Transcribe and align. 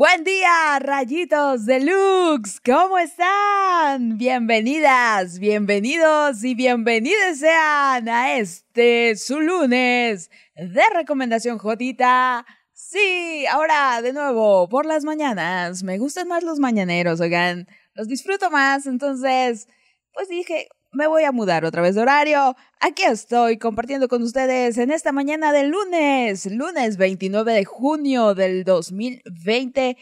Buen 0.00 0.22
día, 0.22 0.78
rayitos 0.78 1.66
deluxe. 1.66 2.60
¿Cómo 2.64 2.98
están? 2.98 4.16
Bienvenidas, 4.16 5.40
bienvenidos 5.40 6.44
y 6.44 6.54
bienvenidos 6.54 7.38
sean 7.40 8.08
a 8.08 8.36
este 8.36 9.16
su 9.16 9.40
lunes 9.40 10.30
de 10.54 10.82
recomendación 10.94 11.58
Jotita. 11.58 12.46
Sí, 12.72 13.44
ahora 13.50 14.00
de 14.00 14.12
nuevo, 14.12 14.68
por 14.68 14.86
las 14.86 15.02
mañanas. 15.02 15.82
Me 15.82 15.98
gustan 15.98 16.28
más 16.28 16.44
los 16.44 16.60
mañaneros, 16.60 17.20
oigan. 17.20 17.66
Los 17.94 18.06
disfruto 18.06 18.52
más, 18.52 18.86
entonces, 18.86 19.66
pues 20.12 20.28
dije, 20.28 20.68
me 20.92 21.06
voy 21.06 21.24
a 21.24 21.32
mudar 21.32 21.64
otra 21.64 21.82
vez 21.82 21.94
de 21.94 22.02
horario. 22.02 22.56
Aquí 22.80 23.02
estoy 23.04 23.58
compartiendo 23.58 24.08
con 24.08 24.22
ustedes 24.22 24.78
en 24.78 24.90
esta 24.90 25.12
mañana 25.12 25.52
del 25.52 25.68
lunes, 25.68 26.46
lunes 26.46 26.96
29 26.96 27.52
de 27.52 27.64
junio 27.64 28.34
del 28.34 28.64
2020. 28.64 29.96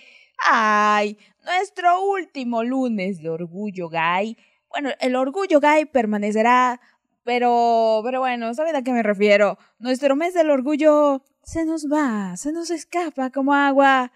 Ay, 0.49 1.19
nuestro 1.45 2.05
último 2.05 2.63
lunes 2.63 3.21
de 3.21 3.31
Orgullo 3.31 3.89
Gay. 3.89 4.37
Bueno, 4.69 4.91
el 5.01 5.17
Orgullo 5.17 5.61
Gay 5.61 5.87
permanecerá, 5.87 6.81
pero, 7.25 8.01
pero 8.05 8.21
bueno, 8.21 8.55
¿saben 8.55 8.77
a 8.77 8.83
qué 8.83 8.93
me 8.93 9.03
refiero? 9.03 9.59
Nuestro 9.79 10.15
mes 10.15 10.35
del 10.35 10.51
orgullo 10.51 11.25
se 11.43 11.65
nos 11.65 11.87
va, 11.91 12.37
se 12.37 12.53
nos 12.53 12.71
escapa 12.71 13.31
como 13.31 13.55
agua 13.55 14.13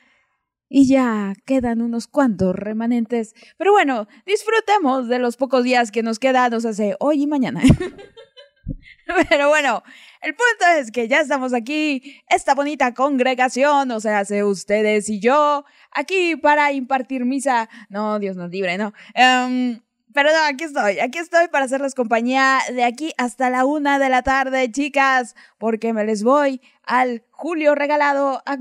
y 0.70 0.86
ya 0.86 1.34
quedan 1.44 1.82
unos 1.82 2.06
cuantos 2.06 2.54
remanentes. 2.54 3.34
Pero 3.58 3.72
bueno, 3.72 4.06
disfrutemos 4.24 5.08
de 5.08 5.18
los 5.18 5.36
pocos 5.36 5.64
días 5.64 5.90
que 5.90 6.02
nos 6.02 6.18
quedan, 6.18 6.52
nos 6.52 6.64
hace 6.64 6.96
hoy 7.00 7.24
y 7.24 7.26
mañana. 7.26 7.60
Pero 9.28 9.48
bueno, 9.48 9.82
el 10.22 10.34
punto 10.34 10.64
es 10.78 10.92
que 10.92 11.08
ya 11.08 11.20
estamos 11.20 11.52
aquí, 11.52 12.22
esta 12.28 12.54
bonita 12.54 12.94
congregación, 12.94 13.90
o 13.90 13.98
sea, 13.98 14.20
hace 14.20 14.44
ustedes 14.44 15.10
y 15.10 15.18
yo, 15.18 15.64
aquí 15.90 16.36
para 16.36 16.72
impartir 16.72 17.24
misa. 17.24 17.68
No, 17.88 18.20
Dios 18.20 18.36
nos 18.36 18.50
libre, 18.50 18.78
no. 18.78 18.92
Um, 19.16 19.80
pero 20.12 20.30
no, 20.30 20.44
aquí 20.44 20.64
estoy, 20.64 20.98
aquí 20.98 21.18
estoy 21.18 21.48
para 21.48 21.64
hacerles 21.64 21.94
compañía 21.94 22.58
de 22.72 22.84
aquí 22.84 23.12
hasta 23.16 23.48
la 23.48 23.64
una 23.64 23.98
de 23.98 24.08
la 24.08 24.22
tarde, 24.22 24.70
chicas, 24.70 25.36
porque 25.58 25.92
me 25.92 26.04
les 26.04 26.22
voy 26.22 26.60
al 26.84 27.24
Julio 27.30 27.74
regalado 27.74 28.42
a 28.44 28.56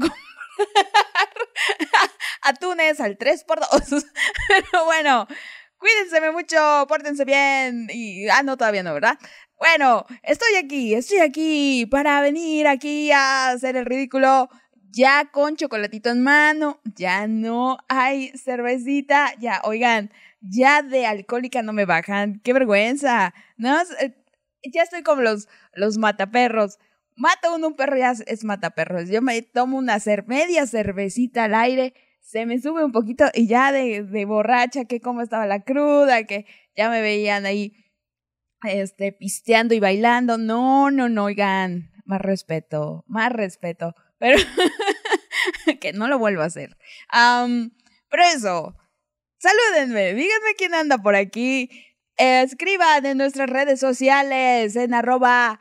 atunes 2.42 3.00
al 3.00 3.18
3x2. 3.18 4.06
Pero 4.48 4.86
bueno, 4.86 5.28
cuídense 5.78 6.32
mucho, 6.32 6.86
pórtense 6.88 7.26
bien 7.26 7.88
y... 7.92 8.28
Ah, 8.30 8.44
no, 8.44 8.58
todavía 8.58 8.84
no, 8.84 8.94
¿verdad? 8.94 9.18
Bueno, 9.58 10.06
estoy 10.24 10.56
aquí, 10.56 10.94
estoy 10.94 11.20
aquí 11.20 11.86
para 11.86 12.22
venir 12.22 12.68
aquí 12.68 13.12
a 13.12 13.50
hacer 13.50 13.76
el 13.76 13.86
ridículo 13.86 14.50
ya 14.92 15.30
con 15.32 15.56
chocolatito 15.56 16.10
en 16.10 16.24
mano, 16.24 16.80
ya 16.96 17.28
no 17.28 17.78
hay 17.88 18.30
cervecita, 18.38 19.34
ya, 19.40 19.62
oigan, 19.64 20.12
ya 20.42 20.82
de 20.82 21.06
alcohólica 21.06 21.62
no 21.62 21.74
me 21.74 21.86
bajan, 21.86 22.40
qué 22.44 22.54
vergüenza, 22.54 23.34
¿no? 23.58 23.80
Eh, 24.00 24.16
ya 24.74 24.84
estoy 24.84 25.04
como 25.04 25.22
los, 25.22 25.48
los 25.74 25.98
mataperros 25.98 26.80
mata 27.20 27.54
uno 27.54 27.68
un 27.68 27.76
perro 27.76 27.98
ya 27.98 28.14
es 28.26 28.44
mataperros. 28.44 29.10
Yo 29.10 29.22
me 29.22 29.42
tomo 29.42 29.78
una 29.78 29.98
media 30.26 30.66
cervecita 30.66 31.44
al 31.44 31.54
aire, 31.54 31.94
se 32.22 32.46
me 32.46 32.60
sube 32.60 32.84
un 32.84 32.92
poquito 32.92 33.26
y 33.34 33.48
ya 33.48 33.72
de, 33.72 34.04
de 34.04 34.26
borracha, 34.26 34.86
que 34.86 35.02
cómo 35.02 35.22
estaba 35.22 35.46
la 35.46 35.64
cruda, 35.64 36.24
que 36.24 36.46
ya 36.76 36.90
me 36.90 37.02
veían 37.02 37.46
ahí 37.46 37.74
este, 38.64 39.12
pisteando 39.12 39.74
y 39.74 39.80
bailando. 39.80 40.38
No, 40.38 40.92
no, 40.92 41.10
no, 41.10 41.26
oigan, 41.26 41.92
más 42.06 42.22
respeto, 42.22 43.04
más 43.08 43.32
respeto. 43.32 43.96
Pero 44.18 44.38
que 45.82 45.92
no 45.94 46.08
lo 46.08 46.20
vuelvo 46.20 46.42
a 46.42 46.46
hacer. 46.46 46.78
pero 47.12 48.24
eso, 48.34 48.76
salúdenme, 49.40 50.14
díganme 50.14 50.56
quién 50.58 50.74
anda 50.74 50.98
por 51.00 51.16
aquí. 51.16 51.70
escriban 52.18 53.06
en 53.06 53.18
nuestras 53.18 53.50
redes 53.50 53.80
sociales, 53.80 54.76
en 54.78 54.94
arroba 54.94 55.60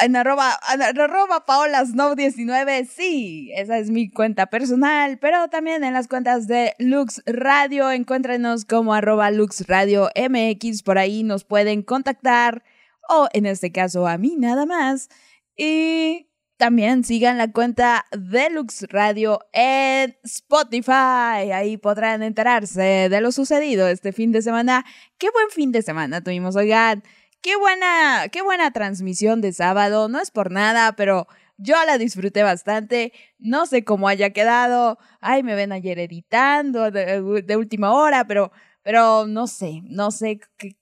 en 0.00 0.16
arroba, 0.16 0.52
arroba 0.52 1.44
paolasnow19, 1.46 2.86
sí, 2.86 3.50
esa 3.54 3.78
es 3.78 3.90
mi 3.90 4.10
cuenta 4.10 4.46
personal, 4.46 5.18
pero 5.18 5.48
también 5.48 5.84
en 5.84 5.92
las 5.92 6.08
cuentas 6.08 6.46
de 6.46 6.74
Lux 6.78 7.22
Radio, 7.26 7.90
encuéntrenos 7.90 8.64
como 8.64 8.94
arroba 8.94 9.30
Lux 9.30 9.66
Radio 9.66 10.08
MX, 10.16 10.82
por 10.82 10.98
ahí 10.98 11.22
nos 11.22 11.44
pueden 11.44 11.82
contactar, 11.82 12.62
o 13.08 13.28
en 13.32 13.46
este 13.46 13.72
caso 13.72 14.06
a 14.06 14.16
mí 14.16 14.36
nada 14.38 14.64
más, 14.64 15.08
y 15.56 16.30
también 16.60 17.04
sigan 17.04 17.38
la 17.38 17.50
cuenta 17.50 18.04
de 18.12 18.50
Lux 18.50 18.82
Radio 18.90 19.40
en 19.54 20.14
Spotify. 20.22 21.50
Ahí 21.54 21.78
podrán 21.78 22.22
enterarse 22.22 23.08
de 23.08 23.20
lo 23.22 23.32
sucedido 23.32 23.88
este 23.88 24.12
fin 24.12 24.30
de 24.30 24.42
semana. 24.42 24.84
Qué 25.16 25.28
buen 25.32 25.48
fin 25.48 25.72
de 25.72 25.80
semana 25.80 26.22
tuvimos, 26.22 26.56
oigan. 26.56 27.02
Qué 27.42 27.56
buena, 27.56 28.28
qué 28.30 28.42
buena 28.42 28.70
transmisión 28.70 29.40
de 29.40 29.52
sábado. 29.54 30.08
No 30.08 30.20
es 30.20 30.30
por 30.30 30.50
nada, 30.50 30.92
pero 30.94 31.26
yo 31.56 31.74
la 31.86 31.96
disfruté 31.96 32.42
bastante. 32.42 33.14
No 33.38 33.64
sé 33.64 33.82
cómo 33.82 34.08
haya 34.08 34.30
quedado. 34.30 34.98
Ay, 35.20 35.42
me 35.42 35.54
ven 35.54 35.72
ayer 35.72 35.98
editando 35.98 36.90
de, 36.90 37.56
última 37.56 37.92
hora, 37.92 38.26
pero, 38.26 38.52
pero 38.82 39.26
no 39.26 39.46
sé, 39.46 39.80
no 39.84 40.10
sé 40.10 40.40
qué, 40.58 40.76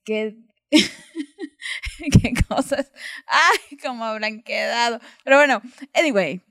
qué, 0.72 2.34
cosas. 2.48 2.92
Ay, 3.26 3.76
cómo 3.78 4.04
habrán 4.04 4.42
quedado. 4.42 4.98
Pero 5.22 5.36
bueno, 5.36 5.62
anyway, 5.94 6.42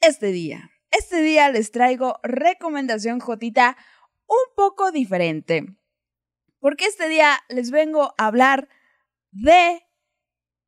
este 0.00 0.32
día, 0.32 0.70
este 0.90 1.22
día 1.22 1.48
les 1.50 1.70
traigo 1.70 2.18
recomendación 2.24 3.20
Jotita 3.20 3.76
un 4.26 4.54
poco 4.56 4.90
diferente. 4.90 5.64
Porque 6.58 6.86
este 6.86 7.08
día 7.08 7.38
les 7.48 7.70
vengo 7.70 8.14
a 8.18 8.26
hablar 8.26 8.68
de 9.30 9.82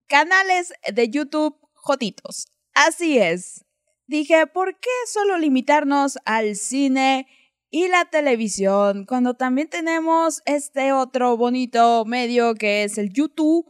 canales 0.06 0.72
de 0.92 1.08
YouTube 1.08 1.56
jotitos. 1.72 2.46
Así 2.74 3.18
es. 3.18 3.64
Dije, 4.06 4.46
¿por 4.46 4.78
qué 4.78 4.90
solo 5.06 5.38
limitarnos 5.38 6.18
al 6.24 6.56
cine 6.56 7.26
y 7.70 7.88
la 7.88 8.04
televisión 8.04 9.06
cuando 9.06 9.34
también 9.34 9.68
tenemos 9.68 10.42
este 10.44 10.92
otro 10.92 11.36
bonito 11.36 12.04
medio 12.04 12.54
que 12.54 12.84
es 12.84 12.98
el 12.98 13.12
YouTube? 13.12 13.66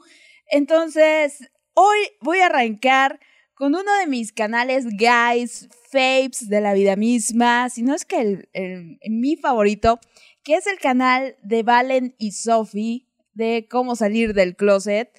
Entonces, 0.46 1.38
hoy 1.74 1.98
voy 2.20 2.40
a 2.40 2.46
arrancar 2.46 3.20
con 3.54 3.74
uno 3.74 3.96
de 3.98 4.06
mis 4.06 4.32
canales 4.32 4.86
guys, 4.86 5.68
faves 5.90 6.48
de 6.48 6.60
la 6.60 6.74
vida 6.74 6.96
misma, 6.96 7.70
si 7.70 7.82
no 7.82 7.94
es 7.94 8.04
que 8.04 8.48
el, 8.52 8.98
mi 9.08 9.36
favorito, 9.36 10.00
que 10.42 10.54
es 10.54 10.66
el 10.66 10.78
canal 10.78 11.36
de 11.42 11.62
Valen 11.62 12.16
y 12.18 12.32
Sophie 12.32 13.06
de 13.34 13.66
cómo 13.70 13.96
salir 13.96 14.34
del 14.34 14.56
closet. 14.56 15.10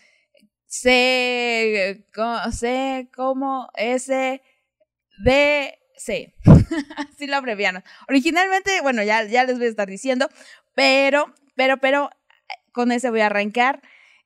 C, 0.66 2.03
C 2.51 3.09
como 3.16 3.69
S, 3.75 4.41
D, 5.24 5.79
C. 5.96 6.34
Así 6.97 7.28
lo 7.28 7.38
abreviaron. 7.38 7.84
Originalmente, 8.07 8.81
bueno, 8.81 9.03
ya, 9.03 9.23
ya 9.25 9.44
les 9.44 9.57
voy 9.57 9.68
a 9.68 9.69
estar 9.69 9.88
diciendo, 9.88 10.29
pero, 10.73 11.34
pero, 11.56 11.78
pero, 11.78 12.09
con 12.72 12.91
ese 12.91 13.09
voy 13.09 13.22
a 13.22 13.28
arrancar. 13.28 13.81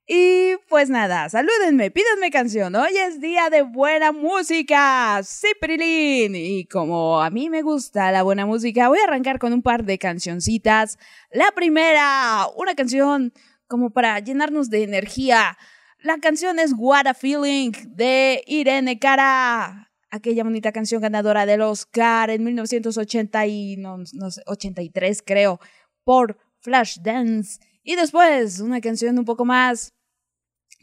Y 0.10 0.56
pues 0.70 0.90
nada, 0.90 1.28
salúdenme, 1.28 1.92
pídanme 1.92 2.32
canción. 2.32 2.74
Hoy 2.78 2.96
es 2.96 3.20
día 3.20 3.50
de 3.50 3.64
buena 3.64 4.14
música. 4.14 5.20
Sí. 5.24 5.48
Y 5.60 6.66
como 6.68 7.22
a 7.22 7.30
mí 7.30 7.50
me 7.50 7.62
gusta 7.62 8.10
la 8.14 8.24
buena 8.24 8.46
música, 8.46 8.88
voy 8.88 9.00
a 9.00 9.04
arrancar 9.04 9.38
con 9.38 9.52
un 9.52 9.62
par 9.62 9.84
de 9.84 9.98
cancioncitas. 9.98 10.98
La 11.30 11.52
primera, 11.52 12.48
una 12.56 12.74
canción 12.74 13.34
como 13.68 13.92
para 13.92 14.20
llenarnos 14.20 14.70
de 14.70 14.84
energía. 14.84 15.58
La 16.00 16.18
canción 16.20 16.60
es 16.60 16.74
What 16.78 17.08
a 17.08 17.14
Feeling 17.14 17.72
de 17.88 18.44
Irene 18.48 19.00
Cara, 19.00 19.92
aquella 20.10 20.44
bonita 20.44 20.72
canción 20.72 21.02
ganadora 21.02 21.46
del 21.46 21.62
Oscar 21.62 22.30
en 22.30 22.44
1983, 22.44 25.24
creo, 25.26 25.60
por 26.04 26.38
Flashdance. 26.60 27.60
Y 27.84 27.96
después 27.96 28.60
una 28.60 28.82
canción 28.82 29.18
un 29.18 29.26
poco 29.26 29.46
más, 29.46 29.94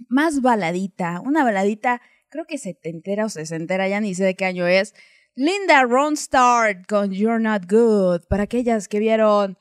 más 0.08 0.40
baladita, 0.40 1.20
una 1.20 1.44
baladita, 1.44 2.00
creo 2.28 2.46
que 2.46 2.58
setentera 2.58 3.26
o 3.26 3.28
sesentera, 3.28 3.88
ya 3.88 4.00
ni 4.00 4.14
sé 4.14 4.24
de 4.24 4.34
qué 4.34 4.46
año 4.46 4.66
es. 4.66 4.94
Linda 5.36 5.84
Ronstadt 5.84 6.86
con 6.88 7.12
You're 7.12 7.40
Not 7.40 7.70
Good, 7.70 8.22
para 8.28 8.44
aquellas 8.44 8.88
que 8.88 8.98
vieron 8.98 9.58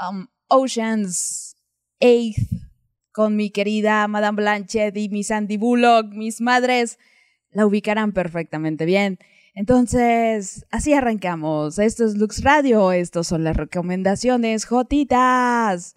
um, 0.00 0.26
Oceans 0.48 1.56
Eighth 2.00 2.65
con 3.16 3.34
mi 3.34 3.48
querida 3.48 4.06
Madame 4.08 4.36
Blanchett 4.42 4.94
y 4.94 5.08
mi 5.08 5.24
Sandy 5.24 5.56
Bullock, 5.56 6.12
mis 6.12 6.42
madres, 6.42 6.98
la 7.50 7.64
ubicarán 7.64 8.12
perfectamente 8.12 8.84
bien. 8.84 9.18
Entonces, 9.54 10.66
así 10.70 10.92
arrancamos. 10.92 11.78
Esto 11.78 12.04
es 12.04 12.18
Lux 12.18 12.42
Radio, 12.42 12.92
estos 12.92 13.26
son 13.26 13.42
las 13.42 13.56
recomendaciones 13.56 14.66
jotitas. 14.66 15.94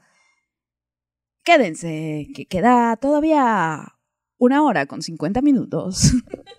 Quédense, 1.44 2.30
que 2.34 2.46
queda 2.46 2.96
todavía 2.96 3.96
una 4.38 4.64
hora 4.64 4.86
con 4.86 5.02
50 5.02 5.42
minutos. 5.42 6.14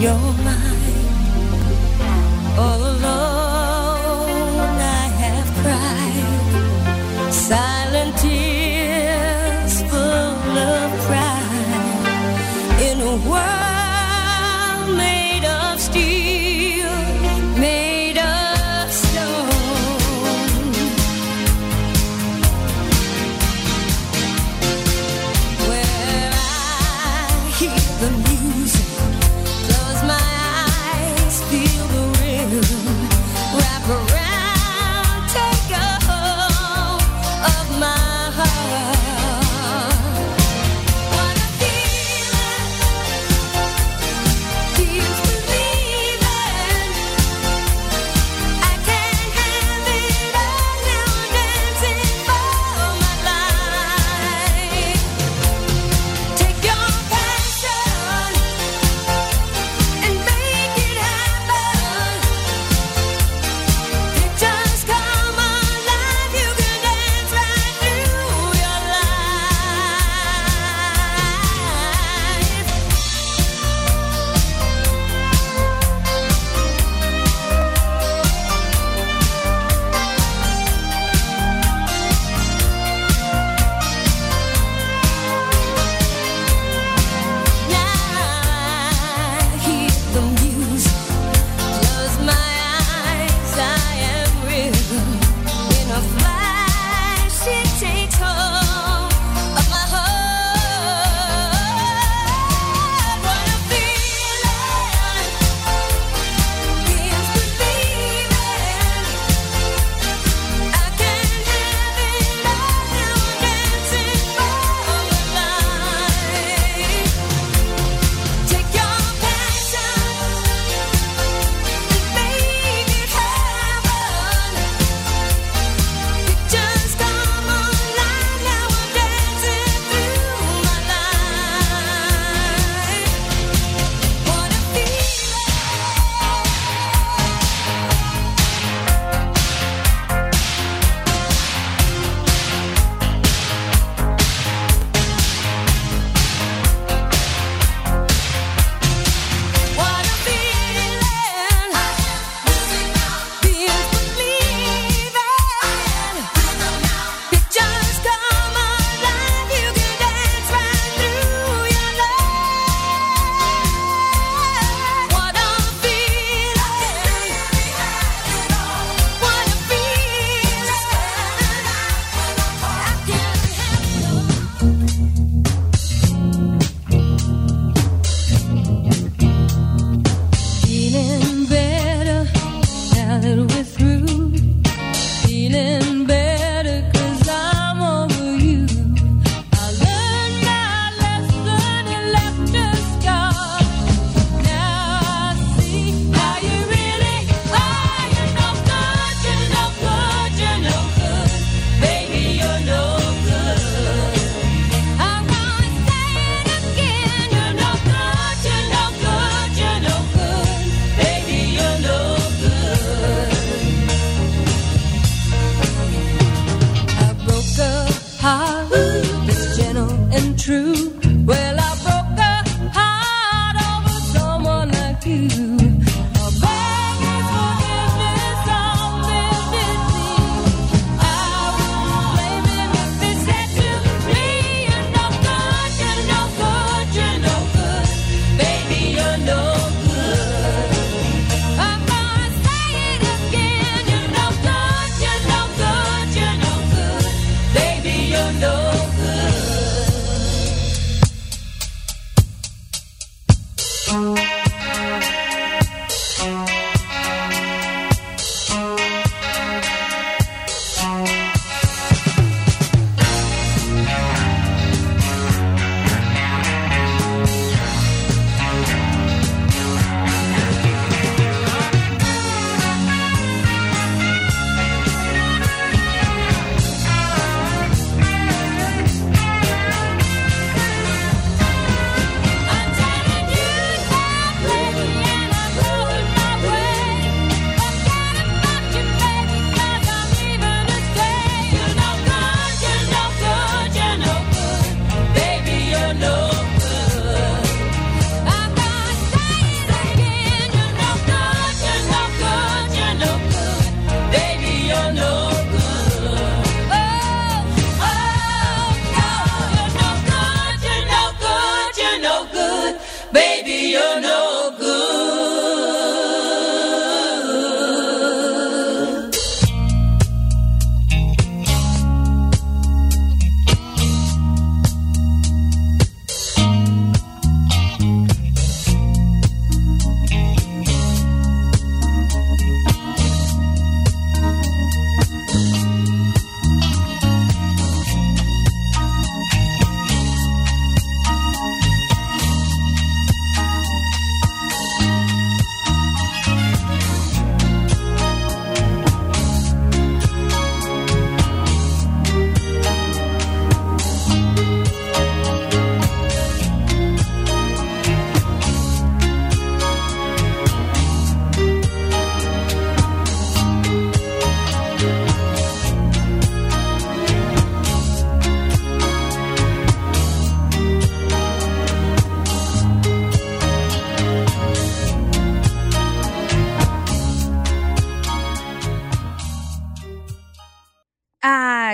the 0.00 0.14
music. 0.14 0.69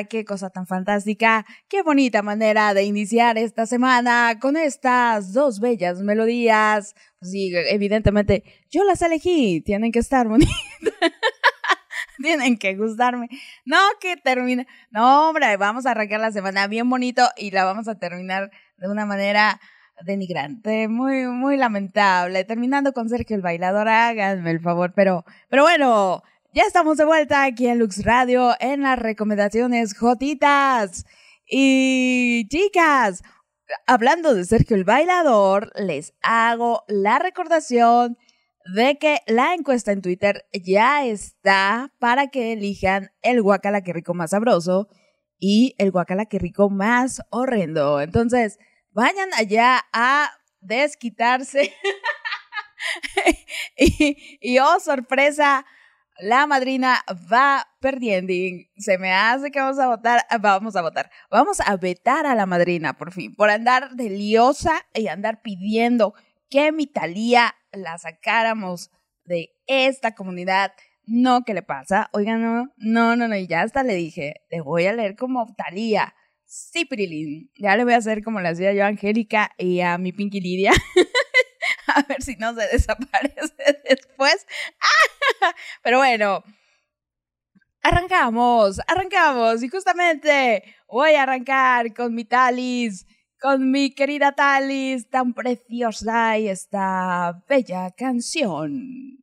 Qué 0.06 0.24
cosa 0.24 0.50
tan 0.50 0.66
fantástica, 0.66 1.46
qué 1.68 1.82
bonita 1.82 2.22
manera 2.22 2.74
de 2.74 2.84
iniciar 2.84 3.38
esta 3.38 3.66
semana 3.66 4.38
con 4.40 4.56
estas 4.56 5.32
dos 5.32 5.60
bellas 5.60 6.00
melodías. 6.00 6.94
Pues 7.18 7.30
sí, 7.32 7.52
evidentemente, 7.54 8.42
yo 8.70 8.84
las 8.84 9.02
elegí, 9.02 9.60
tienen 9.60 9.92
que 9.92 9.98
estar 9.98 10.28
bonitas. 10.28 10.54
tienen 12.22 12.56
que 12.58 12.74
gustarme. 12.76 13.28
No, 13.64 13.78
que 14.00 14.16
termine. 14.16 14.66
No, 14.90 15.28
hombre, 15.28 15.56
vamos 15.56 15.86
a 15.86 15.92
arrancar 15.92 16.20
la 16.20 16.32
semana 16.32 16.66
bien 16.66 16.88
bonito 16.88 17.28
y 17.36 17.50
la 17.50 17.64
vamos 17.64 17.88
a 17.88 17.98
terminar 17.98 18.50
de 18.78 18.88
una 18.88 19.06
manera 19.06 19.60
denigrante, 20.02 20.88
muy, 20.88 21.26
muy 21.26 21.56
lamentable. 21.56 22.44
Terminando 22.44 22.92
con 22.92 23.08
Sergio 23.08 23.36
el 23.36 23.42
bailador, 23.42 23.88
háganme 23.88 24.50
el 24.50 24.60
favor, 24.60 24.92
pero, 24.94 25.24
pero 25.48 25.62
bueno, 25.62 26.22
ya 26.56 26.62
estamos 26.62 26.96
de 26.96 27.04
vuelta 27.04 27.44
aquí 27.44 27.66
en 27.66 27.78
Lux 27.78 28.02
Radio 28.02 28.54
en 28.60 28.80
las 28.80 28.98
recomendaciones 28.98 29.94
Jotitas. 29.94 31.04
Y 31.44 32.48
chicas, 32.48 33.22
hablando 33.86 34.34
de 34.34 34.46
Sergio 34.46 34.74
el 34.74 34.84
Bailador, 34.84 35.70
les 35.78 36.14
hago 36.22 36.82
la 36.88 37.18
recordación 37.18 38.16
de 38.74 38.96
que 38.96 39.20
la 39.26 39.52
encuesta 39.52 39.92
en 39.92 40.00
Twitter 40.00 40.46
ya 40.54 41.04
está 41.04 41.92
para 41.98 42.28
que 42.28 42.54
elijan 42.54 43.10
el 43.20 43.42
guacala 43.42 43.82
que 43.82 43.92
rico 43.92 44.14
más 44.14 44.30
sabroso 44.30 44.88
y 45.38 45.74
el 45.76 45.90
guacala 45.90 46.24
que 46.24 46.38
rico 46.38 46.70
más 46.70 47.20
horrendo. 47.28 48.00
Entonces, 48.00 48.58
vayan 48.92 49.28
allá 49.34 49.84
a 49.92 50.30
desquitarse. 50.60 51.74
y, 53.76 54.38
y 54.40 54.58
oh, 54.58 54.80
sorpresa, 54.80 55.66
la 56.18 56.46
madrina 56.46 57.04
va 57.32 57.66
perdiendo. 57.80 58.32
Se 58.76 58.98
me 58.98 59.12
hace 59.12 59.50
que 59.50 59.60
vamos 59.60 59.78
a 59.78 59.88
votar, 59.88 60.22
vamos 60.40 60.76
a 60.76 60.82
votar, 60.82 61.10
vamos 61.30 61.60
a 61.60 61.76
vetar 61.76 62.26
a 62.26 62.34
la 62.34 62.46
madrina 62.46 62.96
por 62.96 63.12
fin, 63.12 63.34
por 63.34 63.50
andar 63.50 63.90
de 63.92 64.10
liosa 64.10 64.86
y 64.94 65.08
andar 65.08 65.42
pidiendo 65.42 66.14
que 66.48 66.72
mi 66.72 66.86
Talía 66.86 67.54
la 67.72 67.98
sacáramos 67.98 68.90
de 69.24 69.50
esta 69.66 70.14
comunidad. 70.14 70.72
No, 71.04 71.42
¿qué 71.44 71.54
le 71.54 71.62
pasa? 71.62 72.10
Oigan, 72.12 72.42
no, 72.42 72.72
no, 72.76 73.16
no, 73.16 73.28
no, 73.28 73.36
y 73.36 73.46
ya 73.46 73.62
hasta 73.62 73.82
le 73.82 73.94
dije, 73.94 74.42
te 74.48 74.60
voy 74.60 74.86
a 74.86 74.92
leer 74.92 75.16
como 75.16 75.46
Talía. 75.54 76.14
Sí. 76.46 76.88
Ya 77.58 77.76
le 77.76 77.84
voy 77.84 77.94
a 77.94 77.96
hacer 77.96 78.22
como 78.22 78.40
le 78.40 78.48
hacía 78.48 78.72
yo 78.72 78.84
a 78.84 78.86
Angélica 78.86 79.50
y 79.58 79.80
a 79.80 79.98
mi 79.98 80.12
Pinky 80.12 80.40
Lidia. 80.40 80.72
a 82.02 82.02
ver 82.02 82.22
si 82.22 82.36
no 82.36 82.54
se 82.54 82.66
desaparece 82.68 83.80
después. 83.88 84.46
Pero 85.82 85.98
bueno, 85.98 86.44
arrancamos, 87.82 88.80
arrancamos. 88.86 89.62
Y 89.62 89.68
justamente 89.68 90.62
voy 90.88 91.14
a 91.14 91.22
arrancar 91.22 91.94
con 91.94 92.14
mi 92.14 92.24
Talis, 92.24 93.06
con 93.40 93.70
mi 93.70 93.94
querida 93.94 94.32
Talis, 94.32 95.08
tan 95.08 95.32
preciosa 95.32 96.38
y 96.38 96.48
esta 96.48 97.42
bella 97.48 97.90
canción. 97.96 99.22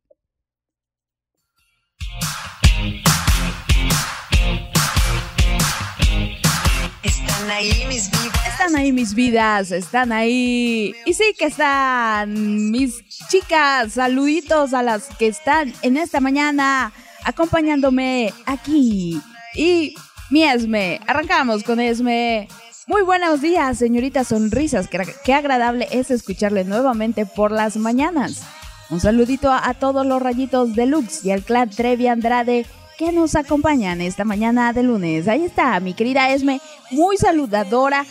Están 7.03 7.51
ahí 7.51 7.86
mis 7.89 8.10
vidas. 8.10 8.48
Están 8.48 8.75
ahí 8.75 8.91
mis 8.93 9.13
vidas, 9.13 9.72
están 9.72 10.12
ahí. 10.13 10.95
Y 11.05 11.13
sí 11.13 11.36
que 11.38 11.45
están 11.45 12.72
mis 12.72 13.05
chicas. 13.29 13.93
Saluditos 13.93 14.74
a 14.74 14.81
las 14.81 15.07
que 15.19 15.27
están 15.27 15.74
en 15.81 15.98
esta 15.98 16.22
mañana 16.22 16.93
acompañándome 17.25 18.33
aquí. 18.45 19.22
Y 19.55 19.95
mi 20.29 20.43
Esme. 20.43 21.01
Arrancamos 21.05 21.63
con 21.63 21.81
Esme. 21.81 22.48
Muy 22.88 23.01
buenos 23.01 23.41
días, 23.41 23.77
señorita 23.77 24.24
Sonrisas. 24.24 24.88
Qué, 25.24 25.33
agradable 25.33 25.88
es 25.91 26.10
escucharle 26.10 26.63
nuevamente 26.63 27.25
por 27.25 27.51
las 27.51 27.75
mañanas. 27.75 28.43
Un 28.89 29.00
saludito 29.00 29.51
a, 29.51 29.74
todos 29.74 30.05
los 30.05 30.22
rayitos 30.22 30.74
de 30.75 30.86
Lux 30.86 31.25
y 31.25 31.31
al 31.31 31.43
clan 31.43 31.69
Trevi 31.69 32.07
Andrade 32.07 32.65
nos 33.12 33.36
acompañan 33.36 34.01
esta 34.01 34.24
mañana 34.24 34.72
de 34.72 34.83
lunes. 34.83 35.27
Ahí 35.27 35.45
está, 35.45 35.79
mi 35.79 35.93
querida 35.93 36.29
Esme, 36.29 36.62
muy 36.91 37.17
saludadora. 37.17 38.05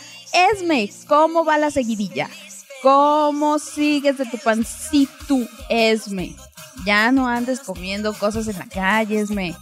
Esme, 0.51 0.89
¿cómo 1.07 1.45
va 1.45 1.57
la 1.57 1.71
seguidilla? 1.71 2.29
¿Cómo 2.81 3.59
sigues 3.59 4.17
de 4.17 4.25
tu 4.25 4.37
pancito, 4.37 5.39
Esme? 5.69 6.35
Ya 6.85 7.11
no 7.11 7.27
andes 7.27 7.61
comiendo 7.61 8.13
cosas 8.13 8.47
en 8.47 8.59
la 8.59 8.67
calle, 8.67 9.21
Esme. 9.21 9.55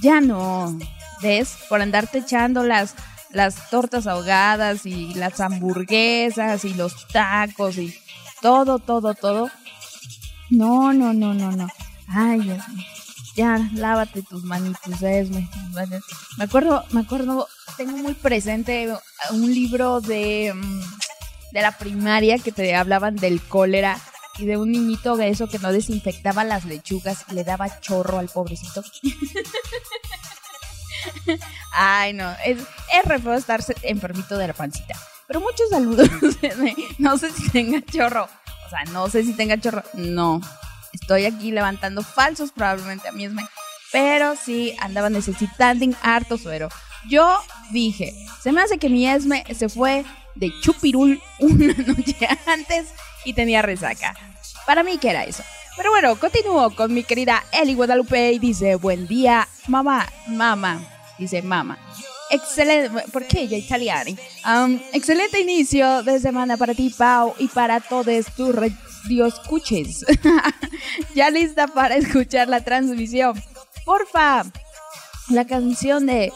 Ya 0.00 0.20
no. 0.20 0.78
¿Ves? 1.22 1.56
Por 1.68 1.80
andarte 1.80 2.18
echando 2.18 2.62
las, 2.62 2.94
las 3.30 3.70
tortas 3.70 4.06
ahogadas 4.06 4.84
y 4.84 5.14
las 5.14 5.40
hamburguesas 5.40 6.64
y 6.64 6.74
los 6.74 7.08
tacos 7.08 7.78
y 7.78 7.94
todo, 8.40 8.78
todo, 8.78 9.14
todo. 9.14 9.50
No, 10.50 10.92
no, 10.92 11.12
no, 11.12 11.34
no, 11.34 11.50
no. 11.52 11.66
Ay, 12.08 12.38
mío 12.38 12.62
ya, 13.36 13.68
lávate 13.74 14.22
tus 14.22 14.42
manitos, 14.44 15.00
Me, 15.00 15.48
me 16.38 16.44
acuerdo, 16.44 16.84
me 16.90 17.02
acuerdo, 17.02 17.46
tengo 17.76 17.96
muy 17.98 18.14
presente 18.14 18.88
un 19.30 19.54
libro 19.54 20.00
de, 20.00 20.52
mm, 20.54 20.80
de 21.52 21.62
la 21.62 21.76
primaria 21.76 22.38
que 22.38 22.50
te 22.50 22.74
hablaban 22.74 23.16
del 23.16 23.42
cólera 23.42 24.00
y 24.38 24.46
de 24.46 24.56
un 24.56 24.72
niñito 24.72 25.16
de 25.16 25.28
eso 25.28 25.48
que 25.48 25.58
no 25.58 25.72
desinfectaba 25.72 26.44
las 26.44 26.64
lechugas 26.64 27.26
y 27.30 27.34
le 27.34 27.44
daba 27.44 27.80
chorro 27.80 28.18
al 28.18 28.28
pobrecito. 28.28 28.82
Ay, 31.72 32.14
no, 32.14 32.30
es, 32.44 32.58
es 32.58 33.04
re 33.04 33.18
feo 33.18 33.34
estar 33.34 33.60
enfermito 33.82 34.38
de 34.38 34.46
la 34.48 34.54
pancita. 34.54 34.98
Pero 35.26 35.40
muchos 35.40 35.68
saludos. 35.70 36.08
no 36.98 37.18
sé 37.18 37.32
si 37.32 37.50
tenga 37.50 37.82
chorro. 37.82 38.28
O 38.66 38.68
sea, 38.68 38.84
no 38.92 39.08
sé 39.08 39.24
si 39.24 39.34
tenga 39.34 39.60
chorro. 39.60 39.82
No, 39.94 40.40
Estoy 41.00 41.26
aquí 41.26 41.52
levantando 41.52 42.02
falsos 42.02 42.52
probablemente 42.52 43.06
a 43.06 43.12
mí 43.12 43.28
misma, 43.28 43.50
pero 43.92 44.34
sí 44.34 44.74
andaba 44.80 45.10
necesitando 45.10 45.84
harto 46.00 46.38
suero. 46.38 46.70
Yo 47.06 47.38
dije, 47.70 48.14
se 48.42 48.50
me 48.50 48.62
hace 48.62 48.78
que 48.78 48.88
mi 48.88 49.06
Esme 49.06 49.44
se 49.54 49.68
fue 49.68 50.04
de 50.34 50.50
chupirul 50.62 51.20
una 51.38 51.74
noche 51.74 52.16
antes 52.46 52.88
y 53.26 53.34
tenía 53.34 53.60
resaca. 53.60 54.16
Para 54.64 54.82
mí 54.82 54.96
que 54.96 55.10
era 55.10 55.24
eso. 55.24 55.42
Pero 55.76 55.90
bueno, 55.90 56.16
continúo 56.16 56.74
con 56.74 56.94
mi 56.94 57.04
querida 57.04 57.44
Eli 57.52 57.74
Guadalupe 57.74 58.32
y 58.32 58.38
dice, 58.38 58.76
buen 58.76 59.06
día, 59.06 59.46
mamá, 59.66 60.10
mamá, 60.26 60.80
dice 61.18 61.42
mamá. 61.42 61.78
Excelente, 62.30 63.02
¿por 63.12 63.26
qué 63.26 63.42
ella 63.42 63.58
italiana? 63.58 64.10
Excelente 64.94 65.40
inicio 65.40 66.02
de 66.02 66.18
semana 66.18 66.56
para 66.56 66.74
ti, 66.74 66.88
Pau, 66.88 67.34
y 67.38 67.48
para 67.48 67.80
todos 67.80 68.26
tus 68.34 68.54
Dios 69.08 69.34
escuches. 69.34 70.04
ya 71.14 71.30
lista 71.30 71.66
para 71.66 71.96
escuchar 71.96 72.48
la 72.48 72.62
transmisión. 72.62 73.40
Porfa, 73.84 74.44
la 75.28 75.46
canción 75.46 76.06
de 76.06 76.32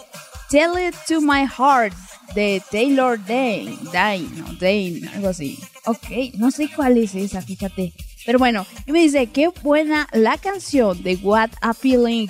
Tell 0.49 0.73
It 0.79 0.95
to 1.09 1.21
My 1.21 1.47
Heart 1.47 1.95
de 2.35 2.63
Taylor 2.71 3.19
Dane. 3.19 3.77
Dane, 3.93 4.29
no, 4.37 4.53
Dane, 4.55 5.03
algo 5.15 5.29
así. 5.29 5.59
Ok, 5.87 6.35
no 6.35 6.51
sé 6.51 6.69
cuál 6.75 6.99
es 6.99 7.15
esa, 7.15 7.43
fíjate. 7.43 7.93
Pero 8.27 8.39
bueno, 8.39 8.67
y 8.87 8.93
me 8.93 9.01
dice, 9.01 9.27
qué 9.27 9.49
buena 9.49 10.07
la 10.13 10.39
canción 10.39 11.03
de 11.03 11.17
What 11.17 11.51
a 11.61 11.75
Feeling. 11.75 12.29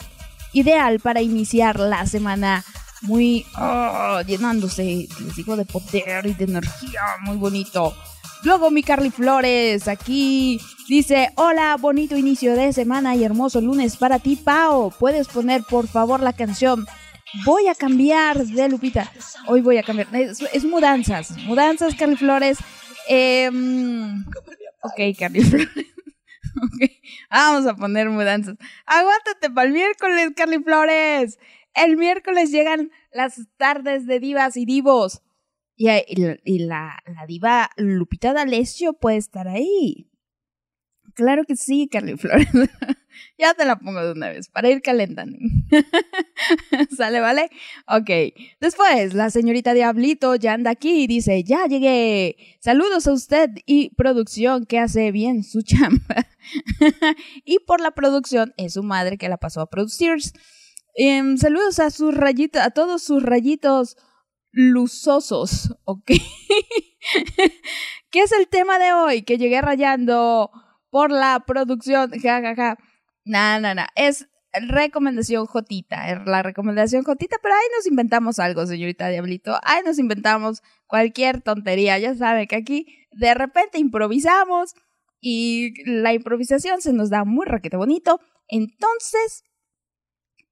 Ideal 0.52 1.00
para 1.00 1.23
iniciar 1.23 1.78
la 1.78 2.06
semana 2.06 2.64
muy 3.02 3.47
oh, 3.56 4.20
llenándose, 4.26 5.09
les 5.20 5.37
digo, 5.37 5.56
de 5.56 5.64
poder 5.64 6.26
y 6.26 6.35
de 6.35 6.44
energía, 6.44 7.02
muy 7.23 7.37
bonito. 7.37 7.94
Luego 8.42 8.70
mi 8.70 8.82
Carly 8.82 9.11
Flores 9.11 9.87
aquí 9.87 10.61
dice, 10.88 11.30
hola, 11.37 11.76
bonito 11.76 12.16
inicio 12.16 12.56
de 12.56 12.73
semana 12.73 13.14
y 13.14 13.23
hermoso 13.23 13.61
lunes 13.61 13.99
para 13.99 14.18
ti, 14.18 14.37
Pao. 14.37 14.90
¿Puedes 14.90 15.28
poner 15.28 15.62
por 15.62 15.88
favor 15.88 16.20
la 16.20 16.32
canción? 16.32 16.87
Voy 17.44 17.68
a 17.68 17.75
cambiar 17.75 18.38
de 18.38 18.68
Lupita. 18.70 19.12
Hoy 19.47 19.61
voy 19.61 19.76
a 19.76 19.82
cambiar. 19.82 20.09
Es, 20.14 20.64
mudanzas. 20.64 21.37
Mudanzas, 21.38 21.94
Carly 21.94 22.16
Flores. 22.16 22.59
Em, 23.09 24.25
ok, 24.82 25.16
Carly 25.18 25.42
Flores. 25.42 25.68
Vamos 27.30 27.66
a 27.66 27.76
poner 27.76 28.09
mudanzas. 28.09 28.56
Aguántate 28.87 29.50
para 29.50 29.66
el 29.68 29.75
miércoles, 29.75 30.30
Carly 30.35 30.62
Flores. 30.62 31.38
El 31.75 31.99
miércoles 31.99 32.50
llegan 32.50 32.90
las 33.12 33.38
tardes 33.59 34.06
de 34.06 34.18
divas 34.18 34.56
y 34.56 34.64
divos. 34.64 35.20
Y, 35.82 36.58
la, 36.58 37.02
diva 37.26 37.70
Lupita 37.78 38.34
D'Alessio 38.34 38.92
puede 38.92 39.16
estar 39.16 39.49
ahí. 39.49 40.10
Claro 41.14 41.44
que 41.44 41.56
sí, 41.56 41.88
Carly 41.90 42.18
Flores. 42.18 42.49
ya 43.38 43.54
te 43.54 43.64
la 43.64 43.78
pongo 43.78 44.04
de 44.04 44.12
una 44.12 44.28
vez 44.28 44.50
para 44.50 44.68
ir 44.68 44.82
calentando. 44.82 45.38
¿Sale, 46.96 47.20
vale? 47.20 47.49
Ok. 47.88 48.10
Después, 48.60 49.14
la 49.14 49.30
señorita 49.30 49.72
Diablito 49.72 50.34
ya 50.34 50.52
anda 50.52 50.70
aquí 50.70 51.04
y 51.04 51.06
dice, 51.06 51.42
ya 51.44 51.64
llegué. 51.66 52.37
Saludos 52.60 53.06
a 53.06 53.12
usted 53.14 53.49
y 53.64 53.94
producción 53.94 54.66
que 54.66 54.78
hace 54.78 55.12
bien 55.12 55.42
su 55.44 55.62
chamba. 55.62 56.26
y 57.46 57.60
por 57.60 57.80
la 57.80 57.92
producción 57.92 58.52
es 58.58 58.75
su 58.75 58.82
madre 58.82 59.16
que 59.16 59.30
la 59.30 59.38
pasó 59.38 59.62
a 59.62 59.70
producir. 59.70 60.18
Em, 60.94 61.38
saludos 61.38 61.78
a 61.78 61.90
sus 61.90 62.14
rayitos, 62.14 62.60
a 62.60 62.68
todos 62.70 63.02
sus 63.02 63.22
rayitos 63.22 63.96
luzosos, 64.52 65.76
¿ok? 65.85 66.07
¿Qué 68.11 68.21
es 68.21 68.33
el 68.33 68.49
tema 68.49 68.78
de 68.78 68.92
hoy? 68.92 69.23
Que 69.23 69.38
llegué 69.38 69.61
rayando 69.61 70.50
por 70.90 71.11
la 71.11 71.45
producción, 71.47 72.11
ja, 72.21 72.40
ja, 72.40 72.54
ja. 72.54 72.78
No, 73.25 73.61
no, 73.61 73.75
no, 73.75 73.85
es 73.95 74.28
recomendación 74.52 75.47
Jotita, 75.47 76.25
la 76.25 76.42
recomendación 76.42 77.04
Jotita, 77.04 77.37
pero 77.42 77.54
ahí 77.54 77.66
nos 77.76 77.87
inventamos 77.87 78.38
algo, 78.38 78.66
señorita 78.66 79.09
Diablito, 79.09 79.59
ahí 79.62 79.83
nos 79.85 79.99
inventamos 79.99 80.62
cualquier 80.87 81.41
tontería, 81.41 81.99
ya 81.99 82.15
saben 82.15 82.49
que 82.49 82.56
aquí 82.56 82.86
de 83.13 83.34
repente 83.34 83.78
improvisamos 83.78 84.75
y 85.21 85.73
la 85.89 86.15
improvisación 86.15 86.80
se 86.80 86.93
nos 86.93 87.10
da 87.10 87.25
muy 87.25 87.47
raquete 87.47 87.76
bonito, 87.76 88.21
entonces 88.49 89.45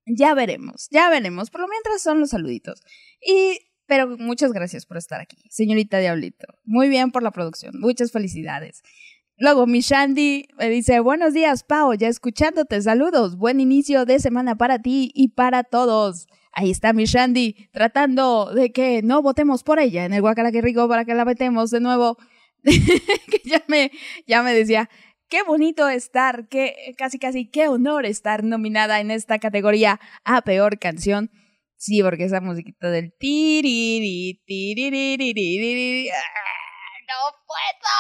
ya 0.07 0.35
veremos, 0.35 0.89
ya 0.91 1.11
veremos, 1.11 1.51
por 1.51 1.63
lo 1.63 1.69
mientras 1.69 2.01
son 2.01 2.21
los 2.21 2.31
saluditos. 2.31 2.83
Y 3.21 3.59
pero 3.88 4.16
muchas 4.18 4.53
gracias 4.53 4.87
por 4.87 4.98
estar 4.98 5.20
aquí, 5.20 5.38
señorita 5.48 5.98
Diablito. 5.98 6.46
Muy 6.64 6.88
bien 6.88 7.11
por 7.11 7.22
la 7.22 7.33
producción. 7.33 7.81
Muchas 7.81 8.12
felicidades. 8.12 8.83
Luego, 9.38 9.66
mi 9.66 9.81
Shandy 9.81 10.48
me 10.59 10.68
dice, 10.68 11.01
buenos 11.01 11.33
días, 11.33 11.64
Pau, 11.64 11.94
ya 11.94 12.09
escuchándote, 12.09 12.83
saludos, 12.83 13.37
buen 13.37 13.61
inicio 13.61 14.05
de 14.05 14.18
semana 14.18 14.57
para 14.57 14.81
ti 14.81 15.11
y 15.14 15.29
para 15.29 15.64
todos. 15.64 16.27
Ahí 16.53 16.70
está 16.70 16.92
mi 16.92 17.07
Shandy, 17.07 17.68
tratando 17.72 18.53
de 18.53 18.72
que 18.72 19.01
no 19.03 19.22
votemos 19.22 19.62
por 19.62 19.79
ella 19.79 20.05
en 20.05 20.12
el 20.12 20.22
Rico 20.62 20.88
para 20.88 21.05
que 21.05 21.14
la 21.14 21.24
metemos 21.24 21.70
de 21.70 21.81
nuevo. 21.81 22.18
que 22.64 23.40
ya 23.44 23.62
me, 23.68 23.90
ya 24.27 24.42
me 24.42 24.53
decía, 24.53 24.90
qué 25.29 25.42
bonito 25.44 25.88
estar, 25.88 26.48
qué, 26.48 26.94
casi 26.98 27.18
casi, 27.18 27.46
qué 27.46 27.68
honor 27.68 28.05
estar 28.05 28.44
nominada 28.44 29.01
en 29.01 29.11
esta 29.11 29.38
categoría 29.38 29.98
a 30.24 30.42
peor 30.42 30.79
canción. 30.79 31.31
Sí, 31.79 32.03
porque 32.03 32.25
esa 32.25 32.41
musiquita 32.41 32.91
del 32.91 33.14
tiriri, 33.17 34.43
tiriri, 34.45 36.11
no 37.09 37.14
puedo. 37.47 37.95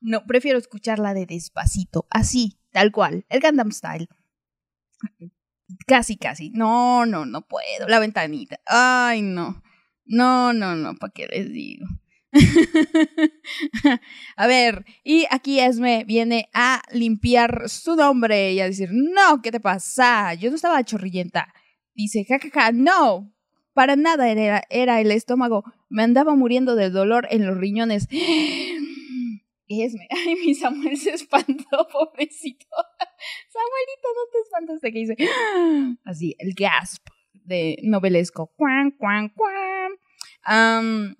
No, 0.00 0.24
prefiero 0.26 0.58
escucharla 0.58 1.12
de 1.12 1.26
despacito, 1.26 2.06
así, 2.08 2.60
tal 2.70 2.92
cual, 2.92 3.26
el 3.28 3.40
Gundam 3.40 3.72
Style. 3.72 4.08
Casi, 5.88 6.16
casi. 6.16 6.50
No, 6.50 7.04
no, 7.04 7.26
no 7.26 7.42
puedo. 7.42 7.88
La 7.88 7.98
ventanita. 7.98 8.60
Ay, 8.64 9.22
no. 9.22 9.60
No, 10.04 10.52
no, 10.52 10.76
no, 10.76 10.94
¿para 10.94 11.12
qué 11.12 11.26
les 11.26 11.52
digo? 11.52 11.86
a 14.36 14.46
ver, 14.46 14.84
y 15.02 15.26
aquí 15.30 15.58
Esme 15.58 16.04
viene 16.04 16.48
a 16.54 16.80
limpiar 16.92 17.68
su 17.68 17.96
nombre 17.96 18.52
y 18.52 18.60
a 18.60 18.66
decir, 18.66 18.90
no, 18.92 19.42
¿qué 19.42 19.50
te 19.50 19.58
pasa? 19.58 20.34
Yo 20.34 20.50
no 20.50 20.56
estaba 20.56 20.84
chorrillenta. 20.84 21.52
Dice, 21.96 22.24
jajaja, 22.24 22.72
no, 22.72 23.32
para 23.72 23.96
nada 23.96 24.28
era, 24.30 24.62
era 24.70 25.00
el 25.00 25.10
estómago. 25.10 25.64
Me 25.88 26.02
andaba 26.02 26.34
muriendo 26.34 26.76
de 26.76 26.90
dolor 26.90 27.26
en 27.30 27.46
los 27.46 27.56
riñones. 27.56 28.06
Esme, 29.68 30.06
ay, 30.10 30.34
mi 30.36 30.54
Samuel 30.54 30.96
se 30.96 31.10
espantó, 31.10 31.88
pobrecito. 31.92 32.66
Samuelito, 33.48 34.08
no 34.14 34.30
te 34.30 34.38
espantaste 34.44 34.92
que 34.92 34.98
dice. 34.98 35.16
Así, 36.04 36.36
el 36.38 36.54
gasp 36.54 37.06
de 37.32 37.78
novelesco. 37.82 38.52
Cuan, 38.56 38.90
cuan, 38.90 39.30
cuan. 39.30 41.16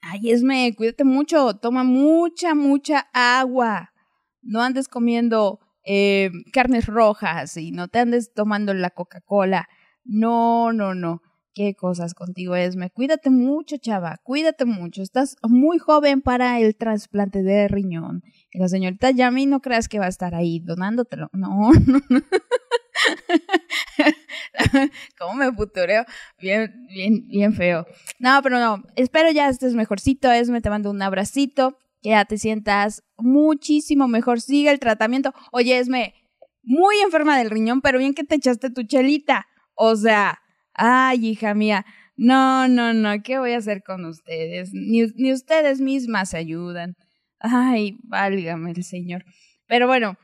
ay, 0.00 0.30
Esme, 0.30 0.74
cuídate 0.76 1.04
mucho. 1.04 1.54
Toma 1.58 1.84
mucha, 1.84 2.54
mucha 2.54 3.10
agua. 3.12 3.92
No 4.40 4.62
andes 4.62 4.88
comiendo 4.88 5.60
eh, 5.84 6.30
carnes 6.52 6.86
rojas 6.86 7.56
y 7.56 7.70
no 7.70 7.88
te 7.88 7.98
andes 7.98 8.32
tomando 8.34 8.74
la 8.74 8.90
Coca-Cola. 8.90 9.68
No, 10.04 10.72
no, 10.72 10.94
no. 10.94 11.20
Qué 11.54 11.74
cosas 11.74 12.14
contigo, 12.14 12.56
Esme. 12.56 12.90
Cuídate 12.90 13.28
mucho, 13.28 13.76
chava. 13.76 14.16
Cuídate 14.22 14.64
mucho. 14.64 15.02
Estás 15.02 15.36
muy 15.42 15.78
joven 15.78 16.22
para 16.22 16.58
el 16.60 16.76
trasplante 16.76 17.42
de 17.42 17.68
riñón. 17.68 18.22
Y 18.50 18.58
la 18.58 18.68
señorita 18.68 19.10
Yami 19.10 19.44
no 19.44 19.60
creas 19.60 19.86
que 19.88 19.98
va 19.98 20.06
a 20.06 20.08
estar 20.08 20.34
ahí 20.34 20.60
donándotelo. 20.60 21.28
No, 21.34 21.72
no, 21.86 22.00
no. 22.08 22.20
¿Cómo 25.18 25.34
me 25.34 25.52
futureo? 25.52 26.06
Bien, 26.40 26.72
bien, 26.88 27.28
bien 27.28 27.52
feo. 27.52 27.86
No, 28.18 28.40
pero 28.42 28.58
no. 28.58 28.82
Espero 28.96 29.30
ya 29.30 29.50
estés 29.50 29.74
mejorcito, 29.74 30.32
Esme. 30.32 30.62
Te 30.62 30.70
mando 30.70 30.90
un 30.90 31.02
abracito. 31.02 31.76
Que 32.00 32.10
ya 32.10 32.24
te 32.24 32.38
sientas 32.38 33.04
muchísimo 33.18 34.08
mejor. 34.08 34.40
Sigue 34.40 34.70
el 34.70 34.80
tratamiento. 34.80 35.34
Oye, 35.52 35.78
Esme, 35.78 36.14
muy 36.62 36.96
enferma 37.04 37.36
del 37.36 37.50
riñón, 37.50 37.80
pero 37.82 37.98
bien 37.98 38.14
que 38.14 38.24
te 38.24 38.36
echaste 38.36 38.70
tu 38.70 38.84
chelita. 38.84 39.46
O 39.74 39.96
sea, 39.96 40.40
ay, 40.74 41.26
hija 41.26 41.54
mía, 41.54 41.84
no, 42.16 42.68
no, 42.68 42.92
no, 42.92 43.22
¿qué 43.22 43.38
voy 43.38 43.52
a 43.52 43.58
hacer 43.58 43.82
con 43.82 44.04
ustedes? 44.04 44.72
Ni, 44.72 45.02
ni 45.16 45.32
ustedes 45.32 45.80
mismas 45.80 46.30
se 46.30 46.38
ayudan. 46.38 46.96
Ay, 47.40 47.98
válgame 48.04 48.72
el 48.72 48.84
Señor. 48.84 49.24
Pero 49.66 49.86
bueno, 49.86 50.16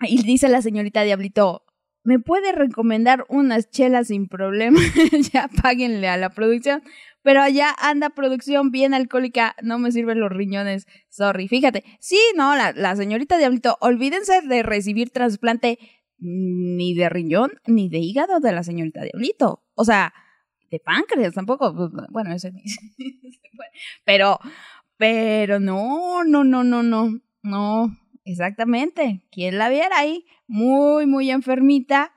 y 0.00 0.22
dice 0.22 0.48
la 0.48 0.62
señorita 0.62 1.02
Diablito, 1.02 1.64
¿me 2.04 2.18
puede 2.18 2.52
recomendar 2.52 3.24
unas 3.28 3.70
chelas 3.70 4.08
sin 4.08 4.28
problema? 4.28 4.80
ya 5.32 5.48
páguenle 5.62 6.08
a 6.08 6.16
la 6.16 6.30
producción. 6.30 6.82
Pero 7.22 7.42
allá 7.42 7.74
anda 7.78 8.10
producción 8.10 8.70
bien 8.70 8.94
alcohólica, 8.94 9.56
no 9.62 9.78
me 9.78 9.90
sirven 9.90 10.20
los 10.20 10.30
riñones, 10.30 10.86
sorry. 11.08 11.48
Fíjate, 11.48 11.84
sí, 11.98 12.18
no, 12.36 12.54
la, 12.54 12.72
la 12.72 12.94
señorita 12.94 13.38
Diablito, 13.38 13.76
olvídense 13.80 14.40
de 14.42 14.62
recibir 14.62 15.10
trasplante 15.10 15.78
ni 16.18 16.94
de 16.94 17.08
riñón 17.08 17.52
ni 17.66 17.88
de 17.88 17.98
hígado 17.98 18.40
de 18.40 18.52
la 18.52 18.62
señorita 18.62 19.02
Diablito. 19.02 19.62
O 19.74 19.84
sea, 19.84 20.12
de 20.70 20.80
páncreas 20.80 21.34
tampoco. 21.34 21.74
Pues, 21.74 21.90
bueno, 22.10 22.32
ese 22.32 22.52
Pero, 24.04 24.38
pero 24.96 25.60
no, 25.60 26.24
no, 26.24 26.44
no, 26.44 26.64
no, 26.64 26.82
no, 26.82 27.20
no, 27.42 27.96
exactamente. 28.24 29.22
¿Quién 29.30 29.58
la 29.58 29.68
viera 29.68 29.98
ahí? 29.98 30.24
Muy, 30.46 31.06
muy 31.06 31.30
enfermita, 31.30 32.12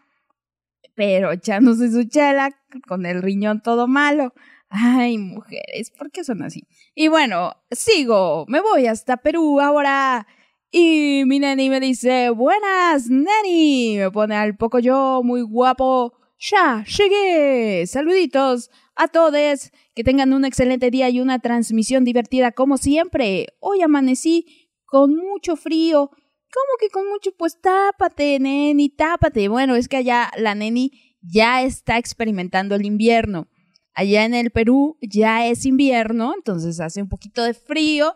pero 0.95 1.31
echándose 1.31 1.91
su 1.91 2.05
chela 2.05 2.51
con 2.87 3.05
el 3.05 3.21
riñón 3.21 3.61
todo 3.61 3.87
malo. 3.87 4.33
Ay, 4.69 5.17
mujeres, 5.17 5.91
¿por 5.91 6.11
qué 6.11 6.23
son 6.23 6.43
así? 6.43 6.65
Y 6.95 7.09
bueno, 7.09 7.53
sigo, 7.69 8.45
me 8.47 8.61
voy 8.61 8.87
hasta 8.87 9.17
Perú 9.17 9.59
ahora. 9.59 10.25
Y 10.73 11.23
mi 11.25 11.39
neni 11.39 11.69
me 11.69 11.81
dice, 11.81 12.29
buenas, 12.29 13.09
neni. 13.09 13.97
Me 13.97 14.09
pone 14.09 14.35
al 14.35 14.55
poco 14.55 14.79
yo, 14.79 15.21
muy 15.21 15.41
guapo. 15.41 16.13
Ya, 16.39 16.85
llegué. 16.85 17.85
Saluditos 17.85 18.71
a 18.95 19.09
todos. 19.09 19.69
Que 19.93 20.05
tengan 20.05 20.31
un 20.31 20.45
excelente 20.45 20.89
día 20.89 21.09
y 21.09 21.19
una 21.19 21.39
transmisión 21.39 22.05
divertida 22.05 22.53
como 22.53 22.77
siempre. 22.77 23.47
Hoy 23.59 23.81
amanecí 23.81 24.69
con 24.85 25.13
mucho 25.13 25.57
frío. 25.57 26.09
¿Cómo 26.09 26.77
que 26.79 26.89
con 26.89 27.05
mucho? 27.09 27.31
Pues 27.37 27.59
tápate, 27.59 28.39
neni, 28.39 28.89
tápate. 28.89 29.49
Bueno, 29.49 29.75
es 29.75 29.89
que 29.89 29.97
allá 29.97 30.31
la 30.37 30.55
neni 30.55 31.17
ya 31.21 31.63
está 31.63 31.97
experimentando 31.97 32.75
el 32.75 32.85
invierno. 32.85 33.49
Allá 33.93 34.23
en 34.23 34.33
el 34.33 34.51
Perú 34.51 34.97
ya 35.01 35.45
es 35.47 35.65
invierno, 35.65 36.33
entonces 36.33 36.79
hace 36.79 37.01
un 37.01 37.09
poquito 37.09 37.43
de 37.43 37.53
frío 37.53 38.15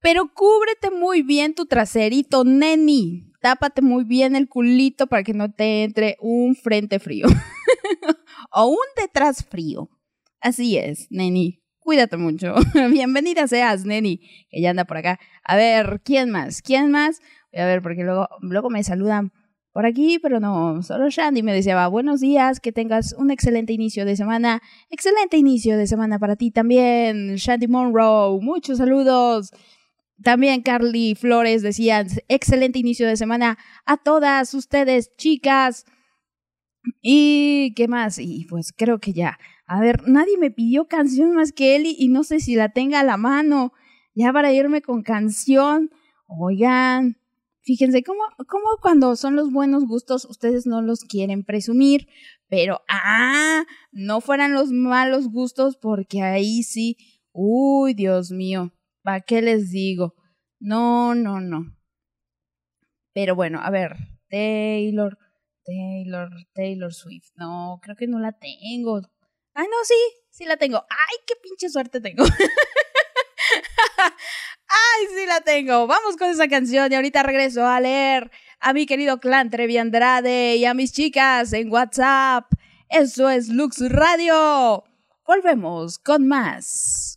pero 0.00 0.32
cúbrete 0.32 0.90
muy 0.90 1.22
bien 1.22 1.54
tu 1.54 1.66
traserito, 1.66 2.44
neni. 2.44 3.26
Tápate 3.40 3.82
muy 3.82 4.04
bien 4.04 4.36
el 4.36 4.48
culito 4.48 5.06
para 5.06 5.22
que 5.22 5.32
no 5.32 5.52
te 5.52 5.84
entre 5.84 6.16
un 6.20 6.54
frente 6.54 6.98
frío. 6.98 7.26
o 8.52 8.66
un 8.66 8.76
detrás 8.96 9.44
frío. 9.44 9.88
Así 10.40 10.76
es, 10.76 11.06
neni. 11.10 11.62
Cuídate 11.78 12.16
mucho. 12.16 12.54
Bienvenida 12.90 13.46
seas, 13.46 13.84
neni, 13.84 14.20
que 14.50 14.60
ya 14.60 14.70
anda 14.70 14.84
por 14.84 14.98
acá. 14.98 15.18
A 15.44 15.56
ver, 15.56 16.02
¿quién 16.04 16.30
más? 16.30 16.62
¿Quién 16.62 16.90
más? 16.90 17.20
Voy 17.52 17.62
a 17.62 17.66
ver, 17.66 17.82
porque 17.82 18.04
luego, 18.04 18.28
luego 18.40 18.70
me 18.70 18.84
saludan 18.84 19.32
por 19.72 19.86
aquí, 19.86 20.18
pero 20.18 20.40
no, 20.40 20.82
solo 20.82 21.08
Shandy 21.10 21.42
me 21.42 21.54
decía, 21.54 21.86
buenos 21.88 22.20
días, 22.20 22.60
que 22.60 22.72
tengas 22.72 23.14
un 23.16 23.30
excelente 23.30 23.72
inicio 23.72 24.04
de 24.04 24.16
semana. 24.16 24.60
Excelente 24.90 25.36
inicio 25.36 25.78
de 25.78 25.86
semana 25.86 26.18
para 26.18 26.36
ti 26.36 26.50
también, 26.50 27.36
Shandy 27.36 27.68
Monroe. 27.68 28.40
Muchos 28.40 28.78
saludos. 28.78 29.50
También 30.22 30.62
Carly 30.62 31.14
Flores 31.14 31.62
decía, 31.62 32.04
excelente 32.28 32.78
inicio 32.78 33.06
de 33.06 33.16
semana 33.16 33.58
a 33.86 33.96
todas 33.96 34.52
ustedes, 34.54 35.16
chicas. 35.16 35.86
¿Y 37.00 37.72
qué 37.74 37.88
más? 37.88 38.18
Y 38.18 38.46
pues 38.48 38.72
creo 38.76 38.98
que 38.98 39.12
ya. 39.12 39.38
A 39.66 39.80
ver, 39.80 40.08
nadie 40.08 40.36
me 40.38 40.50
pidió 40.50 40.88
canción 40.88 41.32
más 41.34 41.52
que 41.52 41.76
Eli 41.76 41.94
y 41.98 42.08
no 42.08 42.24
sé 42.24 42.40
si 42.40 42.54
la 42.54 42.70
tenga 42.70 43.00
a 43.00 43.04
la 43.04 43.16
mano. 43.16 43.72
Ya 44.14 44.32
para 44.32 44.52
irme 44.52 44.82
con 44.82 45.02
canción. 45.02 45.90
Oigan, 46.26 47.16
fíjense 47.60 48.02
cómo, 48.02 48.20
cómo 48.48 48.64
cuando 48.82 49.16
son 49.16 49.36
los 49.36 49.52
buenos 49.52 49.86
gustos 49.86 50.24
ustedes 50.24 50.66
no 50.66 50.82
los 50.82 51.00
quieren 51.04 51.44
presumir. 51.44 52.08
Pero, 52.48 52.80
ah, 52.88 53.64
no 53.92 54.20
fueran 54.20 54.52
los 54.52 54.70
malos 54.70 55.28
gustos 55.28 55.76
porque 55.76 56.22
ahí 56.22 56.62
sí. 56.62 56.96
Uy, 57.32 57.94
Dios 57.94 58.32
mío. 58.32 58.72
¿Para 59.10 59.22
qué 59.22 59.42
les 59.42 59.72
digo? 59.72 60.14
No, 60.60 61.16
no, 61.16 61.40
no. 61.40 61.76
Pero 63.12 63.34
bueno, 63.34 63.58
a 63.60 63.68
ver, 63.68 63.96
Taylor, 64.28 65.18
Taylor, 65.64 66.30
Taylor 66.54 66.94
Swift. 66.94 67.32
No, 67.34 67.80
creo 67.82 67.96
que 67.96 68.06
no 68.06 68.20
la 68.20 68.30
tengo. 68.30 69.00
Ay, 69.52 69.66
no, 69.66 69.76
sí, 69.82 69.96
sí 70.30 70.44
la 70.44 70.58
tengo. 70.58 70.86
Ay, 70.88 71.16
qué 71.26 71.34
pinche 71.42 71.68
suerte 71.70 72.00
tengo. 72.00 72.22
Ay, 74.68 75.06
sí 75.08 75.26
la 75.26 75.40
tengo. 75.40 75.88
Vamos 75.88 76.16
con 76.16 76.30
esa 76.30 76.46
canción 76.46 76.92
y 76.92 76.94
ahorita 76.94 77.24
regreso 77.24 77.66
a 77.66 77.80
leer 77.80 78.30
a 78.60 78.72
mi 78.72 78.86
querido 78.86 79.18
clan 79.18 79.50
Trevi 79.50 79.76
Andrade 79.76 80.54
y 80.54 80.66
a 80.66 80.74
mis 80.74 80.92
chicas 80.92 81.52
en 81.52 81.68
WhatsApp. 81.72 82.44
Eso 82.88 83.28
es 83.28 83.48
Lux 83.48 83.80
Radio. 83.90 84.84
Volvemos 85.26 85.98
con 85.98 86.28
más. 86.28 87.09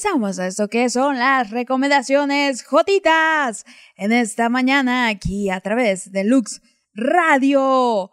Regresamos, 0.00 0.38
a 0.38 0.46
esto 0.46 0.68
que 0.68 0.88
son 0.88 1.18
las 1.18 1.50
recomendaciones 1.50 2.64
jotitas 2.64 3.66
en 3.96 4.12
esta 4.12 4.48
mañana 4.48 5.08
aquí 5.08 5.50
a 5.50 5.60
través 5.60 6.10
de 6.10 6.24
Lux 6.24 6.62
Radio 6.94 8.10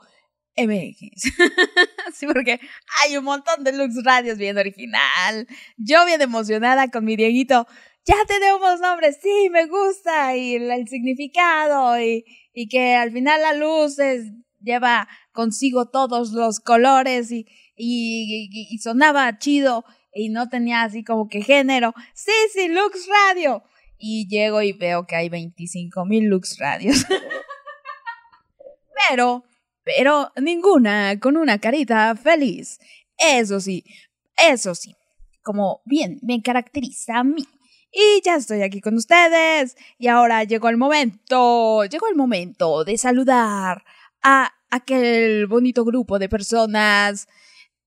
MX. 0.58 1.22
sí, 2.14 2.26
porque 2.28 2.60
hay 3.02 3.16
un 3.16 3.24
montón 3.24 3.64
de 3.64 3.72
Lux 3.72 4.04
Radios 4.04 4.38
bien 4.38 4.58
original. 4.58 5.48
Yo 5.78 6.06
bien 6.06 6.22
emocionada 6.22 6.90
con 6.90 7.06
mi 7.06 7.16
Dieguito. 7.16 7.66
Ya 8.06 8.16
tenemos 8.28 8.82
nombres, 8.82 9.20
sí, 9.22 9.50
me 9.50 9.66
gusta, 9.68 10.36
y 10.36 10.56
el, 10.56 10.88
significado, 10.90 11.98
y, 12.02 12.26
y 12.54 12.68
que 12.68 12.96
al 12.96 13.12
final 13.12 13.42
la 13.42 13.54
luz 13.54 13.98
es- 14.00 14.34
lleva 14.60 15.08
consigo 15.32 15.88
todos 15.90 16.32
los 16.32 16.60
colores 16.60 17.32
y, 17.32 17.46
y- 17.78 18.50
y 18.74 18.78
sonaba 18.80 19.38
chido 19.38 19.86
y 20.14 20.30
no 20.30 20.50
tenía 20.50 20.84
así 20.84 21.04
como 21.04 21.28
que 21.28 21.42
género. 21.42 21.94
Sí, 22.14 22.32
sí, 22.54 22.68
Lux 22.68 23.08
Radio. 23.08 23.64
Y 23.98 24.28
llego 24.28 24.62
y 24.62 24.74
veo 24.74 25.08
que 25.08 25.16
hay 25.16 25.30
25 25.30 26.06
mil 26.06 26.26
Lux 26.26 26.60
Radios. 26.60 27.06
pero, 29.10 29.44
pero 29.84 30.32
ninguna 30.42 31.20
con 31.20 31.38
una 31.38 31.60
carita 31.60 32.16
feliz. 32.16 32.80
Eso 33.18 33.60
sí, 33.60 33.84
eso 34.38 34.76
sí, 34.76 34.96
como 35.42 35.82
bien 35.86 36.20
me 36.22 36.42
caracteriza 36.42 37.20
a 37.20 37.24
mí. 37.24 37.46
Y 37.92 38.22
ya 38.24 38.36
estoy 38.36 38.62
aquí 38.62 38.82
con 38.82 38.96
ustedes. 38.96 39.76
Y 39.98 40.08
ahora 40.08 40.44
llegó 40.44 40.70
el 40.70 40.78
momento, 40.78 41.86
llegó 41.86 42.08
el 42.08 42.16
momento 42.16 42.84
de 42.84 42.98
saludar 42.98 43.84
a 44.22 44.54
aquel 44.70 45.48
bonito 45.48 45.86
grupo 45.86 46.20
de 46.20 46.30
personas 46.30 47.28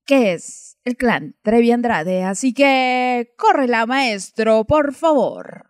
que 0.07 0.33
es 0.33 0.70
el 0.91 0.97
clan 0.97 1.37
Trevi 1.43 1.71
Andrade, 1.71 2.25
así 2.25 2.53
que 2.53 3.33
córrela, 3.37 3.87
maestro, 3.87 4.65
por 4.65 4.93
favor. 4.95 5.67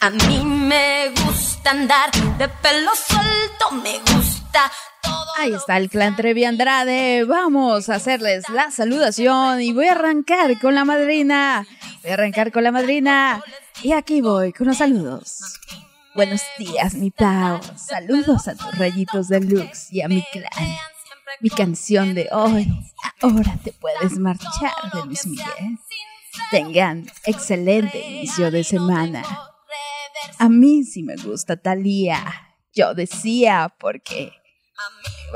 A 0.00 0.10
mí 0.10 0.44
me 0.44 1.10
gusta 1.24 1.70
andar 1.70 2.10
de 2.36 2.48
pelo 2.48 2.90
suelto, 2.94 3.70
me 3.82 3.98
gusta 3.98 4.70
todo. 5.02 5.26
Ahí 5.38 5.54
está 5.54 5.76
el 5.76 5.88
clan 5.88 6.16
Trevi 6.16 6.44
Andrade. 6.44 7.24
Vamos 7.24 7.88
a 7.88 7.94
hacerles 7.94 8.48
la 8.48 8.70
saludación 8.70 9.62
y 9.62 9.72
voy 9.72 9.86
a 9.86 9.92
arrancar 9.92 10.58
con 10.60 10.74
la 10.74 10.84
madrina. 10.84 11.64
Voy 12.02 12.10
a 12.10 12.14
arrancar 12.14 12.50
con 12.50 12.64
la 12.64 12.72
madrina. 12.72 13.42
Y 13.82 13.92
aquí 13.92 14.20
voy 14.20 14.52
con 14.52 14.66
los 14.66 14.78
saludos. 14.78 15.60
Buenos 16.14 16.42
días, 16.58 16.94
mi 16.94 17.10
Pau. 17.10 17.58
Saludos 17.74 18.46
a 18.46 18.54
tus 18.54 18.76
rayitos 18.76 19.28
de 19.28 19.40
Lux 19.40 19.90
y 19.90 20.02
a 20.02 20.08
mi 20.08 20.22
clan. 20.30 20.76
Mi 21.40 21.48
canción 21.48 22.14
de 22.14 22.28
hoy. 22.30 22.68
Ahora 23.22 23.56
te 23.64 23.72
puedes 23.72 24.18
marchar 24.18 24.72
de 24.92 25.06
Luis 25.06 25.26
Miguel. 25.26 25.78
Tengan 26.50 27.06
excelente 27.24 27.98
inicio 27.98 28.50
de 28.50 28.62
semana. 28.62 29.22
A 30.38 30.50
mí 30.50 30.84
sí 30.84 31.02
me 31.02 31.16
gusta 31.16 31.56
Thalía. 31.56 32.22
Yo 32.74 32.92
decía 32.92 33.74
porque 33.78 34.32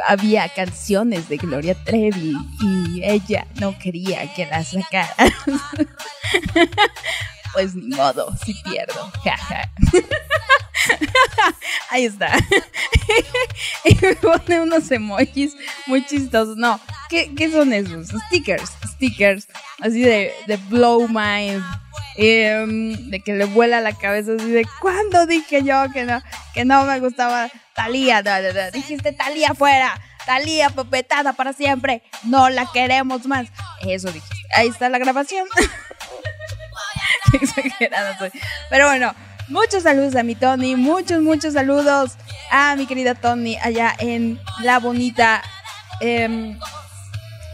había 0.06 0.46
canciones 0.50 1.30
de 1.30 1.38
Gloria 1.38 1.74
Trevi 1.84 2.36
y 2.60 3.02
ella 3.02 3.46
no 3.60 3.78
quería 3.78 4.30
que 4.34 4.44
las 4.44 4.72
sacara. 4.72 5.14
pues 7.56 7.74
ni 7.74 7.96
modo, 7.96 8.36
si 8.44 8.52
pierdo. 8.52 9.10
jaja. 9.24 9.70
Ahí 11.90 12.04
está. 12.04 12.30
y 13.84 13.94
me 13.94 14.14
pone 14.16 14.60
unos 14.60 14.90
emojis 14.90 15.56
muy 15.86 16.04
chistosos. 16.04 16.58
No, 16.58 16.78
¿qué, 17.08 17.50
son 17.50 17.72
esos? 17.72 18.08
Stickers, 18.26 18.72
stickers. 18.88 19.48
Así 19.80 20.02
de, 20.02 20.34
de 20.46 20.58
blow 20.68 21.08
mind. 21.08 21.64
em, 22.18 23.08
de 23.08 23.20
que 23.20 23.32
le 23.32 23.46
vuela 23.46 23.80
la 23.80 23.94
cabeza 23.94 24.32
así 24.36 24.50
de 24.50 24.66
¿cuándo 24.82 25.24
dije 25.24 25.62
yo 25.62 25.90
que 25.94 26.04
no, 26.04 26.22
que 26.52 26.66
no 26.66 26.84
me 26.84 27.00
gustaba 27.00 27.48
Talía? 27.74 28.22
Dijiste 28.70 29.12
Talía 29.12 29.54
fuera, 29.54 29.98
Talía 30.26 30.68
pepetada 30.68 31.32
para 31.32 31.54
siempre, 31.54 32.02
no 32.24 32.50
la 32.50 32.70
queremos 32.70 33.24
más. 33.26 33.48
Eso 33.80 34.12
dijiste. 34.12 34.46
Ahí 34.54 34.68
está 34.68 34.90
la 34.90 34.98
grabación. 34.98 35.48
Qué 37.30 37.38
exagerada 37.38 38.18
soy. 38.18 38.30
Pero 38.70 38.86
bueno, 38.86 39.14
muchos 39.48 39.82
saludos 39.82 40.16
a 40.16 40.22
mi 40.22 40.34
Tony, 40.34 40.76
muchos, 40.76 41.22
muchos 41.22 41.54
saludos 41.54 42.12
a 42.50 42.76
mi 42.76 42.86
querida 42.86 43.14
Tony 43.14 43.56
allá 43.62 43.94
en 43.98 44.40
la 44.62 44.78
bonita 44.78 45.42
em, 46.00 46.58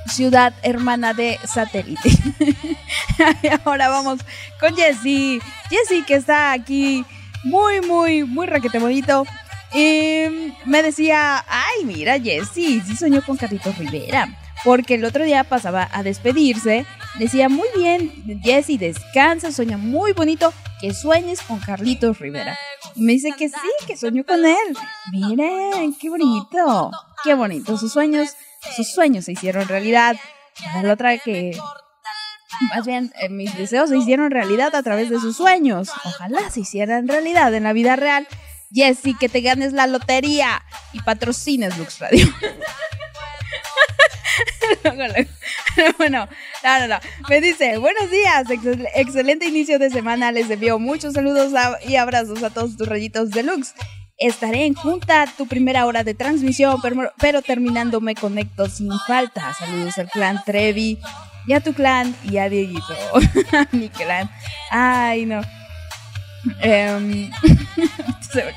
ciudad 0.07 0.53
hermana 0.63 1.15
de 1.15 1.39
satélite. 1.45 2.11
ahora 3.65 3.89
vamos 3.89 4.21
con 4.61 4.75
Jessy. 4.77 5.41
Jessy 5.71 6.03
que 6.03 6.15
está 6.15 6.53
aquí 6.53 7.05
muy, 7.45 7.81
muy, 7.81 8.25
muy 8.25 8.47
raquete 8.47 8.79
bonito. 8.79 9.25
Y 9.75 10.53
me 10.67 10.83
decía, 10.83 11.45
ay, 11.49 11.85
mira, 11.85 12.21
Jessy, 12.21 12.81
sí 12.81 12.97
soñó 12.97 13.23
con 13.23 13.37
Carlitos 13.37 13.77
Rivera. 13.79 14.29
Porque 14.65 14.95
el 14.95 15.05
otro 15.05 15.25
día 15.25 15.45
pasaba 15.45 15.89
a 15.93 16.03
despedirse. 16.03 16.87
Decía, 17.19 17.49
muy 17.49 17.69
bien, 17.77 18.41
Jessy, 18.43 18.79
descansa, 18.79 19.53
sueña 19.53 19.77
muy 19.77 20.13
bonito. 20.13 20.53
Que 20.81 20.95
sueñes 20.95 21.41
con 21.43 21.61
Carlitos 21.61 22.19
Rivera. 22.19 22.59
Y 22.97 23.03
me 23.03 23.13
dice 23.13 23.33
que 23.39 23.49
sí, 23.49 23.87
que 23.87 23.97
soñó 23.97 24.25
con 24.25 24.45
él. 24.45 24.77
Miren, 25.13 25.95
qué 25.95 26.11
bonito. 26.11 26.91
Qué 27.23 27.35
bonito. 27.35 27.77
Sus 27.77 27.93
sueños, 27.93 28.31
sus 28.75 28.91
sueños 28.91 29.27
se 29.27 29.33
hicieron 29.33 29.69
realidad. 29.69 30.17
La 30.83 30.93
otra 30.93 31.19
que 31.19 31.57
más 32.75 32.87
bien, 32.87 33.13
eh, 33.21 33.29
mis 33.29 33.57
deseos 33.57 33.91
se 33.91 33.99
hicieron 33.99 34.31
realidad 34.31 34.75
a 34.75 34.83
través 34.83 35.11
de 35.11 35.19
sus 35.19 35.37
sueños. 35.37 35.91
Ojalá 36.05 36.51
se 36.51 36.61
hicieran 36.61 37.09
realidad 37.09 37.55
en 37.55 37.65
la 37.65 37.73
vida 37.73 37.97
real. 37.97 38.27
Jessy, 38.73 39.15
que 39.15 39.29
te 39.29 39.41
ganes 39.41 39.73
la 39.73 39.87
lotería 39.87 40.63
y 40.93 41.01
patrocines 41.01 41.77
Lux 41.79 41.99
Radio. 41.99 42.27
bueno, 45.99 46.29
no, 46.63 46.87
no. 46.89 46.99
Me 47.29 47.41
dice, 47.41 47.79
buenos 47.79 48.11
días, 48.11 48.47
excel- 48.49 48.89
excelente 48.95 49.47
inicio 49.47 49.79
de 49.79 49.91
semana. 49.91 50.33
Les 50.33 50.51
envío 50.51 50.79
muchos 50.79 51.15
saludos 51.15 51.53
y 51.87 51.97
abrazos 51.97 52.43
a 52.43 52.51
todos 52.51 52.77
tus 52.77 52.87
rayitos 52.89 53.31
deluxe. 53.31 53.75
Estaré 54.19 54.67
en 54.67 54.75
junta 54.75 55.27
tu 55.37 55.47
primera 55.47 55.87
hora 55.87 56.05
de 56.05 56.15
transmisión, 56.15 56.81
pero, 56.83 57.13
pero 57.19 57.43
terminando 57.43 58.01
me 58.01 58.15
conecto 58.15 58.69
sin 58.69 58.91
falta. 59.07 59.53
Saludos 59.55 59.99
al 59.99 60.09
clan 60.11 60.43
Trevi 60.45 60.99
y 61.47 61.53
a 61.55 61.61
tu 61.61 61.73
clan 61.73 62.15
y 62.23 62.37
a 62.39 62.49
Dieguito. 62.49 62.97
Mi 63.73 63.89
clan. 63.89 64.31
Ay, 64.71 65.27
no. 65.27 65.41
Em, 66.61 67.31
se 68.33 68.45
me 68.45 68.53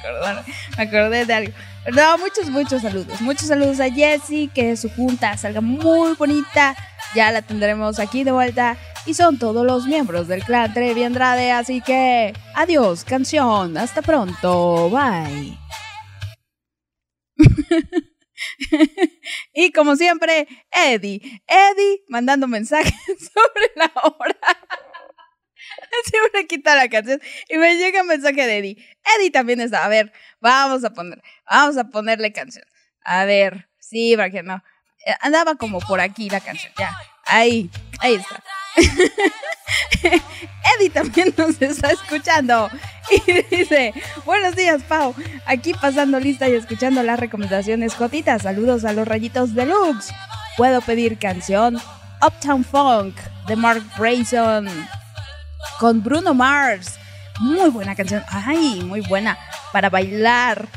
acordé 0.78 1.26
de 1.26 1.34
algo. 1.34 1.54
No, 1.94 2.18
muchos, 2.18 2.50
muchos 2.50 2.82
saludos. 2.82 3.22
Muchos 3.22 3.48
saludos 3.48 3.80
a 3.80 3.92
Jessie, 3.92 4.50
que 4.54 4.76
su 4.76 4.90
junta 4.90 5.38
salga 5.38 5.62
muy 5.62 6.14
bonita. 6.16 6.76
Ya 7.14 7.32
la 7.32 7.42
tendremos 7.44 8.00
aquí 8.00 8.24
de 8.24 8.32
vuelta. 8.32 8.78
Y 9.06 9.14
son 9.14 9.38
todos 9.38 9.66
los 9.66 9.86
miembros 9.86 10.28
del 10.28 10.44
clan 10.44 10.74
Trevi 10.74 11.04
Andrade. 11.04 11.52
Así 11.52 11.82
que 11.82 12.34
adiós, 12.56 13.04
canción. 13.04 13.78
Hasta 13.78 14.02
pronto. 14.02 14.90
Bye. 14.90 15.60
y 19.54 19.72
como 19.72 19.96
siempre, 19.96 20.48
Eddie. 20.72 21.22
Eddie 21.48 22.04
mandando 22.10 22.48
mensajes 22.48 22.94
sobre 23.06 23.72
la 23.76 23.92
hora. 24.04 24.38
Siempre 26.06 26.48
quita 26.48 26.76
la 26.76 26.90
canción 26.90 27.22
y 27.50 27.58
me 27.58 27.76
llega 27.78 28.02
un 28.02 28.08
mensaje 28.08 28.46
de 28.46 28.58
Eddie. 28.58 28.98
Eddie 29.18 29.32
también 29.32 29.62
está. 29.62 29.86
A 29.86 29.88
ver, 29.88 30.12
vamos 30.40 30.84
a 30.84 30.92
poner, 30.92 31.22
vamos 31.50 31.78
a 31.78 31.86
ponerle 31.86 32.32
canción. 32.32 32.66
A 33.04 33.26
ver, 33.26 33.70
sí, 33.80 34.16
para 34.16 34.30
que 34.30 34.44
no. 34.44 34.64
Eh, 35.06 35.14
Andaba 35.22 35.56
como 35.56 35.80
por 35.80 36.00
aquí 36.00 36.30
la 36.30 36.40
canción, 36.40 36.74
ya. 36.78 36.96
Ahí, 37.26 37.70
ahí 38.00 38.16
está. 38.16 38.44
Eddie 40.76 40.90
también 40.90 41.34
nos 41.38 41.62
está 41.62 41.92
escuchando 41.92 42.70
y 43.28 43.56
dice, 43.56 43.94
buenos 44.26 44.56
días 44.56 44.84
Pau, 44.84 45.16
aquí 45.46 45.74
pasando 45.74 46.20
lista 46.20 46.50
y 46.50 46.54
escuchando 46.54 47.04
las 47.04 47.20
recomendaciones 47.20 47.96
Jotitas, 47.96 48.44
saludos 48.44 48.84
a 48.86 48.94
los 48.94 49.08
rayitos 49.08 49.54
deluxe. 49.54 50.14
Puedo 50.58 50.82
pedir 50.82 51.18
canción 51.18 51.78
Uptown 52.22 52.64
Funk 52.64 53.16
de 53.48 53.56
Mark 53.56 53.84
Brayson 53.98 54.68
con 55.80 56.04
Bruno 56.04 56.34
Mars. 56.34 57.00
Muy 57.40 57.70
buena 57.70 57.96
canción. 57.96 58.24
Ay, 58.30 58.82
muy 58.86 59.02
buena 59.02 59.38
para 59.74 59.90
bailar. 59.90 60.68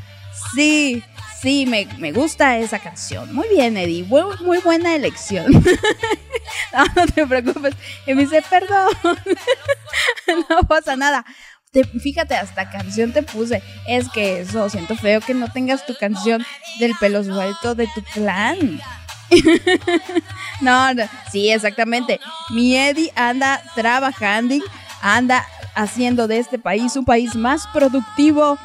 Sí, 0.54 1.02
sí, 1.40 1.66
me, 1.66 1.86
me 1.98 2.12
gusta 2.12 2.58
esa 2.58 2.78
canción. 2.78 3.32
Muy 3.34 3.48
bien, 3.48 3.76
Eddie. 3.76 4.04
Muy 4.04 4.58
buena 4.58 4.94
elección. 4.94 5.52
no, 6.72 6.84
no 6.96 7.06
te 7.06 7.26
preocupes. 7.26 7.74
Y 8.06 8.14
me 8.14 8.22
dice, 8.22 8.42
perdón. 8.48 8.88
no 10.50 10.60
pasa 10.66 10.96
nada. 10.96 11.24
Te- 11.70 11.84
fíjate, 11.84 12.34
hasta 12.34 12.70
canción 12.70 13.12
te 13.12 13.22
puse. 13.22 13.62
Es 13.86 14.08
que 14.08 14.40
eso, 14.40 14.68
siento 14.68 14.96
feo 14.96 15.20
que 15.20 15.34
no 15.34 15.50
tengas 15.52 15.86
tu 15.86 15.94
canción 15.96 16.44
del 16.80 16.94
pelo 16.98 17.22
suelto 17.22 17.74
de 17.74 17.86
tu 17.94 18.02
clan. 18.14 18.80
No, 20.60 20.88
sí, 21.30 21.50
exactamente. 21.50 22.18
Mi 22.50 22.76
Eddie 22.76 23.12
anda 23.14 23.62
trabajando, 23.74 24.56
anda 25.02 25.46
haciendo 25.74 26.26
de 26.26 26.38
este 26.38 26.58
país 26.58 26.96
un 26.96 27.04
país 27.04 27.36
más 27.36 27.66
productivo. 27.68 28.58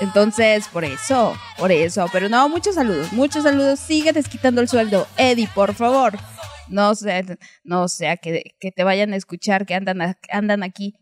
Entonces, 0.00 0.68
por 0.68 0.84
eso, 0.84 1.36
por 1.56 1.70
eso. 1.70 2.06
Pero 2.12 2.28
no, 2.28 2.48
muchos 2.48 2.74
saludos, 2.74 3.12
muchos 3.12 3.44
saludos. 3.44 3.78
Sigue 3.78 4.12
desquitando 4.12 4.60
el 4.60 4.68
sueldo. 4.68 5.06
Eddie, 5.16 5.48
por 5.54 5.74
favor. 5.74 6.18
No 6.68 6.94
sea, 6.96 7.22
no 7.62 7.86
sea 7.88 8.16
que, 8.16 8.56
que 8.58 8.72
te 8.72 8.82
vayan 8.82 9.12
a 9.12 9.16
escuchar 9.16 9.66
que 9.66 9.74
andan, 9.74 10.16
andan 10.30 10.62
aquí 10.64 10.94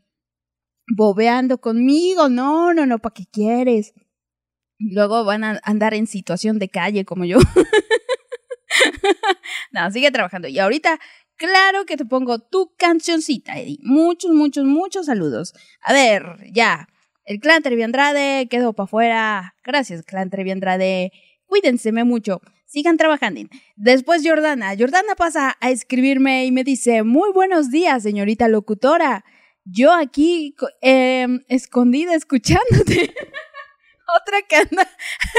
bobeando 0.95 1.59
conmigo. 1.59 2.29
No, 2.29 2.75
no, 2.75 2.87
no, 2.87 2.99
¿para 2.99 3.15
qué 3.15 3.25
quieres? 3.33 3.95
Luego 4.79 5.25
van 5.25 5.45
a 5.45 5.61
andar 5.65 5.95
en 5.95 6.07
situación 6.07 6.59
de 6.59 6.69
calle 6.69 7.05
como 7.05 7.25
yo. 7.25 7.39
no, 9.73 9.91
sigue 9.91 10.11
trabajando. 10.11 10.49
Y 10.49 10.59
ahorita, 10.59 10.99
claro 11.37 11.85
que 11.87 11.97
te 11.97 12.05
pongo 12.05 12.39
tu 12.39 12.75
cancioncita, 12.77 13.59
Eddie. 13.59 13.79
Muchos, 13.83 14.31
muchos, 14.33 14.65
muchos 14.65 15.07
saludos. 15.07 15.55
A 15.83 15.93
ver, 15.93 16.39
ya. 16.53 16.89
El 17.25 17.41
clan 17.41 17.63
Trevi 17.63 17.83
Andrade 17.83 18.49
quedó 18.49 18.75
para 18.75 18.85
afuera. 18.85 19.55
Gracias, 19.65 20.05
clan 20.05 20.31
Trevi 20.31 20.51
Andrade. 20.51 21.11
Cuídense 21.47 21.93
mucho. 21.93 22.41
Sigan 22.67 22.97
trabajando. 22.97 23.41
Después 23.77 24.23
Jordana. 24.27 24.75
Jordana 24.77 25.15
pasa 25.15 25.57
a 25.61 25.71
escribirme 25.71 26.45
y 26.45 26.53
me 26.53 26.65
dice, 26.65 27.03
muy 27.03 27.33
buenos 27.33 27.71
días, 27.71 28.03
señorita 28.03 28.49
locutora. 28.49 29.25
Yo 29.65 29.93
aquí 29.93 30.55
em, 30.83 31.45
escondida 31.49 32.15
escuchándote. 32.15 33.15
Otra 34.21 34.43
que 34.49 34.57
anda, 34.57 34.89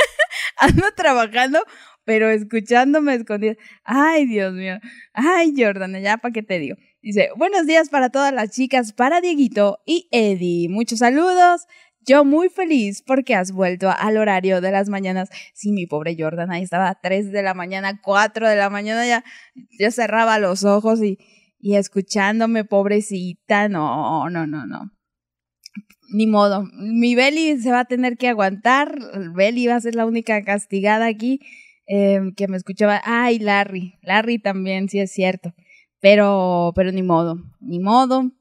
anda 0.58 0.91
trabajando, 0.91 1.63
pero 2.06 2.30
escuchándome 2.30 3.15
escondida. 3.15 3.56
Ay, 3.84 4.26
Dios 4.28 4.54
mío. 4.54 4.80
Ay, 5.13 5.54
Jordana, 5.58 6.00
ya 6.00 6.18
para 6.18 6.32
qué 6.32 6.44
te 6.44 6.60
digo. 6.60 6.78
Dice, 7.02 7.30
buenos 7.36 7.68
días 7.68 7.89
para 7.89 8.10
todas 8.10 8.34
las 8.34 8.52
chicas, 8.52 8.94
para 8.94 9.22
Dieguito 9.22 9.80
y 9.86 10.08
Eddie. 10.12 10.70
Muchos 10.70 11.00
saludos. 11.00 11.68
Yo 12.08 12.24
muy 12.24 12.50
feliz 12.50 13.02
porque 13.02 13.34
has 13.34 13.52
vuelto 13.52 13.89
al 13.89 14.18
horario 14.18 14.62
de 14.62 14.72
las 14.72 14.89
mañanas. 14.89 15.30
Sí, 15.54 15.72
mi 15.72 15.88
pobre 15.88 16.15
Jordan, 16.18 16.52
ahí 16.52 16.62
estaba 16.62 16.89
a 16.89 17.02
3 17.02 17.32
de 17.32 17.41
la 17.41 17.56
mañana, 17.56 18.00
4 18.04 18.48
de 18.48 18.56
la 18.56 18.70
mañana, 18.70 19.08
ya, 19.08 19.24
ya 19.80 19.89
cerraba 19.89 20.38
los 20.38 20.63
ojos 20.63 21.02
y, 21.02 21.18
y 21.60 21.76
escuchándome, 21.76 22.63
pobrecita. 22.63 23.70
No, 23.70 24.30
no, 24.30 24.46
no, 24.46 24.68
no. 24.68 24.91
Ni 26.13 26.28
modo. 26.28 26.63
Mi 26.74 27.15
Beli 27.15 27.60
se 27.60 27.72
va 27.72 27.82
a 27.82 27.86
tener 27.86 28.18
que 28.18 28.28
aguantar. 28.28 29.00
Beli 29.36 29.65
va 29.65 29.76
a 29.76 29.82
ser 29.82 29.96
la 29.96 30.06
única 30.06 30.44
castigada 30.44 31.08
aquí 31.08 31.39
eh, 31.88 32.19
que 32.36 32.48
me 32.48 32.58
escuchaba. 32.58 33.02
Ay, 33.04 33.39
Larry. 33.39 33.98
Larry 34.02 34.39
también, 34.39 34.89
sí 34.89 35.00
es 35.00 35.12
cierto. 35.12 35.54
Pero, 36.00 36.71
pero 36.76 36.91
ni 36.91 37.04
modo. 37.04 37.38
Ni 37.60 37.80
modo. 37.80 38.32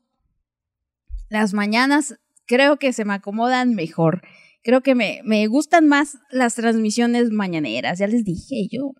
Las 1.28 1.54
mañanas 1.54 2.18
creo 2.46 2.78
que 2.78 2.92
se 2.92 3.04
me 3.04 3.14
acomodan 3.14 3.74
mejor. 3.74 4.22
Creo 4.62 4.82
que 4.82 4.94
me, 4.94 5.20
me 5.24 5.46
gustan 5.46 5.88
más 5.88 6.18
las 6.30 6.54
transmisiones 6.54 7.30
mañaneras. 7.30 7.98
Ya 7.98 8.06
les 8.06 8.24
dije 8.24 8.66
yo. 8.70 8.94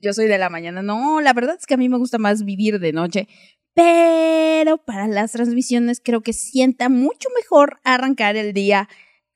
Yo 0.00 0.12
soy 0.12 0.26
de 0.26 0.38
la 0.38 0.50
mañana. 0.50 0.82
No, 0.82 1.20
la 1.20 1.32
verdad 1.32 1.56
es 1.58 1.66
que 1.66 1.74
a 1.74 1.78
mí 1.78 1.88
me 1.88 1.98
gusta 1.98 2.18
más 2.18 2.44
vivir 2.44 2.78
de 2.78 2.92
noche. 2.92 3.28
Pero 3.74 4.78
para 4.84 5.06
las 5.06 5.32
transmisiones 5.32 6.00
creo 6.04 6.22
que 6.22 6.32
sienta 6.32 6.88
mucho 6.88 7.28
mejor 7.36 7.78
arrancar 7.84 8.36
el 8.36 8.52
día 8.52 8.88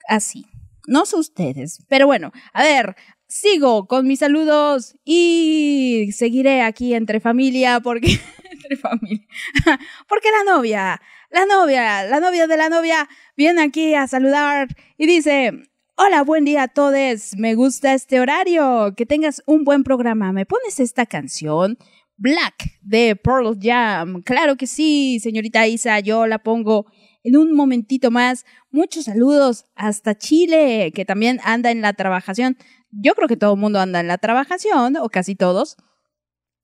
así. 0.09 0.47
No 0.87 1.07
sé 1.07 1.17
ustedes. 1.17 1.85
Pero 1.89 2.07
bueno, 2.07 2.33
a 2.53 2.63
ver, 2.63 2.97
sigo 3.33 3.87
con 3.87 4.07
mis 4.07 4.19
saludos 4.19 4.95
y 5.07 6.11
seguiré 6.13 6.61
aquí 6.61 6.93
entre 6.93 7.19
familia 7.19 7.81
porque 7.81 8.09
entre 8.53 8.77
familia 8.77 9.27
porque 10.09 10.29
la 10.31 10.53
novia 10.53 11.01
la 11.31 11.47
novia 11.47 12.05
la 12.05 12.21
novia 12.21 12.47
de 12.47 12.57
la 12.59 12.69
novia 12.69 13.09
viene 13.35 13.63
aquí 13.63 13.95
a 13.95 14.07
saludar 14.07 14.69
y 14.99 15.07
dice 15.07 15.51
hola 15.97 16.23
buen 16.25 16.45
día 16.45 16.65
a 16.65 16.69
todos. 16.69 17.35
Me 17.39 17.55
gusta 17.55 17.95
este 17.95 18.21
horario. 18.21 18.95
Que 18.97 19.07
tengas 19.07 19.43
un 19.47 19.65
buen 19.65 19.83
programa. 19.83 20.33
Me 20.33 20.45
pones 20.45 20.79
esta 20.79 21.07
canción 21.07 21.79
Black 22.17 22.81
de 22.83 23.17
Pearl 23.17 23.57
Jam 23.59 24.23
claro 24.23 24.57
que 24.57 24.67
sí 24.67 25.21
señorita 25.21 25.67
Isa 25.67 26.01
yo 26.01 26.27
la 26.27 26.43
pongo 26.43 26.87
en 27.25 27.37
un 27.37 27.55
momentito 27.55 28.11
más. 28.11 28.45
Muchos 28.71 29.05
saludos 29.05 29.67
hasta 29.75 30.17
Chile, 30.17 30.93
que 30.95 31.05
también 31.05 31.41
anda 31.45 31.71
en 31.71 31.81
la 31.81 31.93
trabajación. 31.93 32.57
Yo 32.93 33.15
creo 33.15 33.27
que 33.27 33.37
todo 33.37 33.55
el 33.55 33.61
mundo 33.61 33.81
anda 33.81 34.01
en 34.01 34.07
la 34.07 34.19
trabajación, 34.19 34.97
o 34.97 35.09
casi 35.09 35.35
todos. 35.35 35.77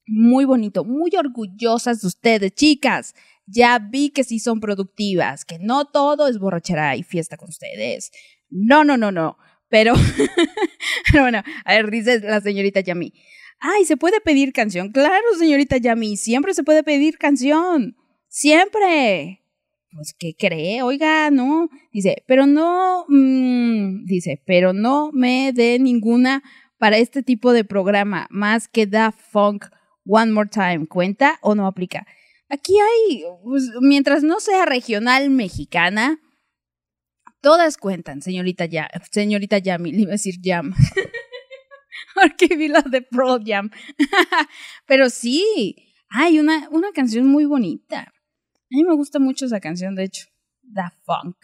Muy 0.06 0.44
bonito, 0.44 0.84
muy 0.84 1.10
orgullosas 1.16 2.00
de 2.02 2.06
ustedes, 2.06 2.54
chicas. 2.54 3.14
Ya 3.46 3.78
vi 3.78 4.10
que 4.10 4.24
sí 4.24 4.38
son 4.38 4.60
productivas, 4.60 5.44
que 5.44 5.58
no 5.58 5.86
todo 5.86 6.28
es 6.28 6.38
borrachera 6.38 6.96
y 6.96 7.02
fiesta 7.02 7.36
con 7.36 7.48
ustedes. 7.48 8.10
No, 8.50 8.84
no, 8.84 8.96
no, 8.96 9.10
no. 9.10 9.38
Pero, 9.68 9.94
pero 11.12 11.24
bueno, 11.24 11.42
a 11.64 11.74
ver, 11.74 11.90
dice 11.90 12.20
la 12.20 12.40
señorita 12.40 12.80
Yami. 12.80 13.12
Ay, 13.60 13.84
¿se 13.84 13.96
puede 13.96 14.20
pedir 14.20 14.52
canción? 14.52 14.92
Claro, 14.92 15.24
señorita 15.38 15.78
Yami, 15.78 16.16
siempre 16.16 16.54
se 16.54 16.62
puede 16.62 16.82
pedir 16.82 17.18
canción. 17.18 17.96
Siempre 18.28 19.42
pues, 19.92 20.14
¿qué 20.18 20.34
cree? 20.38 20.82
Oiga, 20.82 21.30
no. 21.30 21.68
Dice, 21.92 22.24
pero 22.26 22.46
no, 22.46 23.04
mmm, 23.08 24.04
dice, 24.04 24.42
pero 24.46 24.72
no 24.72 25.10
me 25.12 25.52
dé 25.52 25.78
ninguna 25.78 26.42
para 26.78 26.98
este 26.98 27.22
tipo 27.22 27.52
de 27.52 27.64
programa, 27.64 28.26
más 28.30 28.68
que 28.68 28.86
Da 28.86 29.12
Funk 29.12 29.66
One 30.06 30.32
More 30.32 30.48
Time. 30.48 30.86
¿Cuenta 30.86 31.38
o 31.42 31.54
no 31.54 31.66
aplica? 31.66 32.06
Aquí 32.48 32.74
hay, 32.78 33.24
pues, 33.44 33.70
mientras 33.80 34.22
no 34.22 34.40
sea 34.40 34.64
regional 34.64 35.30
mexicana, 35.30 36.18
todas 37.40 37.76
cuentan, 37.76 38.22
señorita 38.22 38.64
ya, 38.66 38.88
señorita 39.10 39.58
Yami, 39.58 39.92
le 39.92 40.02
iba 40.02 40.10
a 40.10 40.12
decir 40.12 40.36
Jam. 40.42 40.74
Porque 42.14 42.56
vi 42.56 42.68
la 42.68 42.82
de 42.82 43.02
Pro 43.02 43.38
Jam. 43.44 43.70
pero 44.86 45.10
sí, 45.10 45.76
hay 46.08 46.38
una, 46.38 46.68
una 46.70 46.90
canción 46.92 47.26
muy 47.26 47.44
bonita. 47.44 48.12
A 48.70 48.76
mí 48.76 48.84
me 48.84 48.94
gusta 48.94 49.18
mucho 49.18 49.46
esa 49.46 49.60
canción, 49.60 49.94
de 49.94 50.04
hecho. 50.04 50.26
Da 50.62 50.92
Funk. 51.04 51.38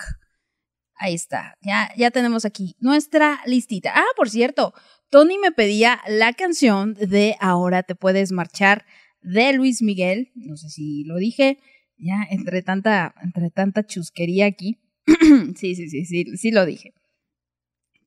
Ahí 0.96 1.14
está. 1.14 1.56
Ya, 1.62 1.90
ya 1.96 2.10
tenemos 2.10 2.44
aquí 2.44 2.76
nuestra 2.80 3.40
listita. 3.46 3.92
Ah, 3.94 4.04
por 4.16 4.28
cierto, 4.28 4.74
Tony 5.10 5.38
me 5.38 5.50
pedía 5.50 6.00
la 6.06 6.34
canción 6.34 6.94
de 6.94 7.36
Ahora 7.40 7.82
te 7.82 7.94
puedes 7.94 8.30
marchar 8.30 8.84
de 9.22 9.54
Luis 9.54 9.82
Miguel. 9.82 10.30
No 10.34 10.56
sé 10.56 10.68
si 10.68 11.04
lo 11.04 11.16
dije. 11.16 11.58
Ya, 11.96 12.26
entre 12.30 12.62
tanta, 12.62 13.14
entre 13.22 13.50
tanta 13.50 13.86
chusquería 13.86 14.46
aquí. 14.46 14.78
sí, 15.56 15.74
sí, 15.74 15.88
sí, 15.88 16.04
sí, 16.04 16.36
sí 16.36 16.50
lo 16.50 16.66
dije. 16.66 16.92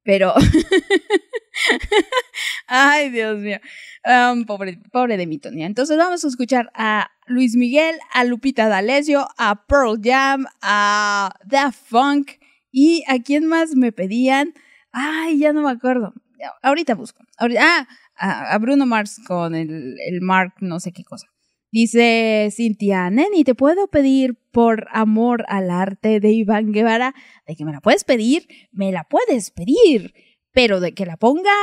Pero. 0.03 0.33
Ay, 2.67 3.09
Dios 3.09 3.39
mío. 3.39 3.59
Um, 4.05 4.45
pobre, 4.45 4.79
pobre 4.91 5.17
de 5.17 5.27
mi 5.27 5.39
Tony. 5.39 5.63
Entonces 5.63 5.97
vamos 5.97 6.23
a 6.23 6.27
escuchar 6.27 6.71
a 6.73 7.09
Luis 7.27 7.55
Miguel, 7.55 7.95
a 8.13 8.23
Lupita 8.23 8.67
D'Alessio, 8.67 9.27
a 9.37 9.65
Pearl 9.67 9.99
Jam, 10.01 10.45
a 10.61 11.31
Da 11.45 11.71
Funk 11.71 12.31
y 12.71 13.03
a 13.07 13.19
quién 13.19 13.45
más 13.45 13.75
me 13.75 13.91
pedían. 13.91 14.53
Ay, 14.91 15.39
ya 15.39 15.53
no 15.53 15.61
me 15.61 15.71
acuerdo. 15.71 16.13
Ahorita 16.61 16.95
busco. 16.95 17.23
Ah, 17.39 17.87
a, 18.15 18.53
a 18.53 18.57
Bruno 18.57 18.85
Mars 18.85 19.19
con 19.27 19.55
el, 19.55 19.95
el 19.99 20.21
Mark, 20.21 20.53
no 20.61 20.79
sé 20.79 20.91
qué 20.91 21.03
cosa. 21.03 21.27
Dice 21.69 22.47
Cintia, 22.51 23.09
Neni, 23.09 23.43
¿te 23.43 23.53
puedo 23.53 23.87
pedir 23.87 24.35
por 24.51 24.87
amor 24.91 25.45
al 25.49 25.69
arte 25.69 26.21
de 26.21 26.31
Iván 26.31 26.71
Guevara? 26.71 27.13
De 27.45 27.55
que 27.55 27.65
me 27.65 27.73
la 27.73 27.81
puedes 27.81 28.05
pedir, 28.05 28.47
me 28.71 28.91
la 28.91 29.03
puedes 29.03 29.51
pedir. 29.51 30.13
Pero 30.53 30.79
de 30.79 30.93
que 30.93 31.05
la 31.05 31.17
ponga, 31.17 31.53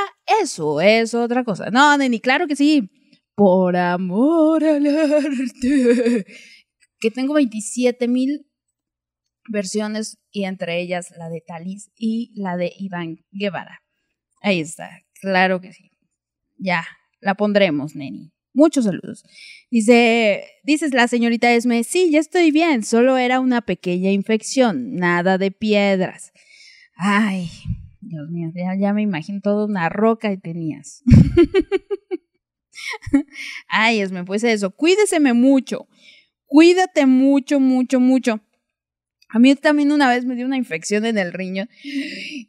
eso 0.41 0.79
es 0.79 1.15
otra 1.15 1.43
cosa. 1.43 1.71
No, 1.71 1.97
Neni, 1.97 2.19
claro 2.19 2.47
que 2.47 2.55
sí. 2.55 2.89
Por 3.35 3.75
amor 3.75 4.63
al 4.63 4.87
arte. 4.87 6.25
Que 6.99 7.11
tengo 7.11 7.33
27 7.33 8.07
mil 8.07 8.47
versiones 9.49 10.17
y 10.31 10.45
entre 10.45 10.81
ellas 10.81 11.13
la 11.17 11.29
de 11.29 11.41
Talis 11.45 11.91
y 11.97 12.31
la 12.35 12.57
de 12.57 12.71
Iván 12.77 13.17
Guevara. 13.31 13.81
Ahí 14.41 14.59
está, 14.59 15.01
claro 15.21 15.61
que 15.61 15.73
sí. 15.73 15.91
Ya, 16.57 16.85
la 17.19 17.35
pondremos, 17.35 17.95
Neni. 17.95 18.31
Muchos 18.53 18.85
saludos. 18.85 19.23
Dice, 19.69 20.45
dices 20.63 20.93
la 20.93 21.09
señorita 21.09 21.53
Esme, 21.53 21.83
sí, 21.83 22.09
ya 22.11 22.19
estoy 22.19 22.51
bien, 22.51 22.83
solo 22.83 23.17
era 23.17 23.41
una 23.41 23.61
pequeña 23.61 24.11
infección, 24.11 24.95
nada 24.95 25.37
de 25.37 25.51
piedras. 25.51 26.31
Ay, 26.95 27.49
Dios 27.99 28.29
mío, 28.29 28.51
ya, 28.55 28.75
ya 28.79 28.93
me 28.93 29.01
imagino 29.01 29.41
toda 29.41 29.65
una 29.65 29.89
roca 29.89 30.31
y 30.31 30.37
tenías. 30.37 31.03
Ay, 33.67 34.01
Esme, 34.01 34.23
pues 34.23 34.43
eso, 34.43 34.71
cuídeseme 34.71 35.33
mucho. 35.33 35.87
Cuídate 36.45 37.05
mucho, 37.05 37.59
mucho, 37.59 37.99
mucho. 37.99 38.41
A 39.29 39.39
mí 39.39 39.53
también 39.55 39.91
una 39.91 40.07
vez 40.07 40.25
me 40.25 40.35
dio 40.35 40.45
una 40.45 40.57
infección 40.57 41.05
en 41.05 41.17
el 41.17 41.33
riñón. 41.33 41.69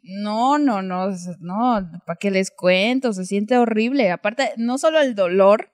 No, 0.03 0.57
no, 0.57 0.81
no, 0.81 1.09
no, 1.39 1.89
¿para 2.05 2.17
qué 2.17 2.31
les 2.31 2.51
cuento? 2.51 3.11
Se 3.11 3.25
siente 3.25 3.57
horrible. 3.57 4.09
Aparte, 4.11 4.51
no 4.57 4.77
solo 4.77 5.01
el 5.01 5.15
dolor 5.15 5.71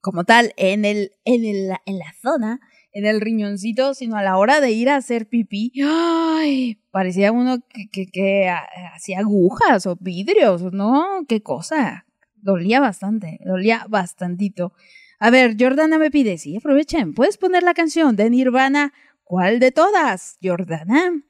como 0.00 0.24
tal 0.24 0.52
en, 0.56 0.84
el, 0.84 1.12
en, 1.24 1.44
el, 1.44 1.72
en 1.86 1.98
la 1.98 2.12
zona, 2.22 2.60
en 2.92 3.06
el 3.06 3.20
riñoncito, 3.20 3.94
sino 3.94 4.16
a 4.16 4.22
la 4.22 4.36
hora 4.36 4.60
de 4.60 4.70
ir 4.70 4.88
a 4.90 4.96
hacer 4.96 5.28
pipí. 5.28 5.72
¡Ay! 5.82 6.80
Parecía 6.90 7.32
uno 7.32 7.58
que, 7.68 7.88
que, 7.90 8.06
que 8.06 8.48
hacía 8.94 9.20
agujas 9.20 9.86
o 9.86 9.96
vidrios, 10.00 10.62
¿no? 10.72 11.24
¿Qué 11.28 11.42
cosa? 11.42 12.06
Dolía 12.42 12.80
bastante, 12.80 13.38
dolía 13.44 13.86
bastantito. 13.88 14.72
A 15.18 15.30
ver, 15.30 15.56
Jordana 15.58 15.98
me 15.98 16.10
pide, 16.10 16.38
sí, 16.38 16.56
aprovechen, 16.56 17.14
¿puedes 17.14 17.36
poner 17.36 17.62
la 17.62 17.74
canción 17.74 18.16
de 18.16 18.30
Nirvana? 18.30 18.92
¿Cuál 19.24 19.60
de 19.60 19.70
todas, 19.70 20.38
Jordana? 20.42 21.22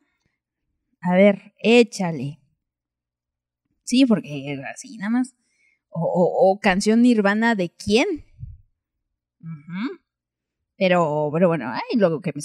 A 1.00 1.14
ver, 1.14 1.54
échale. 1.58 2.38
Sí, 3.84 4.06
porque 4.06 4.62
así 4.72 4.96
nada 4.98 5.10
más. 5.10 5.34
O, 5.88 6.02
o, 6.04 6.60
canción 6.60 7.02
Nirvana 7.02 7.56
de 7.56 7.70
quién? 7.70 8.06
Pero, 10.76 11.28
pero 11.32 11.48
bueno, 11.48 11.70
ay, 11.72 11.98
luego 11.98 12.20
que 12.20 12.32
me. 12.32 12.40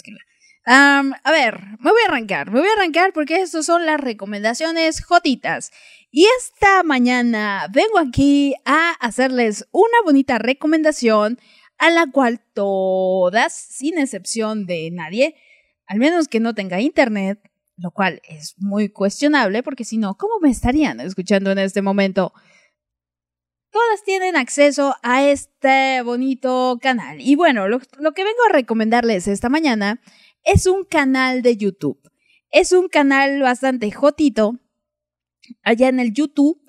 Am, 0.68 1.14
a 1.24 1.32
ver, 1.32 1.62
me 1.80 1.92
voy 1.92 2.02
a 2.08 2.10
arrancar, 2.10 2.50
me 2.50 2.60
voy 2.60 2.68
a 2.68 2.74
arrancar 2.74 3.14
porque 3.14 3.40
estas 3.40 3.68
son 3.68 3.86
las 3.86 4.00
recomendaciones 4.00 5.06
jotitas. 5.06 5.72
Y 6.10 6.26
esta 6.40 6.82
mañana 6.82 7.68
vengo 7.72 8.00
aquí 8.00 8.56
a 8.66 8.94
hacerles 9.00 9.68
una 9.72 10.02
bonita 10.04 10.40
recomendación 10.40 11.40
a 11.78 11.92
la 11.92 12.10
cual 12.12 12.42
todas, 12.54 13.54
sin 13.54 14.00
excepción 14.00 14.66
de 14.66 14.90
nadie, 14.92 15.36
al 15.86 16.00
menos 16.00 16.28
que 16.28 16.40
no 16.40 16.56
tenga 16.56 16.82
internet, 16.82 17.40
lo 17.78 17.92
cual 17.92 18.22
es 18.28 18.56
muy 18.58 18.90
cuestionable 18.90 19.62
porque 19.62 19.84
si 19.84 19.98
no, 19.98 20.16
¿cómo 20.16 20.40
me 20.42 20.50
estarían 20.50 21.00
escuchando 21.00 21.52
en 21.52 21.60
este 21.60 21.84
momento? 21.84 22.34
Todas 23.70 24.04
tienen 24.04 24.36
acceso 24.36 24.96
a 25.04 25.22
este 25.24 26.02
bonito 26.02 26.80
canal. 26.82 27.22
Y 27.22 27.36
bueno, 27.36 27.68
lo, 27.68 27.82
lo 28.00 28.14
que 28.14 28.24
vengo 28.24 28.40
a 28.50 28.54
recomendarles 28.54 29.28
esta 29.28 29.50
mañana 29.50 30.02
es 30.46 30.66
un 30.68 30.86
canal 30.86 31.42
de 31.42 31.58
YouTube. 31.58 32.00
es 32.52 32.72
un 32.72 32.88
canal 32.88 33.42
bastante 33.42 33.92
jotito 33.92 34.60
allá 35.64 35.90
en 35.90 36.00
el 36.00 36.14
YouTube 36.14 36.62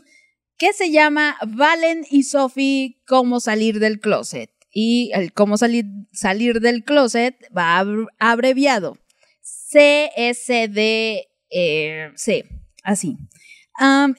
que 0.59 0.73
se 0.73 0.91
llama 0.91 1.37
Valen 1.47 2.05
y 2.11 2.25
Sophie 2.25 3.01
Cómo 3.07 3.39
salir 3.41 3.79
del 3.79 4.01
closet. 4.01 4.51
Y 4.71 5.11
el 5.15 5.33
cómo 5.33 5.57
salir, 5.57 5.85
salir 6.13 6.61
del 6.61 6.83
closet 6.85 7.37
va 7.57 7.79
ab- 7.81 8.09
abreviado. 8.19 8.99
CSD, 9.43 11.29
eh, 11.51 12.13
así. 12.83 13.17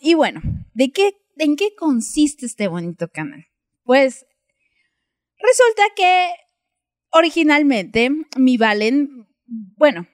Y 0.02 0.14
bueno, 0.14 0.42
¿de 0.74 0.92
qué, 0.92 1.12
¿en 1.38 1.56
qué 1.58 1.76
consiste 1.76 2.46
este 2.46 2.68
bonito 2.68 3.08
canal? 3.10 3.46
Pues 3.84 4.26
resulta 5.40 5.84
que 5.96 6.30
originalmente 7.12 8.10
mi 8.38 8.58
Valen, 8.58 9.27
bueno, 9.48 10.08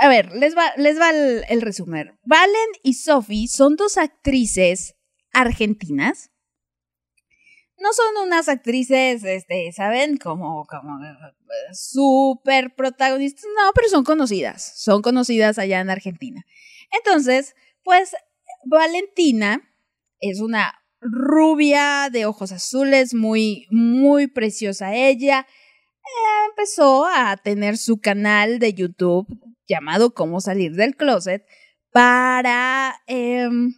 a 0.00 0.08
ver, 0.08 0.32
les 0.32 0.56
va, 0.56 0.72
les 0.76 0.98
va 0.98 1.10
el, 1.10 1.60
resumen. 1.60 2.18
Valen 2.24 2.68
y 2.82 2.94
Sophie 2.94 3.48
son 3.48 3.76
dos 3.76 3.98
actrices 3.98 4.96
argentinas. 5.32 6.30
No 7.78 7.92
son 7.92 8.26
unas 8.26 8.48
actrices, 8.48 9.22
este, 9.22 9.70
¿saben? 9.72 10.16
Como, 10.16 10.66
como 10.66 11.04
eh, 11.04 11.14
súper 11.72 12.74
protagonistas. 12.74 13.44
No, 13.56 13.70
pero 13.72 13.88
son 13.88 14.04
conocidas. 14.04 14.72
Son 14.76 15.00
conocidas 15.00 15.58
allá 15.58 15.80
en 15.80 15.90
Argentina. 15.90 16.44
Entonces, 16.90 17.54
pues, 17.84 18.16
Valentina 18.64 19.62
es 20.20 20.40
una 20.40 20.74
rubia 21.00 22.08
de 22.10 22.26
ojos 22.26 22.50
azules, 22.50 23.14
muy, 23.14 23.66
muy 23.70 24.26
preciosa 24.26 24.94
ella. 24.94 25.46
Empezó 26.50 27.06
a 27.06 27.36
tener 27.36 27.76
su 27.76 28.00
canal 28.00 28.58
de 28.58 28.74
YouTube 28.74 29.26
llamado 29.66 30.14
Cómo 30.14 30.40
salir 30.40 30.72
del 30.72 30.96
closet 30.96 31.44
para, 31.92 33.00
em, 33.06 33.74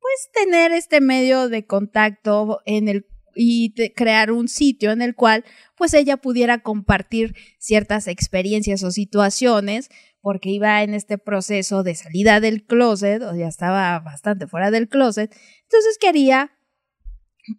pues, 0.00 0.30
tener 0.32 0.72
este 0.72 1.00
medio 1.00 1.48
de 1.48 1.66
contacto 1.66 2.60
en 2.66 2.88
el 2.88 3.06
y 3.36 3.74
crear 3.94 4.32
un 4.32 4.48
sitio 4.48 4.90
en 4.92 5.02
el 5.02 5.14
cual 5.14 5.44
pues 5.76 5.92
ella 5.94 6.16
pudiera 6.16 6.62
compartir 6.62 7.36
ciertas 7.58 8.08
experiencias 8.08 8.82
o 8.82 8.90
situaciones 8.90 9.90
porque 10.22 10.48
iba 10.48 10.82
en 10.82 10.94
este 10.94 11.18
proceso 11.18 11.82
de 11.82 11.94
salida 11.94 12.40
del 12.40 12.64
closet 12.64 13.22
o 13.22 13.36
ya 13.36 13.46
estaba 13.46 13.98
bastante 14.00 14.46
fuera 14.46 14.70
del 14.70 14.88
closet. 14.88 15.32
Entonces 15.64 15.98
quería 16.00 16.50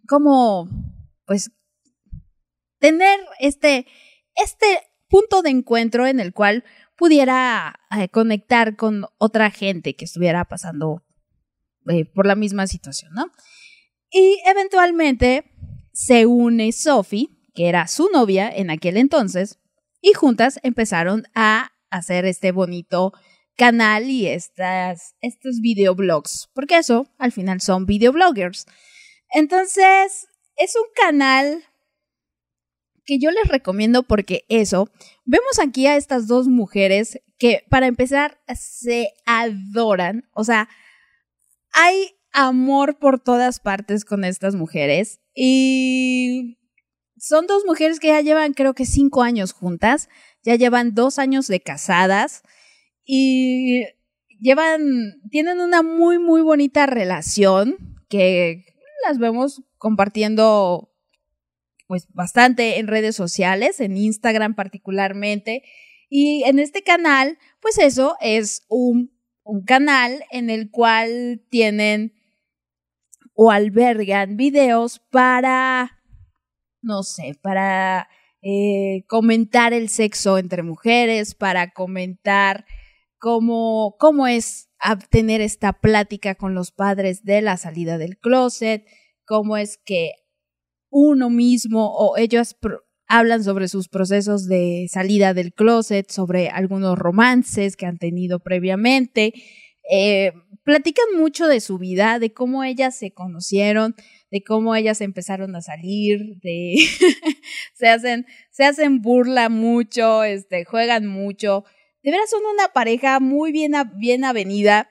como 0.06 0.68
pues 1.24 1.50
tener 2.78 3.20
este 3.38 3.86
este 4.42 4.80
punto 5.08 5.42
de 5.42 5.50
encuentro 5.50 6.06
en 6.06 6.20
el 6.20 6.32
cual 6.32 6.64
pudiera 6.96 7.80
eh, 7.96 8.08
conectar 8.08 8.76
con 8.76 9.06
otra 9.18 9.50
gente 9.50 9.94
que 9.94 10.04
estuviera 10.04 10.44
pasando 10.44 11.02
eh, 11.88 12.04
por 12.04 12.26
la 12.26 12.34
misma 12.34 12.66
situación, 12.66 13.12
¿no? 13.14 13.30
Y 14.10 14.38
eventualmente 14.46 15.44
se 15.92 16.26
une 16.26 16.72
Sophie, 16.72 17.28
que 17.54 17.68
era 17.68 17.86
su 17.86 18.08
novia 18.12 18.50
en 18.50 18.70
aquel 18.70 18.96
entonces, 18.96 19.58
y 20.00 20.12
juntas 20.12 20.60
empezaron 20.62 21.24
a 21.34 21.72
hacer 21.90 22.24
este 22.24 22.52
bonito 22.52 23.12
canal 23.56 24.08
y 24.08 24.26
estas, 24.26 25.16
estos 25.20 25.60
videoblogs, 25.60 26.48
porque 26.54 26.78
eso 26.78 27.06
al 27.18 27.32
final 27.32 27.60
son 27.60 27.86
videobloggers. 27.86 28.66
Entonces, 29.30 30.28
es 30.56 30.76
un 30.76 30.86
canal 30.94 31.64
que 33.08 33.18
yo 33.18 33.30
les 33.30 33.48
recomiendo 33.48 34.02
porque 34.02 34.44
eso, 34.50 34.90
vemos 35.24 35.58
aquí 35.58 35.86
a 35.86 35.96
estas 35.96 36.28
dos 36.28 36.46
mujeres 36.46 37.18
que 37.38 37.64
para 37.70 37.86
empezar 37.86 38.38
se 38.54 39.14
adoran, 39.24 40.28
o 40.34 40.44
sea, 40.44 40.68
hay 41.72 42.10
amor 42.32 42.98
por 42.98 43.18
todas 43.18 43.60
partes 43.60 44.04
con 44.04 44.24
estas 44.24 44.56
mujeres 44.56 45.20
y 45.34 46.58
son 47.16 47.46
dos 47.46 47.64
mujeres 47.64 47.98
que 47.98 48.08
ya 48.08 48.20
llevan 48.20 48.52
creo 48.52 48.74
que 48.74 48.84
cinco 48.84 49.22
años 49.22 49.52
juntas, 49.54 50.10
ya 50.44 50.56
llevan 50.56 50.94
dos 50.94 51.18
años 51.18 51.46
de 51.46 51.60
casadas 51.60 52.42
y 53.06 53.86
llevan, 54.38 55.22
tienen 55.30 55.60
una 55.60 55.82
muy 55.82 56.18
muy 56.18 56.42
bonita 56.42 56.84
relación 56.84 57.96
que 58.10 58.66
las 59.06 59.18
vemos 59.18 59.62
compartiendo 59.78 60.92
pues 61.88 62.06
bastante 62.12 62.78
en 62.78 62.86
redes 62.86 63.16
sociales, 63.16 63.80
en 63.80 63.96
Instagram 63.96 64.54
particularmente. 64.54 65.64
Y 66.08 66.44
en 66.44 66.60
este 66.60 66.82
canal, 66.82 67.38
pues 67.60 67.78
eso 67.78 68.16
es 68.20 68.64
un, 68.68 69.10
un 69.42 69.64
canal 69.64 70.22
en 70.30 70.50
el 70.50 70.70
cual 70.70 71.42
tienen 71.50 72.14
o 73.34 73.50
albergan 73.50 74.36
videos 74.36 75.00
para, 75.10 75.98
no 76.82 77.02
sé, 77.02 77.36
para 77.40 78.08
eh, 78.42 79.04
comentar 79.08 79.72
el 79.72 79.88
sexo 79.88 80.38
entre 80.38 80.62
mujeres, 80.62 81.34
para 81.34 81.72
comentar 81.72 82.66
cómo, 83.18 83.96
cómo 83.98 84.26
es 84.26 84.68
tener 85.10 85.40
esta 85.40 85.72
plática 85.72 86.34
con 86.34 86.54
los 86.54 86.70
padres 86.70 87.24
de 87.24 87.40
la 87.40 87.56
salida 87.56 87.96
del 87.96 88.18
closet, 88.18 88.86
cómo 89.24 89.56
es 89.56 89.78
que 89.78 90.12
uno 90.90 91.30
mismo 91.30 91.94
o 91.96 92.16
ellos 92.16 92.56
hablan 93.08 93.42
sobre 93.42 93.68
sus 93.68 93.88
procesos 93.88 94.46
de 94.46 94.86
salida 94.90 95.34
del 95.34 95.52
closet, 95.52 96.10
sobre 96.10 96.50
algunos 96.50 96.98
romances 96.98 97.76
que 97.76 97.86
han 97.86 97.98
tenido 97.98 98.38
previamente. 98.38 99.32
Eh, 99.90 100.32
platican 100.62 101.06
mucho 101.16 101.48
de 101.48 101.60
su 101.60 101.78
vida, 101.78 102.18
de 102.18 102.34
cómo 102.34 102.62
ellas 102.62 102.94
se 102.94 103.12
conocieron, 103.12 103.94
de 104.30 104.42
cómo 104.42 104.74
ellas 104.76 105.00
empezaron 105.00 105.56
a 105.56 105.62
salir, 105.62 106.36
de 106.42 106.76
se 107.74 107.88
hacen, 107.88 108.26
se 108.50 108.64
hacen 108.64 109.00
burla 109.00 109.48
mucho, 109.48 110.24
este, 110.24 110.66
juegan 110.66 111.06
mucho. 111.06 111.64
De 112.02 112.10
veras 112.10 112.28
son 112.28 112.42
una 112.52 112.68
pareja 112.68 113.18
muy 113.18 113.50
bien, 113.50 113.72
bien 113.96 114.24
avenida. 114.24 114.90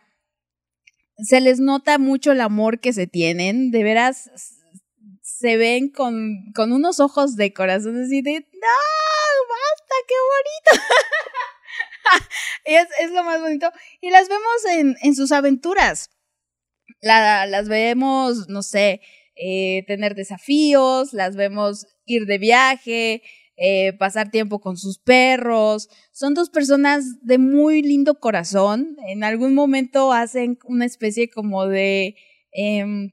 Se 1.18 1.42
les 1.42 1.60
nota 1.60 2.00
mucho 2.00 2.32
el 2.32 2.42
amor 2.42 2.80
que 2.80 2.94
se 2.94 3.06
tienen. 3.06 3.70
De 3.70 3.84
veras 3.84 4.32
se 5.40 5.56
ven 5.58 5.90
con, 5.90 6.52
con 6.56 6.72
unos 6.72 7.00
ojos 7.00 7.36
de 7.36 7.54
corazón 7.54 8.02
así 8.02 8.22
de, 8.22 8.40
no, 8.40 8.78
basta, 9.50 9.96
qué 10.08 10.16
bonito. 10.34 10.84
es, 12.66 12.88
es, 13.02 13.12
lo 13.12 13.24
más 13.24 13.40
bonito. 13.40 13.72
Y 14.02 14.10
las 14.10 14.30
vemos 14.30 14.66
en, 14.72 14.96
en 15.02 15.16
sus 15.16 15.32
aventuras. 15.32 16.10
La, 17.02 17.46
las 17.46 17.70
vemos, 17.70 18.50
no 18.50 18.64
sé, 18.64 19.02
eh, 19.36 19.84
tener 19.86 20.16
desafíos, 20.16 21.14
las 21.14 21.36
vemos 21.36 21.86
ir 22.06 22.26
de 22.26 22.40
viaje, 22.40 23.22
eh, 23.58 23.94
pasar 23.94 24.32
tiempo 24.32 24.60
con 24.60 24.76
sus 24.76 24.98
perros. 24.98 25.88
Son 26.12 26.34
dos 26.34 26.50
personas 26.50 27.24
de 27.24 27.38
muy 27.38 27.84
lindo 27.84 28.20
corazón. 28.20 28.98
En 29.08 29.24
algún 29.24 29.54
momento 29.54 30.14
hacen 30.14 30.58
una 30.64 30.86
especie 30.86 31.30
como 31.30 31.68
de 31.68 32.16
eh, 32.54 33.12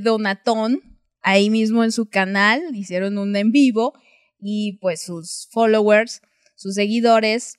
donatón 0.00 0.91
ahí 1.22 1.50
mismo 1.50 1.84
en 1.84 1.92
su 1.92 2.06
canal, 2.06 2.60
hicieron 2.74 3.18
un 3.18 3.34
en 3.36 3.52
vivo 3.52 3.94
y 4.40 4.78
pues 4.80 5.02
sus 5.02 5.48
followers, 5.50 6.20
sus 6.56 6.74
seguidores, 6.74 7.58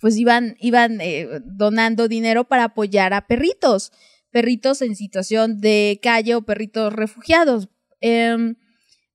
pues 0.00 0.16
iban, 0.16 0.56
iban 0.60 1.00
eh, 1.00 1.40
donando 1.44 2.08
dinero 2.08 2.44
para 2.44 2.64
apoyar 2.64 3.14
a 3.14 3.26
perritos, 3.26 3.92
perritos 4.30 4.82
en 4.82 4.96
situación 4.96 5.60
de 5.60 5.98
calle 6.02 6.34
o 6.34 6.42
perritos 6.42 6.92
refugiados. 6.92 7.68
Eh, 8.00 8.36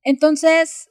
entonces, 0.03 0.89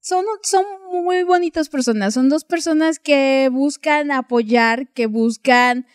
son, 0.00 0.24
son 0.42 0.64
muy 1.02 1.22
bonitas 1.22 1.68
personas, 1.68 2.14
son 2.14 2.28
dos 2.28 2.44
personas 2.44 2.98
que 2.98 3.48
buscan 3.50 4.10
apoyar, 4.10 4.92
que 4.92 5.06
buscan 5.06 5.86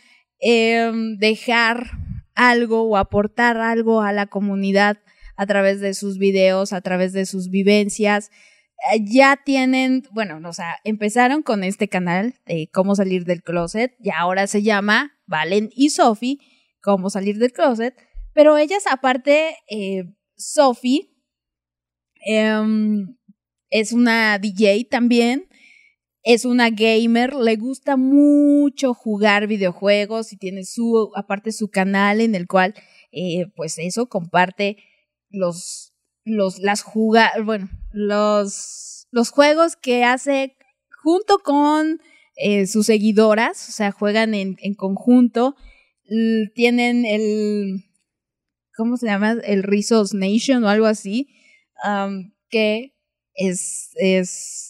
eh, 0.42 0.92
dejar 1.18 1.92
algo 2.40 2.84
o 2.84 2.96
aportar 2.96 3.58
algo 3.58 4.02
a 4.02 4.14
la 4.14 4.26
comunidad 4.26 5.00
a 5.36 5.46
través 5.46 5.82
de 5.82 5.94
sus 5.94 6.18
videos, 6.18 6.72
a 6.72 6.80
través 6.80 7.12
de 7.12 7.26
sus 7.26 7.50
vivencias. 7.50 8.32
Ya 9.02 9.38
tienen, 9.44 10.04
bueno, 10.12 10.40
o 10.48 10.54
sea, 10.54 10.78
empezaron 10.86 11.44
con 11.44 11.66
este 11.66 11.90
canal 11.90 12.36
de 12.46 12.70
cómo 12.72 12.96
salir 12.96 13.26
del 13.26 13.44
closet 13.44 13.94
y 14.00 14.10
ahora 14.12 14.48
se 14.48 14.64
llama 14.64 15.20
Valen 15.28 15.70
y 15.76 15.90
Sophie, 15.90 16.38
cómo 16.82 17.10
salir 17.10 17.40
del 17.40 17.52
closet, 17.52 17.94
pero 18.34 18.58
ellas 18.58 18.84
aparte, 18.90 19.58
eh, 19.70 20.06
Sophie 20.38 21.14
eh, 22.26 22.58
es 23.70 23.92
una 23.92 24.40
DJ 24.40 24.88
también, 24.90 25.49
es 26.24 26.46
una 26.46 26.70
gamer, 26.70 27.34
le 27.34 27.56
gusta 27.56 27.98
mucho 27.98 28.94
jugar 28.94 29.48
videojuegos 29.48 30.34
y 30.34 30.38
tiene 30.38 30.66
su, 30.66 31.12
aparte 31.16 31.52
su 31.52 31.70
canal 31.70 32.22
en 32.22 32.36
el 32.36 32.48
cual, 32.48 32.74
eh, 33.12 33.48
pues 33.56 33.78
eso, 33.80 34.10
comparte 34.10 34.78
los, 35.30 35.94
los, 36.26 36.60
las 36.60 36.84
bueno, 37.46 37.70
los, 37.92 39.08
los 39.12 39.30
juegos 39.32 39.76
que 39.76 40.04
hace 40.04 40.56
junto 41.02 41.40
con 41.40 42.02
eh, 42.36 42.68
sus 42.68 42.88
seguidoras, 42.88 43.70
o 43.70 43.72
sea, 43.72 43.92
juegan 43.92 44.34
en, 44.34 44.58
en 44.60 44.74
conjunto, 44.74 45.56
tienen 46.56 47.06
el, 47.06 47.86
¿cómo 48.76 48.98
se 48.98 49.06
llama? 49.06 49.38
El 49.44 49.64
Rizos 49.64 50.14
Nation 50.14 50.64
o 50.64 50.70
algo 50.70 50.86
así, 50.86 51.30
que 52.50 52.96
es, 53.36 53.92
es, 53.96 54.69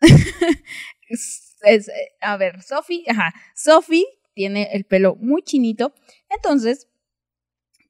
es, 1.08 1.54
eh, 1.64 1.92
a 2.20 2.36
ver, 2.36 2.62
Sophie, 2.62 3.04
ajá, 3.08 3.34
tiene 4.34 4.68
el 4.72 4.84
pelo 4.84 5.16
muy 5.16 5.42
chinito, 5.42 5.92
entonces, 6.30 6.88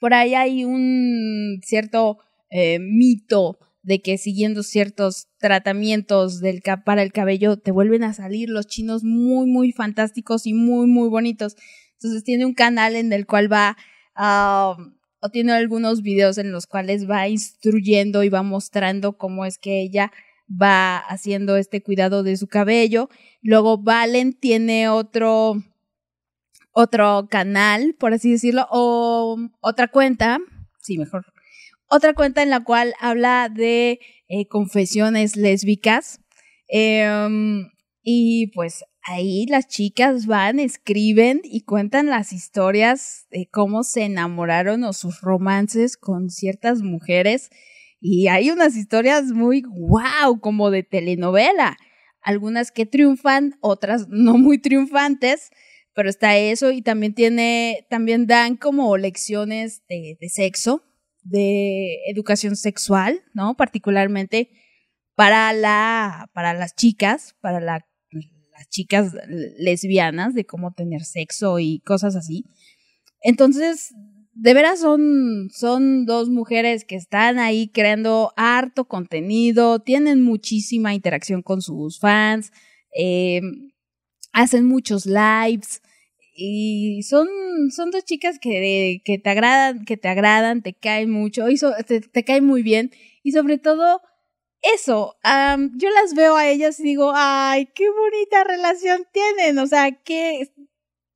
por 0.00 0.14
ahí 0.14 0.34
hay 0.34 0.64
un 0.64 1.60
cierto 1.64 2.18
eh, 2.50 2.78
mito 2.78 3.58
de 3.82 4.00
que 4.02 4.18
siguiendo 4.18 4.62
ciertos 4.62 5.28
tratamientos 5.38 6.40
del 6.40 6.62
para 6.84 7.02
el 7.02 7.12
cabello 7.12 7.56
te 7.58 7.70
vuelven 7.70 8.04
a 8.04 8.12
salir 8.12 8.50
los 8.50 8.66
chinos 8.66 9.02
muy, 9.02 9.46
muy 9.46 9.72
fantásticos 9.72 10.46
y 10.46 10.52
muy, 10.54 10.86
muy 10.86 11.08
bonitos. 11.08 11.56
Entonces 11.94 12.22
tiene 12.22 12.44
un 12.46 12.54
canal 12.54 12.96
en 12.96 13.12
el 13.12 13.26
cual 13.26 13.50
va, 13.50 13.76
ah, 14.14 14.76
o 15.20 15.30
tiene 15.30 15.52
algunos 15.52 16.02
videos 16.02 16.38
en 16.38 16.52
los 16.52 16.66
cuales 16.66 17.08
va 17.08 17.28
instruyendo 17.28 18.22
y 18.22 18.28
va 18.28 18.42
mostrando 18.42 19.16
cómo 19.16 19.44
es 19.44 19.58
que 19.58 19.80
ella 19.80 20.12
va 20.50 20.98
haciendo 20.98 21.56
este 21.56 21.82
cuidado 21.82 22.22
de 22.22 22.36
su 22.36 22.48
cabello. 22.48 23.08
Luego 23.42 23.78
Valen 23.78 24.32
tiene 24.32 24.88
otro, 24.88 25.62
otro 26.72 27.28
canal, 27.30 27.94
por 27.98 28.12
así 28.12 28.30
decirlo, 28.30 28.66
o 28.70 29.36
otra 29.60 29.88
cuenta, 29.88 30.38
sí, 30.80 30.98
mejor, 30.98 31.26
otra 31.88 32.14
cuenta 32.14 32.42
en 32.42 32.50
la 32.50 32.60
cual 32.64 32.94
habla 33.00 33.48
de 33.48 34.00
eh, 34.28 34.46
confesiones 34.48 35.36
lésbicas. 35.36 36.20
Em, 36.68 37.70
y 38.02 38.48
pues 38.48 38.84
ahí 39.02 39.46
las 39.46 39.68
chicas 39.68 40.26
van, 40.26 40.60
escriben 40.60 41.40
y 41.44 41.62
cuentan 41.62 42.06
las 42.06 42.32
historias 42.32 43.26
de 43.30 43.48
cómo 43.50 43.82
se 43.84 44.04
enamoraron 44.04 44.84
o 44.84 44.92
sus 44.92 45.20
romances 45.20 45.96
con 45.96 46.30
ciertas 46.30 46.82
mujeres. 46.82 47.50
Y 48.00 48.28
hay 48.28 48.50
unas 48.50 48.76
historias 48.76 49.24
muy 49.26 49.62
wow, 49.62 50.40
como 50.40 50.70
de 50.70 50.82
telenovela. 50.82 51.76
Algunas 52.20 52.70
que 52.70 52.86
triunfan, 52.86 53.56
otras 53.60 54.06
no 54.10 54.38
muy 54.38 54.58
triunfantes, 54.58 55.50
pero 55.94 56.08
está 56.08 56.36
eso 56.36 56.70
y 56.70 56.82
también 56.82 57.14
tiene, 57.14 57.86
también 57.90 58.26
dan 58.26 58.56
como 58.56 58.96
lecciones 58.96 59.82
de, 59.88 60.16
sexo, 60.28 60.84
de 61.22 61.96
educación 62.08 62.54
sexual, 62.54 63.22
¿no? 63.34 63.56
Particularmente 63.56 64.50
para 65.16 65.52
la, 65.52 66.30
para 66.32 66.54
las 66.54 66.76
chicas, 66.76 67.34
para 67.40 67.58
la, 67.58 67.84
las 68.12 68.68
chicas 68.68 69.12
lesbianas, 69.58 70.34
de 70.34 70.44
cómo 70.44 70.72
tener 70.72 71.02
sexo 71.02 71.58
y 71.58 71.80
cosas 71.80 72.14
así. 72.14 72.44
Entonces, 73.20 73.92
de 74.40 74.54
veras 74.54 74.78
son, 74.78 75.50
son 75.50 76.06
dos 76.06 76.30
mujeres 76.30 76.84
que 76.84 76.94
están 76.94 77.40
ahí 77.40 77.68
creando 77.68 78.32
harto 78.36 78.86
contenido, 78.86 79.80
tienen 79.80 80.22
muchísima 80.22 80.94
interacción 80.94 81.42
con 81.42 81.60
sus 81.60 81.98
fans, 81.98 82.52
eh, 82.96 83.40
hacen 84.32 84.64
muchos 84.64 85.06
lives 85.06 85.82
y 86.36 87.02
son, 87.02 87.26
son 87.74 87.90
dos 87.90 88.04
chicas 88.04 88.38
que, 88.40 89.02
que 89.04 89.18
te 89.18 89.28
agradan, 89.28 89.84
que 89.84 89.96
te 89.96 90.06
agradan, 90.06 90.62
te 90.62 90.72
caen 90.72 91.10
mucho, 91.10 91.44
te, 91.84 92.00
te 92.00 92.24
caen 92.24 92.44
muy 92.44 92.62
bien. 92.62 92.92
Y 93.24 93.32
sobre 93.32 93.58
todo 93.58 94.02
eso, 94.62 95.16
yo 95.74 95.90
las 95.90 96.14
veo 96.14 96.36
a 96.36 96.48
ellas 96.48 96.78
y 96.78 96.84
digo, 96.84 97.10
ay, 97.12 97.66
qué 97.74 97.86
bonita 97.90 98.44
relación 98.44 99.04
tienen, 99.12 99.58
o 99.58 99.66
sea, 99.66 99.90
que 99.90 100.48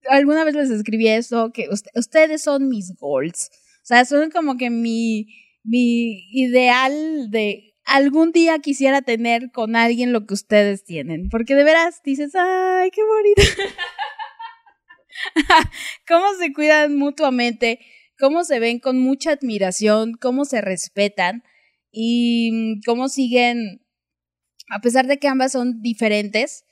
alguna 0.08 0.44
vez 0.44 0.54
les 0.54 0.70
escribí 0.70 1.08
eso, 1.08 1.50
que 1.52 1.68
ust- 1.68 1.88
ustedes 1.94 2.42
son 2.42 2.68
mis 2.68 2.94
goals, 2.96 3.50
o 3.82 3.86
sea, 3.86 4.04
son 4.04 4.30
como 4.30 4.56
que 4.56 4.70
mi, 4.70 5.26
mi 5.64 6.28
ideal 6.32 7.30
de 7.30 7.74
algún 7.84 8.30
día 8.32 8.58
quisiera 8.60 9.02
tener 9.02 9.50
con 9.52 9.74
alguien 9.76 10.12
lo 10.12 10.26
que 10.26 10.34
ustedes 10.34 10.84
tienen, 10.84 11.28
porque 11.30 11.54
de 11.54 11.64
veras 11.64 12.00
dices, 12.04 12.32
ay, 12.34 12.90
qué 12.90 13.02
bonito. 13.04 13.42
cómo 16.08 16.26
se 16.38 16.52
cuidan 16.52 16.96
mutuamente, 16.96 17.80
cómo 18.18 18.44
se 18.44 18.58
ven 18.60 18.78
con 18.78 18.98
mucha 19.00 19.32
admiración, 19.32 20.12
cómo 20.20 20.44
se 20.44 20.60
respetan 20.60 21.42
y 21.90 22.50
mm, 22.52 22.80
cómo 22.86 23.08
siguen, 23.08 23.82
a 24.70 24.80
pesar 24.80 25.06
de 25.06 25.18
que 25.18 25.28
ambas 25.28 25.52
son 25.52 25.82
diferentes, 25.82 26.64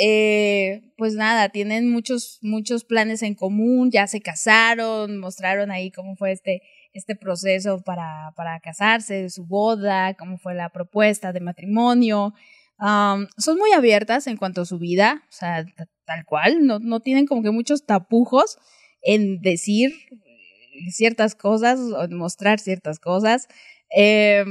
eh, 0.00 0.92
pues 0.96 1.14
nada, 1.14 1.48
tienen 1.48 1.90
muchos, 1.90 2.38
muchos 2.42 2.84
planes 2.84 3.22
en 3.22 3.34
común, 3.34 3.90
ya 3.90 4.06
se 4.06 4.20
casaron, 4.20 5.18
mostraron 5.18 5.70
ahí 5.70 5.90
cómo 5.90 6.16
fue 6.16 6.32
este, 6.32 6.62
este 6.92 7.16
proceso 7.16 7.82
para, 7.82 8.32
para 8.36 8.60
casarse, 8.60 9.30
su 9.30 9.46
boda, 9.46 10.14
cómo 10.14 10.38
fue 10.38 10.54
la 10.54 10.70
propuesta 10.70 11.32
de 11.32 11.40
matrimonio. 11.40 12.34
Son 12.78 13.58
muy 13.58 13.72
abiertas 13.72 14.26
en 14.26 14.36
cuanto 14.36 14.62
a 14.62 14.66
su 14.66 14.78
vida, 14.78 15.22
o 15.28 15.32
sea, 15.32 15.64
tal 16.04 16.24
cual, 16.26 16.66
no, 16.66 16.78
no 16.78 17.00
tienen 17.00 17.26
como 17.26 17.42
que 17.42 17.50
muchos 17.50 17.86
tapujos 17.86 18.58
en 19.02 19.40
decir 19.40 19.92
ciertas 20.90 21.34
cosas 21.34 21.80
o 21.80 22.04
en 22.04 22.14
mostrar 22.14 22.58
ciertas 22.58 22.98
cosas. 22.98 23.48
Eh, 23.96 24.44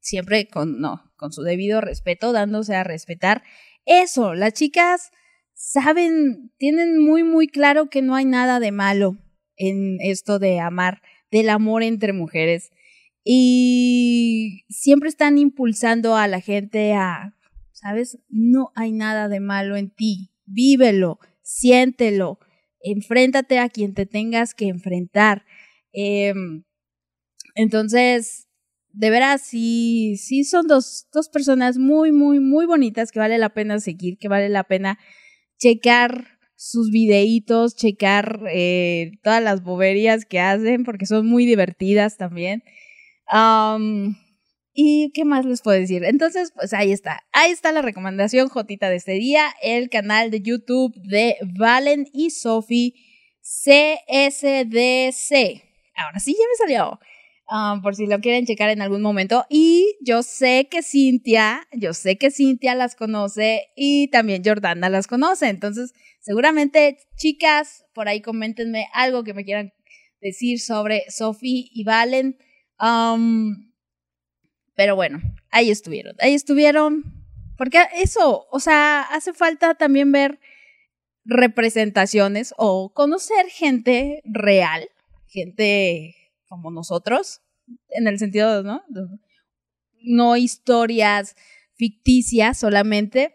siempre 0.00 0.46
con, 0.48 0.80
no, 0.80 1.02
con 1.24 1.32
su 1.32 1.40
debido 1.40 1.80
respeto, 1.80 2.32
dándose 2.32 2.74
a 2.74 2.84
respetar. 2.84 3.44
Eso, 3.86 4.34
las 4.34 4.52
chicas 4.52 5.10
saben, 5.54 6.52
tienen 6.58 7.02
muy, 7.02 7.22
muy 7.22 7.46
claro 7.46 7.88
que 7.88 8.02
no 8.02 8.14
hay 8.14 8.26
nada 8.26 8.60
de 8.60 8.72
malo 8.72 9.16
en 9.56 9.96
esto 10.02 10.38
de 10.38 10.60
amar, 10.60 11.00
del 11.30 11.48
amor 11.48 11.82
entre 11.82 12.12
mujeres. 12.12 12.72
Y 13.24 14.66
siempre 14.68 15.08
están 15.08 15.38
impulsando 15.38 16.14
a 16.14 16.28
la 16.28 16.42
gente 16.42 16.92
a, 16.92 17.34
¿sabes? 17.72 18.18
No 18.28 18.70
hay 18.74 18.92
nada 18.92 19.30
de 19.30 19.40
malo 19.40 19.76
en 19.76 19.88
ti. 19.88 20.30
Vívelo, 20.44 21.20
siéntelo, 21.40 22.38
enfréntate 22.80 23.60
a 23.60 23.70
quien 23.70 23.94
te 23.94 24.04
tengas 24.04 24.52
que 24.52 24.66
enfrentar. 24.66 25.46
Eh, 25.94 26.34
entonces, 27.54 28.46
de 28.94 29.10
veras, 29.10 29.42
sí, 29.42 30.16
sí 30.16 30.44
son 30.44 30.66
dos, 30.66 31.08
dos 31.12 31.28
personas 31.28 31.78
muy, 31.78 32.12
muy, 32.12 32.40
muy 32.40 32.66
bonitas 32.66 33.10
que 33.12 33.18
vale 33.18 33.38
la 33.38 33.50
pena 33.50 33.80
seguir, 33.80 34.18
que 34.18 34.28
vale 34.28 34.48
la 34.48 34.64
pena 34.64 34.98
checar 35.58 36.38
sus 36.56 36.90
videitos, 36.90 37.76
checar 37.76 38.40
eh, 38.50 39.12
todas 39.22 39.42
las 39.42 39.62
boberías 39.62 40.24
que 40.24 40.40
hacen, 40.40 40.84
porque 40.84 41.06
son 41.06 41.26
muy 41.26 41.44
divertidas 41.44 42.16
también. 42.16 42.62
¿Y 44.72 45.12
qué 45.12 45.24
más 45.24 45.44
les 45.44 45.62
puedo 45.62 45.78
decir? 45.78 46.04
Entonces, 46.04 46.52
pues 46.54 46.72
ahí 46.72 46.92
está. 46.92 47.24
Ahí 47.32 47.50
está 47.52 47.70
la 47.72 47.82
recomendación 47.82 48.48
Jotita 48.48 48.90
de 48.90 48.96
este 48.96 49.12
día, 49.12 49.54
el 49.62 49.88
canal 49.88 50.30
de 50.30 50.40
YouTube 50.40 50.94
de 50.96 51.36
Valen 51.56 52.06
y 52.12 52.30
Sophie 52.30 52.94
CSDC. 53.40 54.82
Ahora 55.96 56.18
sí, 56.18 56.32
ya 56.32 56.44
me 56.50 56.56
salió. 56.58 56.98
Um, 57.46 57.82
por 57.82 57.94
si 57.94 58.06
lo 58.06 58.20
quieren 58.20 58.46
checar 58.46 58.70
en 58.70 58.80
algún 58.80 59.02
momento. 59.02 59.44
Y 59.50 59.96
yo 60.00 60.22
sé 60.22 60.66
que 60.70 60.82
Cintia, 60.82 61.68
yo 61.72 61.92
sé 61.92 62.16
que 62.16 62.30
Cintia 62.30 62.74
las 62.74 62.96
conoce 62.96 63.66
y 63.76 64.08
también 64.08 64.42
Jordana 64.42 64.88
las 64.88 65.06
conoce. 65.06 65.48
Entonces, 65.48 65.92
seguramente, 66.20 66.98
chicas, 67.16 67.84
por 67.92 68.08
ahí 68.08 68.22
coméntenme 68.22 68.86
algo 68.94 69.24
que 69.24 69.34
me 69.34 69.44
quieran 69.44 69.74
decir 70.22 70.58
sobre 70.58 71.04
Sophie 71.10 71.68
y 71.70 71.84
Valen. 71.84 72.38
Um, 72.80 73.72
pero 74.74 74.96
bueno, 74.96 75.20
ahí 75.50 75.70
estuvieron, 75.70 76.16
ahí 76.20 76.32
estuvieron. 76.32 77.04
Porque 77.58 77.78
eso, 77.94 78.46
o 78.50 78.58
sea, 78.58 79.02
hace 79.02 79.34
falta 79.34 79.74
también 79.74 80.10
ver 80.12 80.40
representaciones 81.26 82.54
o 82.56 82.90
conocer 82.92 83.46
gente 83.48 84.22
real, 84.24 84.88
gente 85.28 86.16
como 86.54 86.70
nosotros, 86.70 87.40
en 87.88 88.06
el 88.06 88.18
sentido, 88.18 88.62
¿no? 88.62 88.82
No 90.02 90.36
historias 90.36 91.34
ficticias 91.74 92.58
solamente, 92.58 93.34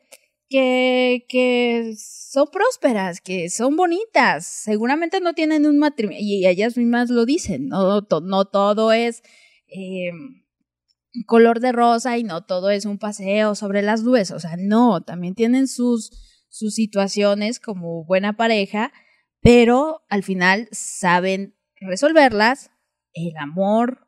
que, 0.49 1.26
que 1.30 1.93
son 1.97 2.47
prósperas, 2.51 3.22
que 3.22 3.49
son 3.49 3.76
bonitas, 3.76 4.45
seguramente 4.45 5.22
no 5.22 5.34
tienen 5.34 5.65
un 5.65 5.78
matrimonio, 5.78 6.20
y 6.22 6.47
ellas 6.47 6.76
mismas 6.76 7.09
lo 7.09 7.26
dicen, 7.26 7.67
no, 7.67 8.01
no 8.01 8.45
todo 8.45 8.91
es 8.91 9.22
eh, 9.67 10.11
color 11.28 11.59
de 11.59 11.72
rosa 11.72 12.17
y 12.17 12.24
no 12.24 12.45
todo 12.45 12.72
es 12.72 12.86
un 12.86 12.97
paseo 12.97 13.53
sobre 13.53 13.84
las 13.84 14.03
nubes, 14.03 14.32
o 14.32 14.39
sea, 14.39 14.55
no, 14.57 15.01
también 15.01 15.36
tienen 15.36 15.67
sus, 15.67 16.11
sus 16.49 16.74
situaciones 16.74 17.59
como 17.59 18.03
buena 18.05 18.36
pareja, 18.36 18.91
pero 19.41 20.01
al 20.09 20.24
final 20.24 20.67
saben 20.72 21.55
resolverlas, 21.80 22.72
el 23.14 23.36
amor 23.38 24.07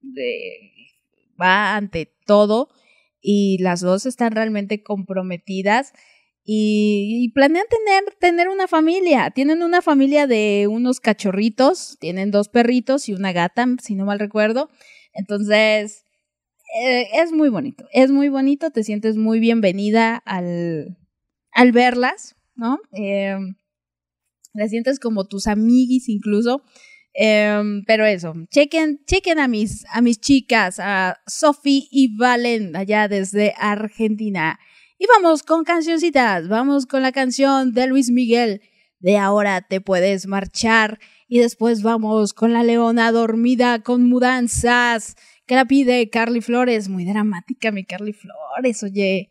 de, 0.00 0.72
va 1.40 1.76
ante 1.76 2.06
todo 2.26 2.68
y 3.20 3.58
las 3.58 3.80
dos 3.80 4.06
están 4.06 4.32
realmente 4.32 4.82
comprometidas 4.82 5.92
y, 6.44 7.30
planean 7.34 7.66
tener, 7.68 8.14
tener 8.18 8.48
una 8.48 8.66
familia. 8.66 9.30
Tienen 9.30 9.62
una 9.62 9.82
familia 9.82 10.26
de 10.26 10.66
unos 10.68 10.98
cachorritos, 10.98 11.96
tienen 12.00 12.30
dos 12.30 12.48
perritos 12.48 13.08
y 13.08 13.12
una 13.12 13.32
gata, 13.32 13.66
si 13.80 13.94
no 13.94 14.04
mal 14.04 14.18
recuerdo. 14.18 14.68
Entonces, 15.12 16.04
eh, 16.82 17.06
es 17.14 17.32
muy 17.32 17.50
bonito, 17.50 17.84
es 17.92 18.10
muy 18.10 18.28
bonito, 18.28 18.70
te 18.70 18.84
sientes 18.84 19.16
muy 19.16 19.38
bienvenida 19.38 20.16
al, 20.24 20.98
al 21.52 21.72
verlas, 21.72 22.36
¿no? 22.54 22.78
Eh, 22.92 23.36
las 24.52 24.70
sientes 24.70 24.98
como 24.98 25.26
tus 25.26 25.46
amiguis 25.46 26.08
incluso. 26.08 26.62
Em, 27.12 27.82
pero 27.86 28.06
eso, 28.06 28.34
chequen, 28.50 29.00
chequen 29.06 29.38
a 29.40 29.48
mis, 29.48 29.84
a 29.92 30.00
mis 30.00 30.20
chicas, 30.20 30.78
a 30.78 31.20
Sophie 31.26 31.88
y 31.90 32.16
Valen, 32.16 32.76
allá 32.76 33.08
desde 33.08 33.54
Argentina. 33.58 34.58
Y 34.98 35.06
vamos 35.06 35.42
con 35.42 35.64
cancioncitas, 35.64 36.48
vamos 36.48 36.86
con 36.86 37.02
la 37.02 37.12
canción 37.12 37.72
de 37.72 37.86
Luis 37.86 38.10
Miguel, 38.10 38.60
de 38.98 39.16
Ahora 39.16 39.62
te 39.62 39.80
puedes 39.80 40.26
marchar. 40.26 40.98
Y 41.26 41.38
después 41.38 41.82
vamos 41.82 42.32
con 42.32 42.52
la 42.52 42.64
leona 42.64 43.12
dormida 43.12 43.82
con 43.82 44.08
mudanzas, 44.08 45.16
que 45.46 45.54
la 45.54 45.64
pide 45.64 46.10
Carly 46.10 46.40
Flores. 46.40 46.88
Muy 46.88 47.04
dramática 47.04 47.70
mi 47.70 47.84
Carly 47.84 48.12
Flores, 48.12 48.82
oye. 48.82 49.30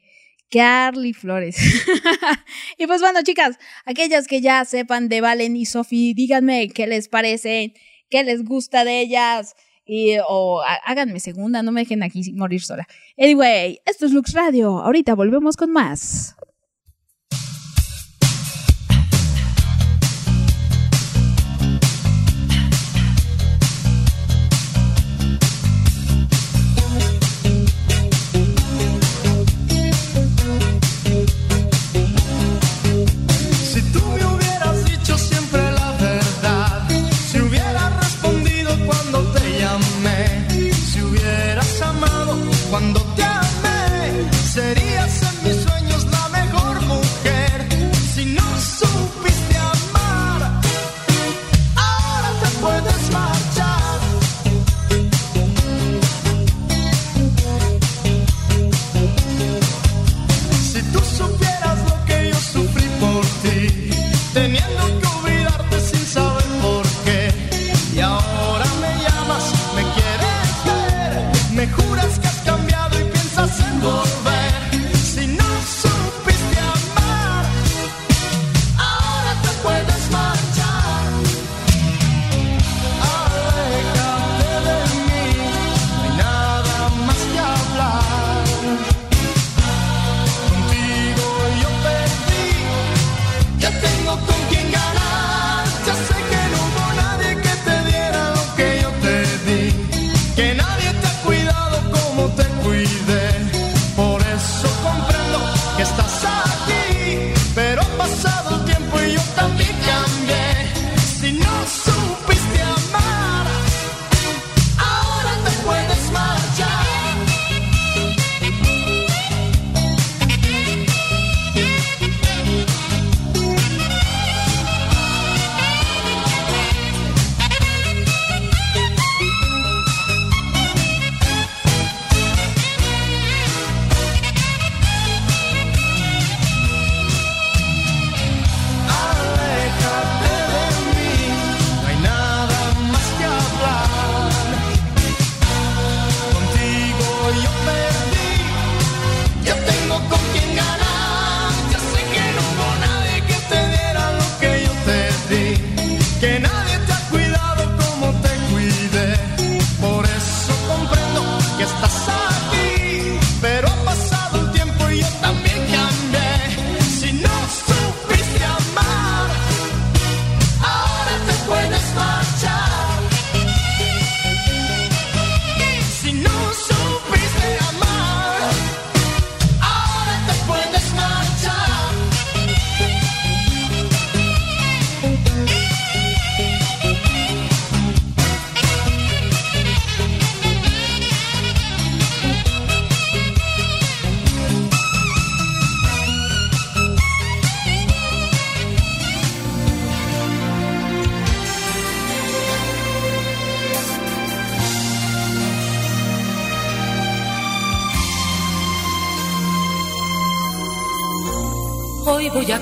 Carly 0.52 1.14
Flores. 1.14 1.58
y 2.78 2.88
pues 2.88 3.02
bueno, 3.02 3.22
chicas, 3.24 3.58
aquellas 3.86 4.28
que 4.28 4.42
ya 4.42 4.66
sepan 4.66 5.10
de 5.10 5.22
Valen 5.22 5.56
y 5.56 5.66
Sophie, 5.66 6.14
díganme 6.14 6.70
qué 6.70 6.88
les 6.88 7.08
parece, 7.08 7.74
qué 8.10 8.24
les 8.24 8.44
gusta 8.44 8.84
de 8.86 9.00
ellas. 9.02 9.56
Y, 9.86 10.18
o 10.28 10.62
há- 10.62 10.80
háganme 10.86 11.20
segunda, 11.20 11.64
no 11.64 11.72
me 11.72 11.82
dejen 11.82 12.04
aquí 12.04 12.32
morir 12.34 12.62
sola. 12.62 12.88
Anyway, 13.18 13.80
esto 13.86 14.06
es 14.06 14.12
Lux 14.12 14.34
Radio. 14.34 14.78
Ahorita 14.80 15.16
volvemos 15.16 15.58
con 15.58 15.72
más. 15.72 16.36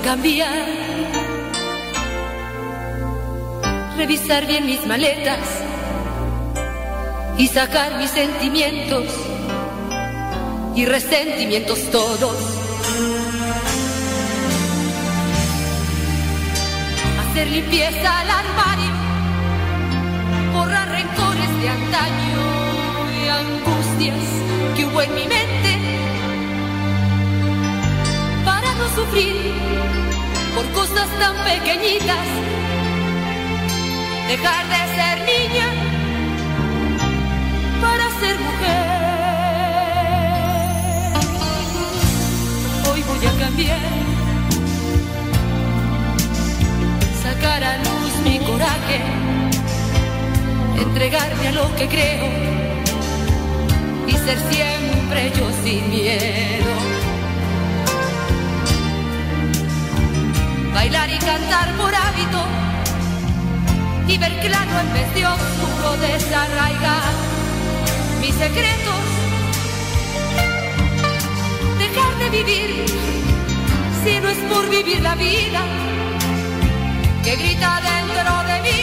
Cambiar, 0.02 0.66
revisar 3.96 4.46
bien 4.46 4.66
mis 4.66 4.86
maletas 4.86 5.38
y 7.36 7.46
sacar 7.48 7.98
mis 7.98 8.10
sentimientos 8.10 9.06
y 10.74 10.84
resentimientos 10.84 11.78
todos. 11.90 12.36
Hacer 17.20 17.48
limpieza 17.48 18.20
al 18.20 18.30
armario, 18.30 18.92
borrar 20.54 20.88
rencores 20.88 21.62
de 21.62 21.68
antaño 21.68 22.42
y 23.22 23.28
angustias 23.28 24.24
que 24.76 24.86
hubo 24.86 25.02
en 25.02 25.14
mi 25.14 25.26
mente 25.26 25.77
sufrir 28.98 29.52
por 30.54 30.66
cosas 30.72 31.08
tan 31.20 31.34
pequeñitas. 31.44 32.28
Dejar 34.28 34.64
de 34.74 34.82
ser 34.96 35.16
niña 35.32 35.68
para 37.82 38.04
ser 38.20 38.36
mujer. 38.46 38.98
voy 43.10 43.26
a 43.26 43.32
cambiar. 43.44 43.80
Sacar 47.22 47.62
a 47.64 47.78
luz 47.78 48.12
mi 48.24 48.38
coraje, 48.40 49.00
entregarme 50.84 51.48
a 51.48 51.52
lo 51.52 51.66
que 51.76 51.86
creo 51.94 52.28
y 54.08 54.12
ser 54.12 54.38
siempre 54.50 55.32
yo 55.36 55.46
sin 55.62 55.90
miedo. 55.90 56.97
Y 60.88 61.18
cantar 61.18 61.70
por 61.76 61.94
hábito 61.94 62.46
y 64.08 64.16
ver 64.16 64.40
claro 64.40 64.80
en 64.80 64.92
vez 64.94 65.14
de 65.14 65.26
oscuro 65.26 65.96
desarraigar 66.00 67.12
mis 68.22 68.34
secretos. 68.34 69.04
Dejar 71.78 72.18
de 72.18 72.30
vivir 72.30 72.86
si 74.02 74.20
no 74.20 74.28
es 74.30 74.38
por 74.50 74.70
vivir 74.70 75.02
la 75.02 75.14
vida 75.14 75.60
que 77.22 77.36
grita 77.36 77.80
dentro 77.82 78.32
de 78.48 78.62
mí. 78.62 78.82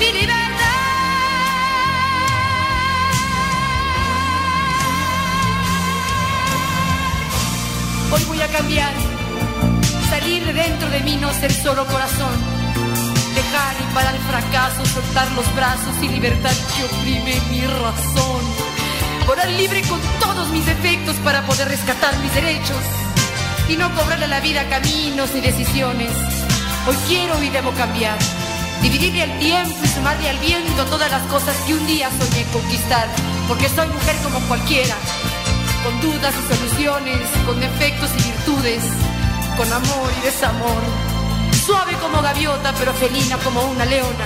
Mi 0.00 0.12
libertad. 0.12 0.46
Hoy 8.12 8.24
voy 8.24 8.40
a 8.40 8.48
cambiar, 8.48 8.92
dentro 10.78 10.90
de 10.90 11.00
mí, 11.00 11.16
no 11.16 11.32
ser 11.32 11.52
solo 11.52 11.86
corazón. 11.86 12.34
Dejar 13.34 13.74
y 13.80 13.94
parar 13.94 14.14
el 14.14 14.20
fracaso, 14.20 14.84
soltar 14.84 15.30
los 15.32 15.54
brazos 15.54 15.94
y 16.02 16.08
libertad 16.08 16.50
que 16.50 16.84
oprime 16.84 17.40
mi 17.50 17.66
razón. 17.66 18.42
Volar 19.26 19.48
libre 19.48 19.80
con 19.82 19.98
todos 20.20 20.48
mis 20.50 20.66
defectos 20.66 21.16
para 21.24 21.46
poder 21.46 21.68
rescatar 21.68 22.16
mis 22.18 22.34
derechos 22.34 22.76
y 23.70 23.76
no 23.76 23.92
cobrarle 23.94 24.26
a 24.26 24.28
la 24.28 24.40
vida 24.40 24.68
caminos 24.68 25.30
ni 25.34 25.40
decisiones. 25.40 26.10
Hoy 26.86 26.96
quiero 27.08 27.42
y 27.42 27.48
debo 27.48 27.70
cambiar, 27.72 28.18
dividirle 28.82 29.24
el 29.24 29.38
tiempo 29.38 29.78
y 29.82 29.88
sumarle 29.88 30.28
al 30.28 30.38
viento 30.38 30.84
todas 30.84 31.10
las 31.10 31.22
cosas 31.28 31.56
que 31.66 31.72
un 31.74 31.86
día 31.86 32.10
soñé 32.10 32.44
conquistar, 32.52 33.08
porque 33.48 33.68
soy 33.70 33.88
mujer 33.88 34.16
como 34.22 34.40
cualquiera, 34.40 34.94
con 35.82 36.00
dudas 36.02 36.34
y 36.34 36.54
soluciones, 36.54 37.20
con 37.46 37.58
defectos 37.60 38.10
y 38.18 38.22
virtudes, 38.30 38.82
con 39.56 39.72
amor 39.72 40.10
y 40.18 40.20
desamor, 40.20 40.82
suave 41.64 41.92
como 42.02 42.20
gaviota 42.20 42.74
pero 42.78 42.92
felina 42.92 43.38
como 43.38 43.62
una 43.64 43.86
leona. 43.86 44.24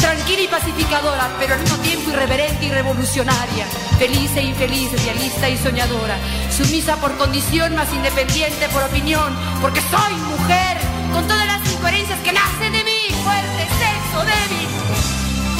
Tranquila 0.00 0.42
y 0.42 0.48
pacificadora, 0.48 1.28
pero 1.38 1.54
al 1.54 1.60
mismo 1.60 1.76
tiempo 1.78 2.10
irreverente 2.10 2.66
y 2.66 2.70
revolucionaria. 2.70 3.66
Feliz 3.98 4.30
e 4.36 4.42
infeliz, 4.42 4.90
realista 5.04 5.48
y 5.48 5.56
soñadora. 5.56 6.16
Sumisa 6.56 6.96
por 6.96 7.16
condición, 7.16 7.74
más 7.74 7.92
independiente 7.92 8.68
por 8.68 8.82
opinión. 8.84 9.34
Porque 9.60 9.80
soy 9.80 10.14
mujer, 10.14 10.76
con 11.12 11.26
todas 11.26 11.46
las 11.46 11.72
incoherencias 11.72 12.18
que 12.20 12.32
nacen 12.32 12.72
de 12.72 12.84
mí. 12.84 12.98
Fuerte, 13.24 13.66
sexo, 13.80 14.20
débil. 14.24 14.68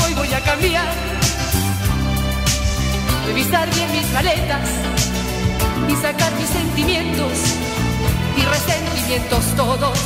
Hoy 0.04 0.14
voy 0.14 0.34
a 0.34 0.40
cambiar. 0.44 0.94
Revisar 3.26 3.68
bien 3.74 3.90
mis 3.90 4.12
maletas 4.12 4.68
y 5.88 5.96
sacar 5.96 6.32
mis 6.34 6.48
sentimientos 6.48 7.67
resentimientos 8.48 9.44
todos. 9.56 9.98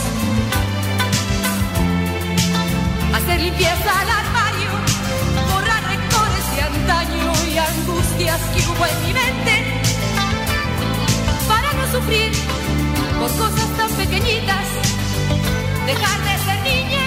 Hacer 3.14 3.40
limpieza 3.40 4.00
al 4.00 4.10
armario, 4.10 4.70
borrar 5.52 5.82
rencores 5.84 6.46
de 6.56 6.62
antaño 6.62 7.32
y 7.52 7.58
angustias 7.58 8.40
que 8.54 8.60
hubo 8.68 8.86
en 8.86 9.06
mi 9.06 9.12
mente, 9.12 9.54
para 11.48 11.72
no 11.74 11.84
sufrir 11.92 12.32
por 13.18 13.30
cosas 13.36 13.68
tan 13.76 13.90
pequeñitas, 13.90 14.66
dejar 15.86 16.18
de 16.22 16.44
ser 16.44 16.62
niña 16.62 17.01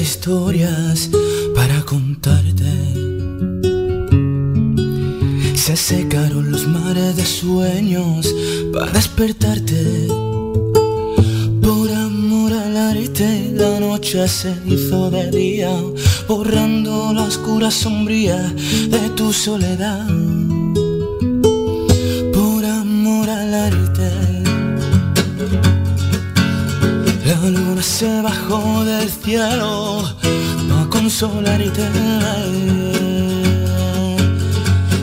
historias 0.00 1.10
para 1.54 1.82
contarte. 1.82 2.72
Se 5.54 5.76
secaron 5.76 6.50
los 6.50 6.66
mares 6.66 7.16
de 7.16 7.26
sueños 7.26 8.34
para 8.72 8.90
despertarte. 8.92 10.08
Por 11.62 11.90
amor 11.92 12.52
al 12.52 12.76
arte 12.76 13.52
la 13.54 13.78
noche 13.80 14.26
se 14.26 14.54
hizo 14.66 15.10
de 15.10 15.30
día 15.30 15.70
Borrando 16.30 17.12
la 17.12 17.24
oscura 17.24 17.72
sombría 17.72 18.36
de 18.36 19.10
tu 19.16 19.32
soledad 19.32 20.06
consolarte. 31.20 31.86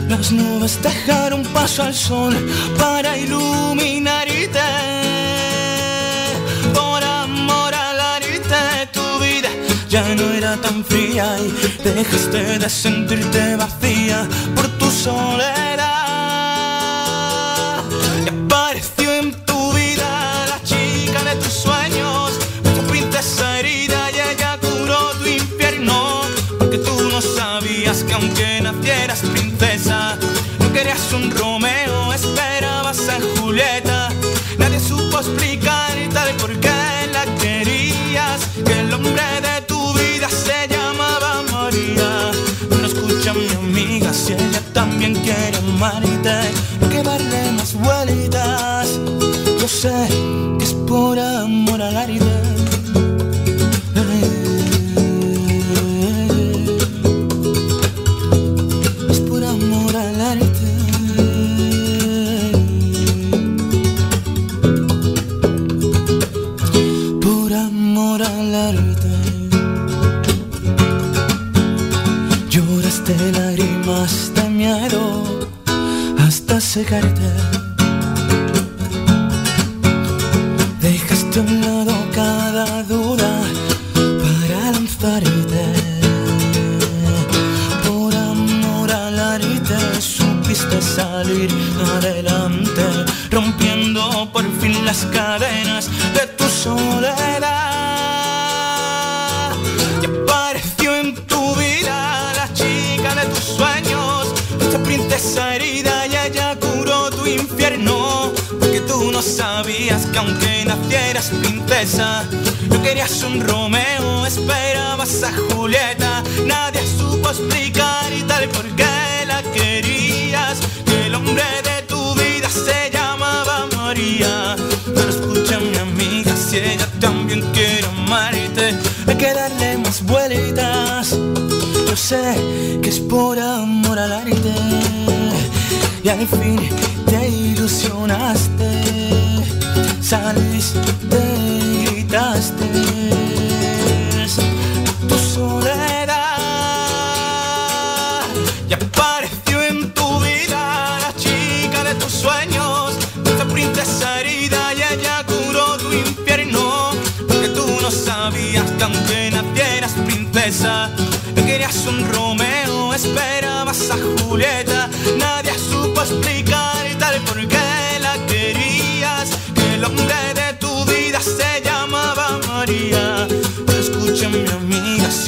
Las 0.08 0.32
nubes 0.32 0.82
dejaron 0.82 1.44
paso 1.54 1.82
al 1.84 1.94
sol 1.94 2.34
para 2.76 3.16
iluminarte. 3.16 4.58
Por 6.74 7.04
amor 7.04 7.72
al 7.74 8.00
arte, 8.00 8.88
tu 8.92 9.18
vida 9.20 9.48
ya 9.88 10.02
no 10.16 10.32
era 10.32 10.56
tan 10.56 10.84
fría 10.84 11.36
y 11.38 11.84
dejaste 11.84 12.58
de 12.58 12.68
sentirte 12.68 13.56
vacía 13.56 14.26
por 14.56 14.66
tu 14.78 14.90
soledad. 14.90 15.57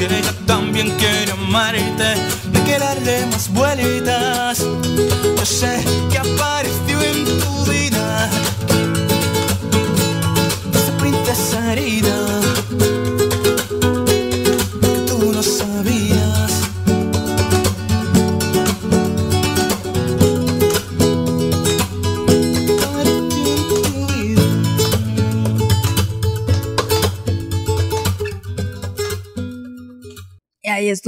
Si 0.01 0.07
ella 0.07 0.33
también 0.47 0.89
quiere 0.97 1.33
amarte, 1.33 2.15
hay 2.55 2.63
que 2.65 2.79
darle 2.79 3.27
más 3.27 3.53
vueltas. 3.53 4.59
Yo 4.59 5.45
sé 5.45 5.85
que 6.11 6.19
apareció 6.19 6.60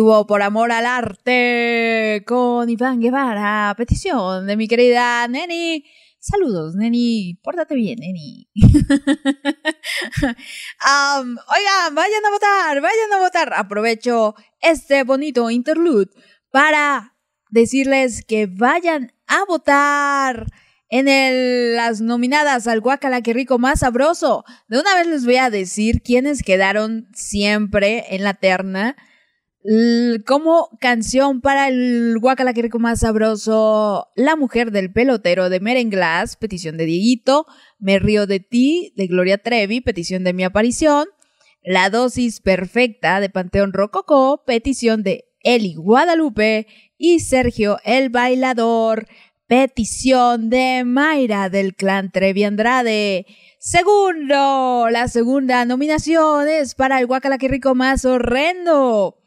estuvo 0.03 0.27
por 0.27 0.43
amor 0.43 0.73
al 0.73 0.85
arte 0.85 2.25
con 2.27 2.69
Iván 2.69 2.99
Guevara, 2.99 3.73
petición 3.77 4.49
de 4.49 4.57
mi 4.57 4.67
querida 4.67 5.29
Neni. 5.29 5.85
Saludos, 6.19 6.75
Neni. 6.75 7.39
Pórtate 7.41 7.77
bien, 7.77 8.01
Neni. 8.01 8.49
Am, 10.81 11.37
oigan, 11.39 11.95
vayan 11.95 12.25
a 12.27 12.31
votar, 12.33 12.81
vayan 12.81 13.13
a 13.13 13.19
votar. 13.21 13.53
Aprovecho 13.55 14.35
este 14.61 15.05
bonito 15.05 15.49
interlude 15.51 16.11
para 16.51 17.15
decirles 17.51 18.25
que 18.27 18.47
vayan 18.47 19.13
a 19.29 19.45
votar 19.45 20.47
en 20.89 21.07
el- 21.07 21.77
las 21.77 22.01
nominadas 22.01 22.67
al 22.67 22.81
Guacala 22.81 23.23
que 23.23 23.35
rico 23.35 23.61
más 23.61 23.79
sabroso. 23.81 24.45
De 24.67 24.81
una 24.81 24.97
vez 24.97 25.07
les 25.07 25.25
voy 25.25 25.37
a 25.37 25.49
decir 25.49 26.03
quiénes 26.03 26.43
quedaron 26.43 27.07
siempre 27.15 28.05
en 28.17 28.25
la 28.25 28.35
terna. 28.35 28.97
Como 30.27 30.77
canción 30.81 31.41
para 31.41 31.69
el 31.69 32.19
Guacala 32.19 32.53
que 32.53 32.63
rico 32.63 32.81
más 32.81 33.01
sabroso, 33.01 34.09
La 34.17 34.35
mujer 34.35 34.73
del 34.73 34.93
pelotero 34.93 35.51
de 35.51 35.61
Merenglass, 35.61 36.35
petición 36.37 36.77
de 36.77 36.85
Dieguito, 36.85 37.47
Me 37.79 38.01
río 38.01 38.27
de 38.27 38.41
ti 38.41 38.93
de 38.97 39.07
Gloria 39.07 39.39
Trevi, 39.39 39.81
petición 39.81 40.25
de 40.25 40.33
mi 40.33 40.43
aparición, 40.43 41.07
La 41.63 41.91
dosis 41.91 42.41
perfecta 42.41 43.21
de 43.21 43.31
Panteón 43.31 43.73
Rococó, 43.73 44.43
petición 44.45 45.05
de 45.05 45.27
Eli 45.45 45.75
Guadalupe 45.75 46.67
y 46.99 47.21
Sergio 47.21 47.79
el 47.85 48.11
bailador, 48.11 49.07
petición 49.47 50.51
de 50.51 50.83
Mayra 50.85 51.51
del 51.51 51.77
clan 51.77 52.11
Trevi 52.11 52.43
Andrade. 52.43 53.27
Segundo, 53.61 54.89
la 54.91 55.07
segunda 55.07 55.65
nominación 55.65 56.49
es 56.49 56.75
para 56.75 56.99
el 56.99 57.07
Guacala 57.07 57.39
que 57.39 57.47
rico 57.47 57.77
más 57.77 58.05
horrendo. 58.05 59.22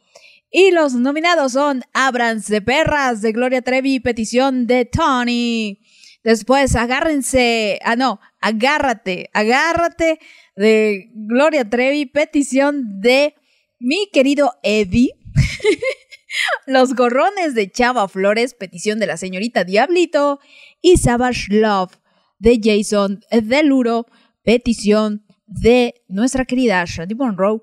Y 0.51 0.71
los 0.71 0.93
nominados 0.93 1.53
son 1.53 1.83
Abrams 1.93 2.47
de 2.47 2.61
Perras 2.61 3.21
de 3.21 3.31
Gloria 3.31 3.61
Trevi, 3.61 3.99
petición 3.99 4.67
de 4.67 4.85
Tony. 4.85 5.81
Después, 6.23 6.75
agárrense, 6.75 7.79
ah 7.83 7.95
no, 7.95 8.19
agárrate, 8.41 9.29
agárrate 9.33 10.19
de 10.55 11.09
Gloria 11.13 11.69
Trevi, 11.69 12.05
petición 12.05 13.01
de 13.01 13.35
mi 13.79 14.09
querido 14.11 14.53
Eddie. 14.63 15.11
Los 16.65 16.95
gorrones 16.95 17.53
de 17.53 17.71
Chava 17.71 18.07
Flores, 18.07 18.53
petición 18.53 18.99
de 18.99 19.07
la 19.07 19.17
señorita 19.17 19.63
Diablito. 19.63 20.39
Y 20.81 20.97
Savage 20.97 21.47
Love 21.49 21.93
de 22.39 22.59
Jason 22.63 23.21
Deluro, 23.31 24.05
petición 24.43 25.25
de 25.47 26.03
nuestra 26.07 26.45
querida 26.45 26.83
Shandy 26.85 27.15
Monroe. 27.15 27.61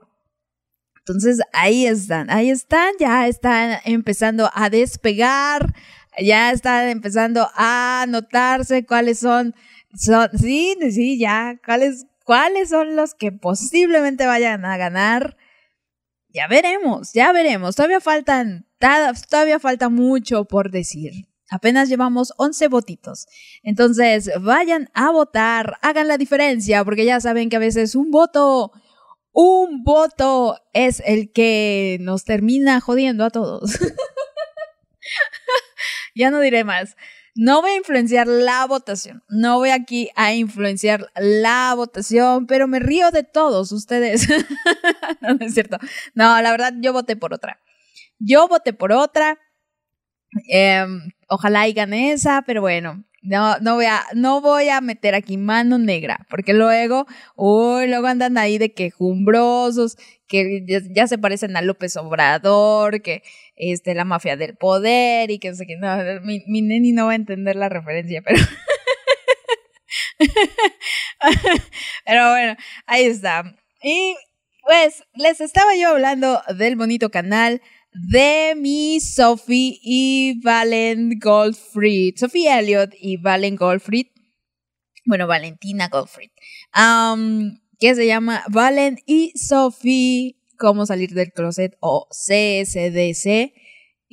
Entonces 1.06 1.40
ahí 1.52 1.86
están, 1.86 2.30
ahí 2.30 2.50
están, 2.50 2.92
ya 3.00 3.26
están 3.26 3.80
empezando 3.84 4.50
a 4.54 4.70
despegar, 4.70 5.74
ya 6.22 6.52
están 6.52 6.88
empezando 6.88 7.48
a 7.56 8.04
notarse 8.08 8.86
cuáles 8.86 9.18
son, 9.18 9.54
son 9.94 10.28
sí, 10.38 10.76
sí, 10.92 11.18
ya, 11.18 11.58
cuáles, 11.64 12.06
cuáles 12.24 12.68
son 12.70 12.94
los 12.94 13.14
que 13.14 13.32
posiblemente 13.32 14.26
vayan 14.26 14.64
a 14.64 14.76
ganar. 14.76 15.36
Ya 16.28 16.46
veremos, 16.48 17.12
ya 17.12 17.32
veremos. 17.32 17.74
Todavía 17.76 18.00
faltan, 18.00 18.66
ta- 18.78 19.12
todavía 19.28 19.58
falta 19.58 19.88
mucho 19.88 20.44
por 20.46 20.70
decir. 20.70 21.12
Apenas 21.50 21.88
llevamos 21.90 22.32
11 22.38 22.68
votitos. 22.68 23.26
Entonces, 23.62 24.30
vayan 24.40 24.88
a 24.94 25.10
votar, 25.10 25.76
hagan 25.82 26.08
la 26.08 26.16
diferencia, 26.16 26.82
porque 26.84 27.04
ya 27.04 27.20
saben 27.20 27.50
que 27.50 27.56
a 27.56 27.58
veces 27.58 27.94
un 27.94 28.10
voto, 28.10 28.72
un 29.32 29.82
voto 29.82 30.58
es 30.72 31.02
el 31.04 31.32
que 31.32 31.98
nos 32.00 32.24
termina 32.24 32.80
jodiendo 32.80 33.24
a 33.24 33.30
todos. 33.30 33.78
ya 36.14 36.30
no 36.30 36.40
diré 36.40 36.64
más. 36.64 36.96
No 37.34 37.62
voy 37.62 37.70
a 37.70 37.76
influenciar 37.76 38.26
la 38.26 38.66
votación. 38.66 39.22
No 39.28 39.58
voy 39.58 39.70
aquí 39.70 40.10
a 40.16 40.34
influenciar 40.34 41.10
la 41.16 41.72
votación, 41.74 42.46
pero 42.46 42.68
me 42.68 42.78
río 42.78 43.10
de 43.10 43.22
todos 43.22 43.72
ustedes. 43.72 44.28
no, 45.22 45.34
no 45.34 45.46
es 45.46 45.54
cierto. 45.54 45.78
No, 46.14 46.40
la 46.42 46.50
verdad, 46.50 46.74
yo 46.78 46.92
voté 46.92 47.16
por 47.16 47.32
otra. 47.32 47.58
Yo 48.18 48.48
voté 48.48 48.74
por 48.74 48.92
otra. 48.92 49.38
Em, 50.48 51.10
ojalá 51.28 51.68
y 51.68 51.72
gane 51.72 52.12
esa, 52.12 52.42
pero 52.42 52.60
bueno, 52.60 53.04
no, 53.22 53.58
no, 53.60 53.76
voy 53.76 53.86
a, 53.86 54.04
no 54.14 54.40
voy 54.40 54.68
a 54.68 54.80
meter 54.80 55.14
aquí 55.14 55.36
mano 55.36 55.78
negra, 55.78 56.26
porque 56.28 56.52
luego, 56.52 57.06
uy, 57.36 57.86
luego 57.86 58.08
andan 58.08 58.36
ahí 58.36 58.58
de 58.58 58.74
quejumbrosos, 58.74 59.96
que 60.26 60.64
ya, 60.94 61.06
se 61.06 61.18
parecen 61.18 61.56
a 61.56 61.62
López 61.62 61.96
Obrador, 61.96 63.00
que 63.02 63.22
este, 63.54 63.94
la 63.94 64.04
mafia 64.04 64.36
del 64.36 64.56
poder 64.56 65.30
y 65.30 65.38
que 65.38 65.50
no 65.50 65.54
sé 65.54 65.66
qué. 65.66 65.76
No, 65.76 65.96
mi, 66.22 66.42
mi 66.46 66.62
neni 66.62 66.92
no 66.92 67.06
va 67.06 67.12
a 67.12 67.16
entender 67.16 67.54
la 67.56 67.68
referencia, 67.68 68.22
pero. 68.22 68.38
pero 72.06 72.30
bueno, 72.30 72.56
ahí 72.86 73.04
está. 73.04 73.44
Y 73.82 74.16
pues 74.62 75.04
les 75.14 75.40
estaba 75.40 75.76
yo 75.76 75.90
hablando 75.90 76.40
del 76.56 76.76
bonito 76.76 77.10
canal 77.10 77.60
de 77.92 78.54
mi 78.56 79.00
Sophie 79.00 79.78
y 79.82 80.40
Valen 80.42 81.18
Goldfried. 81.20 82.16
Sophie 82.16 82.48
Elliott 82.48 82.92
y 82.98 83.16
Valen 83.16 83.56
Goldfried. 83.56 84.06
Bueno, 85.04 85.26
Valentina 85.26 85.88
Goldfried. 85.88 86.30
Que 87.78 87.94
se 87.94 88.06
llama 88.06 88.44
Valen 88.48 88.98
y 89.06 89.32
Sophie. 89.36 90.36
Cómo 90.56 90.86
salir 90.86 91.10
del 91.10 91.32
closet 91.32 91.76
o 91.80 92.06
CSDC. 92.10 93.52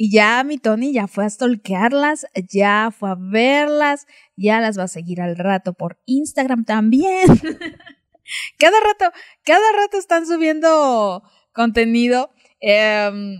Y 0.02 0.12
ya 0.12 0.44
mi 0.46 0.58
Tony 0.58 0.94
ya 0.94 1.08
fue 1.08 1.26
a 1.26 1.30
stalkearlas, 1.30 2.26
ya 2.50 2.90
fue 2.98 3.10
a 3.10 3.18
verlas, 3.20 4.08
ya 4.38 4.62
las 4.62 4.80
va 4.80 4.84
a 4.84 4.88
seguir 4.88 5.20
al 5.20 5.36
rato 5.36 5.74
por 5.74 6.00
Instagram 6.06 6.64
también. 6.64 7.28
cada 8.58 8.80
rato, 8.80 9.12
cada 9.44 9.72
rato 9.74 9.98
están 9.98 10.26
subiendo 10.26 11.22
contenido. 11.52 12.32
Em, 12.62 13.40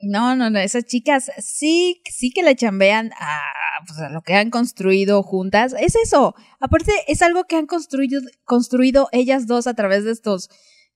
no, 0.00 0.36
no, 0.36 0.50
no, 0.50 0.58
esas 0.58 0.84
chicas 0.84 1.30
sí, 1.38 2.02
sí 2.10 2.30
que 2.30 2.42
le 2.42 2.54
chambean 2.54 3.12
a, 3.18 3.40
pues, 3.86 3.98
a 3.98 4.10
lo 4.10 4.22
que 4.22 4.34
han 4.34 4.50
construido 4.50 5.22
juntas. 5.22 5.74
Es 5.78 5.96
eso. 5.96 6.34
Aparte, 6.60 6.92
es 7.08 7.22
algo 7.22 7.44
que 7.44 7.56
han 7.56 7.66
construido, 7.66 8.20
construido 8.44 9.08
ellas 9.12 9.46
dos 9.46 9.66
a 9.66 9.74
través 9.74 10.04
de 10.04 10.12
estos, 10.12 10.50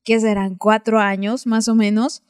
que 0.04 0.20
serán 0.20 0.56
cuatro 0.56 1.00
años 1.00 1.46
más 1.46 1.68
o 1.68 1.74
menos. 1.74 2.22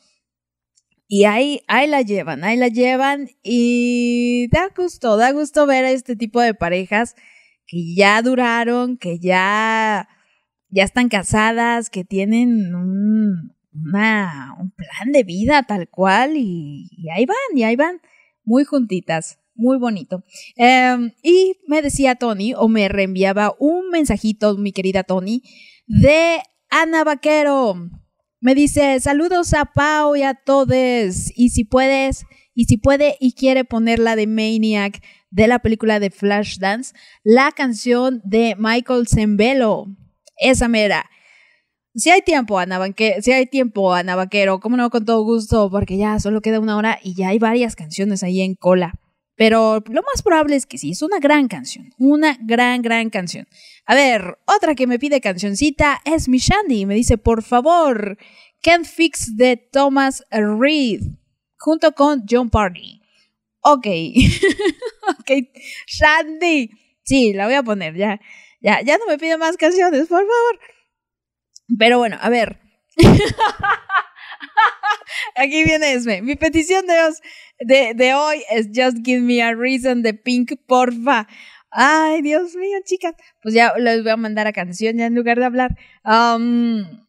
Y 1.08 1.24
ahí, 1.24 1.62
ahí 1.66 1.88
la 1.88 2.02
llevan, 2.02 2.44
ahí 2.44 2.56
la 2.56 2.68
llevan 2.68 3.30
y 3.42 4.46
da 4.52 4.68
gusto, 4.76 5.16
da 5.16 5.32
gusto 5.32 5.66
ver 5.66 5.84
a 5.84 5.90
este 5.90 6.14
tipo 6.14 6.40
de 6.40 6.54
parejas 6.54 7.16
que 7.66 7.94
ya 7.96 8.22
duraron, 8.22 8.96
que 8.96 9.18
ya, 9.18 10.08
ya 10.68 10.84
están 10.84 11.08
casadas, 11.08 11.90
que 11.90 12.04
tienen 12.04 12.74
un, 12.76 13.56
un 13.72 14.70
plan 14.70 15.12
de 15.12 15.22
vida 15.22 15.62
tal 15.62 15.88
cual 15.88 16.36
y, 16.36 16.88
ahí 17.14 17.26
van, 17.26 17.36
y 17.54 17.62
ahí 17.62 17.76
van, 17.76 18.00
muy 18.44 18.64
juntitas, 18.64 19.38
muy 19.54 19.78
bonito. 19.78 20.24
Em, 20.56 21.12
y 21.22 21.56
me 21.66 21.82
decía 21.82 22.14
Tony, 22.14 22.54
o 22.54 22.68
me 22.68 22.88
reenviaba 22.88 23.54
un 23.58 23.90
mensajito, 23.90 24.56
mi 24.56 24.72
querida 24.72 25.04
Tony, 25.04 25.42
de 25.86 26.40
Ana 26.68 27.04
Vaquero. 27.04 27.74
Me 28.40 28.54
dice, 28.54 28.98
saludos 29.00 29.52
a 29.54 29.66
Pau 29.66 30.16
y 30.16 30.22
a 30.22 30.34
todos. 30.34 31.30
Y 31.36 31.50
si 31.50 31.64
puedes, 31.64 32.24
y 32.54 32.64
si 32.64 32.78
puede 32.78 33.16
y 33.20 33.34
quiere 33.34 33.64
poner 33.64 33.98
la 33.98 34.16
de 34.16 34.26
Maniac 34.26 35.02
de 35.30 35.46
la 35.46 35.60
película 35.60 36.00
de 36.00 36.10
Flashdance, 36.10 36.94
la 37.22 37.52
canción 37.52 38.20
de 38.24 38.56
Michael 38.58 39.06
Zembello. 39.06 39.86
Esa 40.36 40.68
mera. 40.68 41.08
Si 42.00 42.10
hay 42.10 42.22
tiempo, 42.22 42.58
Ana 42.58 42.78
Banque- 42.78 43.20
si 43.22 43.30
hay 43.32 43.46
tiempo, 43.46 43.92
Ana 43.92 44.16
Vaquero, 44.16 44.58
cómo 44.60 44.76
no, 44.76 44.90
con 44.90 45.04
todo 45.04 45.22
gusto, 45.22 45.70
porque 45.70 45.96
ya 45.96 46.18
solo 46.18 46.40
queda 46.40 46.58
una 46.60 46.76
hora 46.76 46.98
y 47.02 47.14
ya 47.14 47.28
hay 47.28 47.38
varias 47.38 47.76
canciones 47.76 48.22
ahí 48.22 48.40
en 48.40 48.54
cola. 48.54 48.94
Pero 49.36 49.82
lo 49.86 50.02
más 50.02 50.22
probable 50.22 50.56
es 50.56 50.66
que 50.66 50.76
sí, 50.78 50.90
es 50.90 51.02
una 51.02 51.18
gran 51.18 51.48
canción, 51.48 51.90
una 51.98 52.36
gran, 52.42 52.82
gran 52.82 53.08
canción. 53.10 53.46
A 53.86 53.94
ver, 53.94 54.38
otra 54.46 54.74
que 54.74 54.86
me 54.86 54.98
pide 54.98 55.20
cancioncita 55.20 56.00
es 56.04 56.28
mi 56.28 56.38
Shandy. 56.38 56.84
Me 56.86 56.94
dice, 56.94 57.16
por 57.16 57.42
favor, 57.42 58.18
Can't 58.62 58.84
Fix 58.86 59.36
de 59.36 59.56
Thomas 59.56 60.24
Reed, 60.30 61.00
junto 61.58 61.92
con 61.92 62.24
John 62.28 62.50
Party. 62.50 63.00
Ok, 63.62 63.86
ok, 65.20 65.30
Shandy. 65.86 66.70
Sí, 67.02 67.32
la 67.32 67.46
voy 67.46 67.54
a 67.54 67.62
poner, 67.62 67.94
ya, 67.96 68.20
ya, 68.60 68.82
ya 68.82 68.98
no 68.98 69.06
me 69.06 69.18
pide 69.18 69.36
más 69.38 69.56
canciones, 69.56 70.00
por 70.08 70.18
favor. 70.20 70.60
Pero 71.78 71.98
bueno, 71.98 72.16
a 72.20 72.28
ver. 72.28 72.58
Aquí 75.36 75.64
viene 75.64 75.92
Esme. 75.92 76.22
Mi 76.22 76.36
petición 76.36 76.86
de, 76.86 77.00
os- 77.02 77.20
de, 77.60 77.94
de 77.94 78.14
hoy 78.14 78.42
es 78.50 78.68
Just 78.74 78.98
Give 79.04 79.20
Me 79.20 79.42
a 79.42 79.54
Reason 79.54 80.02
de 80.02 80.14
Pink, 80.14 80.52
porfa. 80.66 81.26
Ay, 81.70 82.22
Dios 82.22 82.54
mío, 82.56 82.78
chicas. 82.84 83.14
Pues 83.42 83.54
ya 83.54 83.72
les 83.78 84.02
voy 84.02 84.12
a 84.12 84.16
mandar 84.16 84.46
a 84.46 84.52
canción 84.52 84.96
ya 84.96 85.06
en 85.06 85.14
lugar 85.14 85.38
de 85.38 85.44
hablar. 85.44 85.76
Am, 86.02 87.06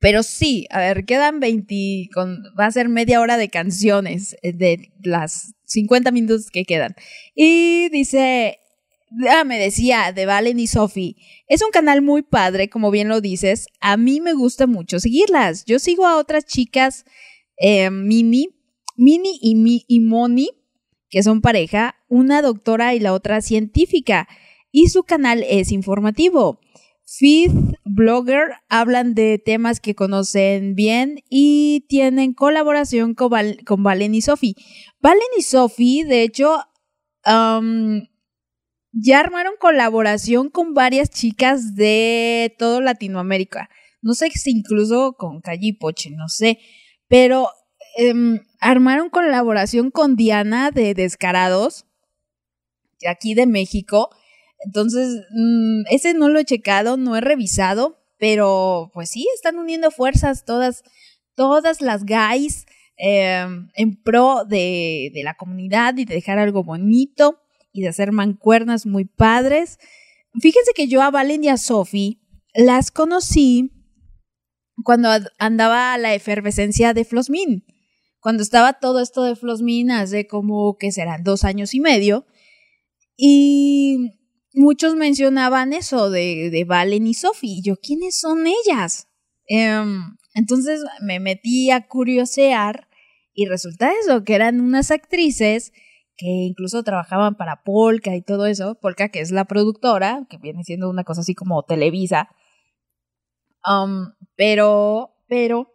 pero 0.00 0.22
sí, 0.22 0.66
a 0.70 0.78
ver, 0.78 1.04
quedan 1.04 1.40
20, 1.40 2.08
con, 2.14 2.42
va 2.58 2.66
a 2.66 2.70
ser 2.70 2.88
media 2.88 3.20
hora 3.20 3.36
de 3.36 3.48
canciones 3.48 4.36
eh, 4.42 4.52
de 4.52 4.92
las 5.02 5.54
50 5.64 6.10
minutos 6.12 6.50
que 6.50 6.64
quedan. 6.64 6.94
Y 7.34 7.88
dice, 7.90 8.58
ah, 9.30 9.44
me 9.44 9.58
decía, 9.58 10.12
de 10.12 10.26
Valen 10.26 10.58
y 10.60 10.66
Sophie, 10.66 11.16
es 11.48 11.62
un 11.62 11.70
canal 11.70 12.02
muy 12.02 12.22
padre, 12.22 12.68
como 12.68 12.90
bien 12.90 13.08
lo 13.08 13.20
dices. 13.20 13.66
A 13.80 13.96
mí 13.96 14.20
me 14.20 14.32
gusta 14.34 14.66
mucho 14.66 15.00
seguirlas. 15.00 15.64
Yo 15.64 15.78
sigo 15.78 16.06
a 16.06 16.16
otras 16.16 16.44
chicas, 16.46 17.04
eh, 17.58 17.90
Mini, 17.90 18.48
Mini 18.96 19.38
y, 19.40 19.54
Mi- 19.54 19.84
y 19.88 20.00
Moni, 20.00 20.50
que 21.10 21.22
son 21.22 21.40
pareja, 21.40 21.96
una 22.08 22.42
doctora 22.42 22.94
y 22.94 23.00
la 23.00 23.12
otra 23.12 23.40
científica. 23.40 24.28
Y 24.70 24.88
su 24.88 25.02
canal 25.04 25.44
es 25.48 25.72
informativo. 25.72 26.60
Fifth 27.06 27.54
Blogger 27.86 28.50
hablan 28.68 29.14
de 29.14 29.38
temas 29.42 29.80
que 29.80 29.94
conocen 29.94 30.74
bien 30.74 31.20
y 31.30 31.86
tienen 31.88 32.34
colaboración 32.34 33.14
con, 33.14 33.30
Val- 33.30 33.64
con 33.64 33.82
Valen 33.82 34.14
y 34.14 34.20
Sophie. 34.20 34.54
Valen 35.00 35.22
y 35.38 35.42
Sophie, 35.42 36.04
de 36.04 36.22
hecho, 36.22 36.58
ya 38.92 39.20
armaron 39.20 39.54
colaboración 39.58 40.50
con 40.50 40.74
varias 40.74 41.10
chicas 41.10 41.74
de 41.74 42.54
todo 42.58 42.80
Latinoamérica. 42.80 43.68
No 44.00 44.14
sé 44.14 44.30
si 44.30 44.50
incluso 44.50 45.14
con 45.14 45.40
Calle 45.40 45.76
Poche, 45.78 46.10
no 46.10 46.28
sé. 46.28 46.58
Pero 47.08 47.48
em, 47.96 48.40
armaron 48.60 49.10
colaboración 49.10 49.90
con 49.90 50.16
Diana 50.16 50.70
de 50.70 50.94
Descarados, 50.94 51.86
de 53.00 53.08
aquí 53.08 53.34
de 53.34 53.46
México. 53.46 54.10
Entonces, 54.64 55.22
mm, 55.30 55.82
ese 55.90 56.14
no 56.14 56.28
lo 56.28 56.38
he 56.38 56.44
checado, 56.44 56.96
no 56.96 57.16
he 57.16 57.20
revisado, 57.20 57.98
pero 58.18 58.90
pues 58.94 59.10
sí, 59.10 59.26
están 59.34 59.58
uniendo 59.58 59.90
fuerzas 59.90 60.44
todas, 60.44 60.82
todas 61.34 61.80
las 61.80 62.04
guys 62.04 62.66
em, 62.96 63.68
en 63.74 64.02
pro 64.02 64.44
de 64.44 65.12
la 65.24 65.34
comunidad 65.34 65.96
y 65.96 66.04
de 66.04 66.14
dejar 66.14 66.38
algo 66.38 66.64
bonito 66.64 67.40
y 67.72 67.82
de 67.82 67.88
hacer 67.88 68.12
mancuernas 68.12 68.86
muy 68.86 69.04
padres. 69.04 69.78
Fíjense 70.40 70.72
que 70.74 70.88
yo 70.88 71.02
a 71.02 71.10
Valen 71.10 71.44
y 71.44 71.48
a 71.48 71.56
Sophie 71.56 72.20
las 72.54 72.90
conocí 72.90 73.72
cuando 74.84 75.10
andaba 75.38 75.96
la 75.98 76.14
efervescencia 76.14 76.94
de 76.94 77.04
Flosmin. 77.04 77.64
Cuando 78.20 78.42
estaba 78.42 78.74
todo 78.74 79.00
esto 79.00 79.22
de 79.22 79.36
Flosmin 79.36 79.90
hace 79.90 80.26
como 80.26 80.76
que 80.76 80.92
serán 80.92 81.22
dos 81.22 81.44
años 81.44 81.74
y 81.74 81.80
medio. 81.80 82.26
Y 83.16 84.12
muchos 84.54 84.94
mencionaban 84.96 85.72
eso 85.72 86.10
de, 86.10 86.50
de 86.50 86.64
Valen 86.64 87.06
y 87.06 87.14
Sophie. 87.14 87.62
Yo, 87.62 87.76
¿quiénes 87.76 88.18
son 88.18 88.46
ellas? 88.46 89.08
Em, 89.46 90.16
entonces 90.34 90.82
me 91.00 91.20
metí 91.20 91.70
a 91.70 91.86
curiosear 91.86 92.88
y 93.32 93.46
resulta 93.46 93.92
eso, 94.02 94.24
que 94.24 94.34
eran 94.34 94.60
unas 94.60 94.90
actrices 94.90 95.72
que 96.18 96.26
incluso 96.26 96.82
trabajaban 96.82 97.36
para 97.36 97.62
Polka 97.62 98.14
y 98.14 98.22
todo 98.22 98.46
eso. 98.46 98.74
Polka, 98.74 99.08
que 99.08 99.20
es 99.20 99.30
la 99.30 99.44
productora, 99.44 100.26
que 100.28 100.36
viene 100.36 100.64
siendo 100.64 100.90
una 100.90 101.04
cosa 101.04 101.20
así 101.20 101.34
como 101.34 101.62
Televisa. 101.62 102.28
Um, 103.64 104.12
pero, 104.36 105.14
pero, 105.28 105.72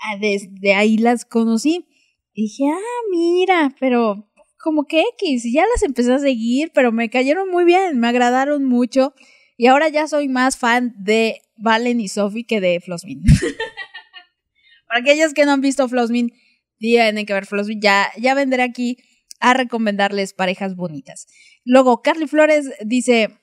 ah, 0.00 0.16
desde 0.18 0.74
ahí 0.74 0.96
las 0.96 1.24
conocí. 1.24 1.88
Y 2.32 2.42
dije, 2.42 2.64
ah, 2.72 3.00
mira, 3.10 3.74
pero 3.80 4.30
como 4.62 4.84
que 4.84 5.02
X, 5.18 5.44
y 5.44 5.52
ya 5.52 5.64
las 5.66 5.82
empecé 5.82 6.12
a 6.12 6.18
seguir, 6.20 6.70
pero 6.72 6.92
me 6.92 7.10
cayeron 7.10 7.50
muy 7.50 7.64
bien, 7.64 7.98
me 7.98 8.06
agradaron 8.06 8.64
mucho. 8.64 9.12
Y 9.56 9.66
ahora 9.66 9.88
ya 9.88 10.06
soy 10.06 10.28
más 10.28 10.56
fan 10.56 10.94
de 10.98 11.42
Valen 11.56 12.00
y 12.00 12.06
Sophie 12.06 12.46
que 12.46 12.60
de 12.60 12.80
Flosmin. 12.80 13.22
Para 14.86 15.00
aquellos 15.00 15.34
que 15.34 15.44
no 15.44 15.50
han 15.50 15.60
visto 15.60 15.88
Flosmin, 15.88 16.32
tienen 16.78 17.26
que 17.26 17.32
ver 17.32 17.46
Flosmin. 17.46 17.80
Ya, 17.80 18.10
ya 18.16 18.34
vendré 18.34 18.62
aquí 18.62 18.98
a 19.44 19.52
recomendarles 19.52 20.32
parejas 20.32 20.74
bonitas. 20.74 21.26
Luego, 21.64 22.00
Carly 22.00 22.26
Flores 22.26 22.70
dice, 22.82 23.38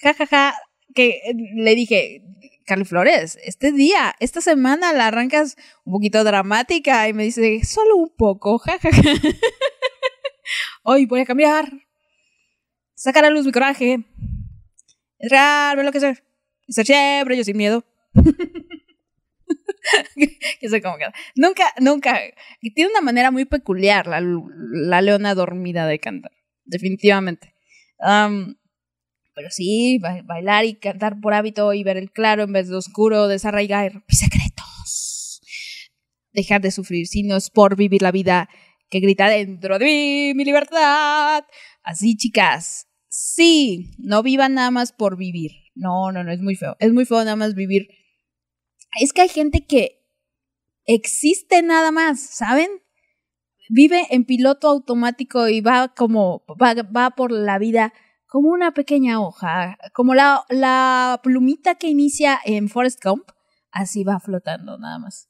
jajaja, 0.00 0.54
que 0.94 1.10
eh, 1.10 1.34
le 1.56 1.74
dije, 1.74 2.22
Carly 2.64 2.86
Flores, 2.86 3.38
este 3.44 3.70
día, 3.70 4.14
esta 4.18 4.40
semana 4.40 4.94
la 4.94 5.08
arrancas 5.08 5.56
un 5.84 5.92
poquito 5.92 6.24
dramática 6.24 7.06
y 7.06 7.12
me 7.12 7.24
dice, 7.24 7.62
solo 7.64 7.96
un 7.96 8.16
poco, 8.16 8.56
jajaja. 8.56 8.90
Hoy 10.84 11.04
voy 11.04 11.20
a 11.20 11.26
cambiar. 11.26 11.70
Sacar 12.94 13.26
a 13.26 13.30
luz 13.30 13.44
mi 13.44 13.52
coraje. 13.52 13.98
Entrar, 15.18 15.76
ver 15.76 15.84
lo 15.84 15.92
que 15.92 16.00
ser. 16.00 16.24
Ser 16.66 16.86
siempre 16.86 17.36
yo 17.36 17.44
sin 17.44 17.58
miedo. 17.58 17.84
que 20.60 20.68
sé 20.68 20.82
cómo 20.82 20.96
queda. 20.98 21.12
Nunca, 21.34 21.72
nunca. 21.80 22.18
Tiene 22.74 22.90
una 22.90 23.00
manera 23.00 23.30
muy 23.30 23.44
peculiar 23.44 24.06
la, 24.06 24.20
la 24.20 25.00
leona 25.02 25.34
dormida 25.34 25.86
de 25.86 25.98
cantar. 25.98 26.32
Definitivamente. 26.64 27.54
Am, 27.98 28.56
pero 29.34 29.50
sí, 29.50 29.98
ba- 30.00 30.22
bailar 30.24 30.64
y 30.66 30.74
cantar 30.76 31.20
por 31.20 31.34
hábito 31.34 31.72
y 31.74 31.84
ver 31.84 31.96
el 31.98 32.12
claro 32.12 32.44
en 32.44 32.52
vez 32.52 32.68
de 32.68 32.76
oscuro, 32.76 33.28
desarraigar 33.28 34.02
mis 34.08 34.18
secretos. 34.20 35.40
Dejar 36.32 36.60
de 36.62 36.70
sufrir, 36.70 37.06
si 37.06 37.22
no 37.22 37.36
es 37.36 37.50
por 37.50 37.76
vivir 37.76 38.02
la 38.02 38.12
vida 38.12 38.48
que 38.90 39.00
grita 39.00 39.28
dentro 39.28 39.78
de 39.78 39.84
mí, 39.86 40.32
mi 40.34 40.44
libertad. 40.44 41.44
Así, 41.82 42.16
chicas. 42.16 42.88
Sí, 43.08 43.90
no 43.98 44.22
vivan 44.22 44.54
nada 44.54 44.70
más 44.70 44.92
por 44.92 45.16
vivir. 45.18 45.52
No, 45.74 46.12
no, 46.12 46.24
no, 46.24 46.32
es 46.32 46.40
muy 46.40 46.56
feo. 46.56 46.76
Es 46.80 46.92
muy 46.92 47.04
feo 47.04 47.18
nada 47.18 47.36
más 47.36 47.54
vivir. 47.54 47.88
Es 49.00 49.12
que 49.12 49.22
hay 49.22 49.28
gente 49.28 49.66
que 49.66 50.04
existe 50.84 51.62
nada 51.62 51.90
más, 51.92 52.20
¿saben? 52.20 52.82
vive 53.72 54.06
en 54.10 54.24
piloto 54.24 54.68
automático 54.68 55.48
y 55.48 55.60
va 55.60 55.88
como, 55.94 56.44
va, 56.60 56.74
va 56.74 57.10
por 57.10 57.32
la 57.32 57.58
vida 57.58 57.92
como 58.26 58.50
una 58.50 58.72
pequeña 58.72 59.20
hoja, 59.20 59.78
como 59.92 60.14
la, 60.14 60.44
la 60.48 61.20
plumita 61.22 61.74
que 61.74 61.88
inicia 61.88 62.38
en 62.44 62.68
Forrest 62.68 63.02
Gump, 63.02 63.28
así 63.70 64.04
va 64.04 64.20
flotando 64.20 64.78
nada 64.78 64.98
más. 64.98 65.28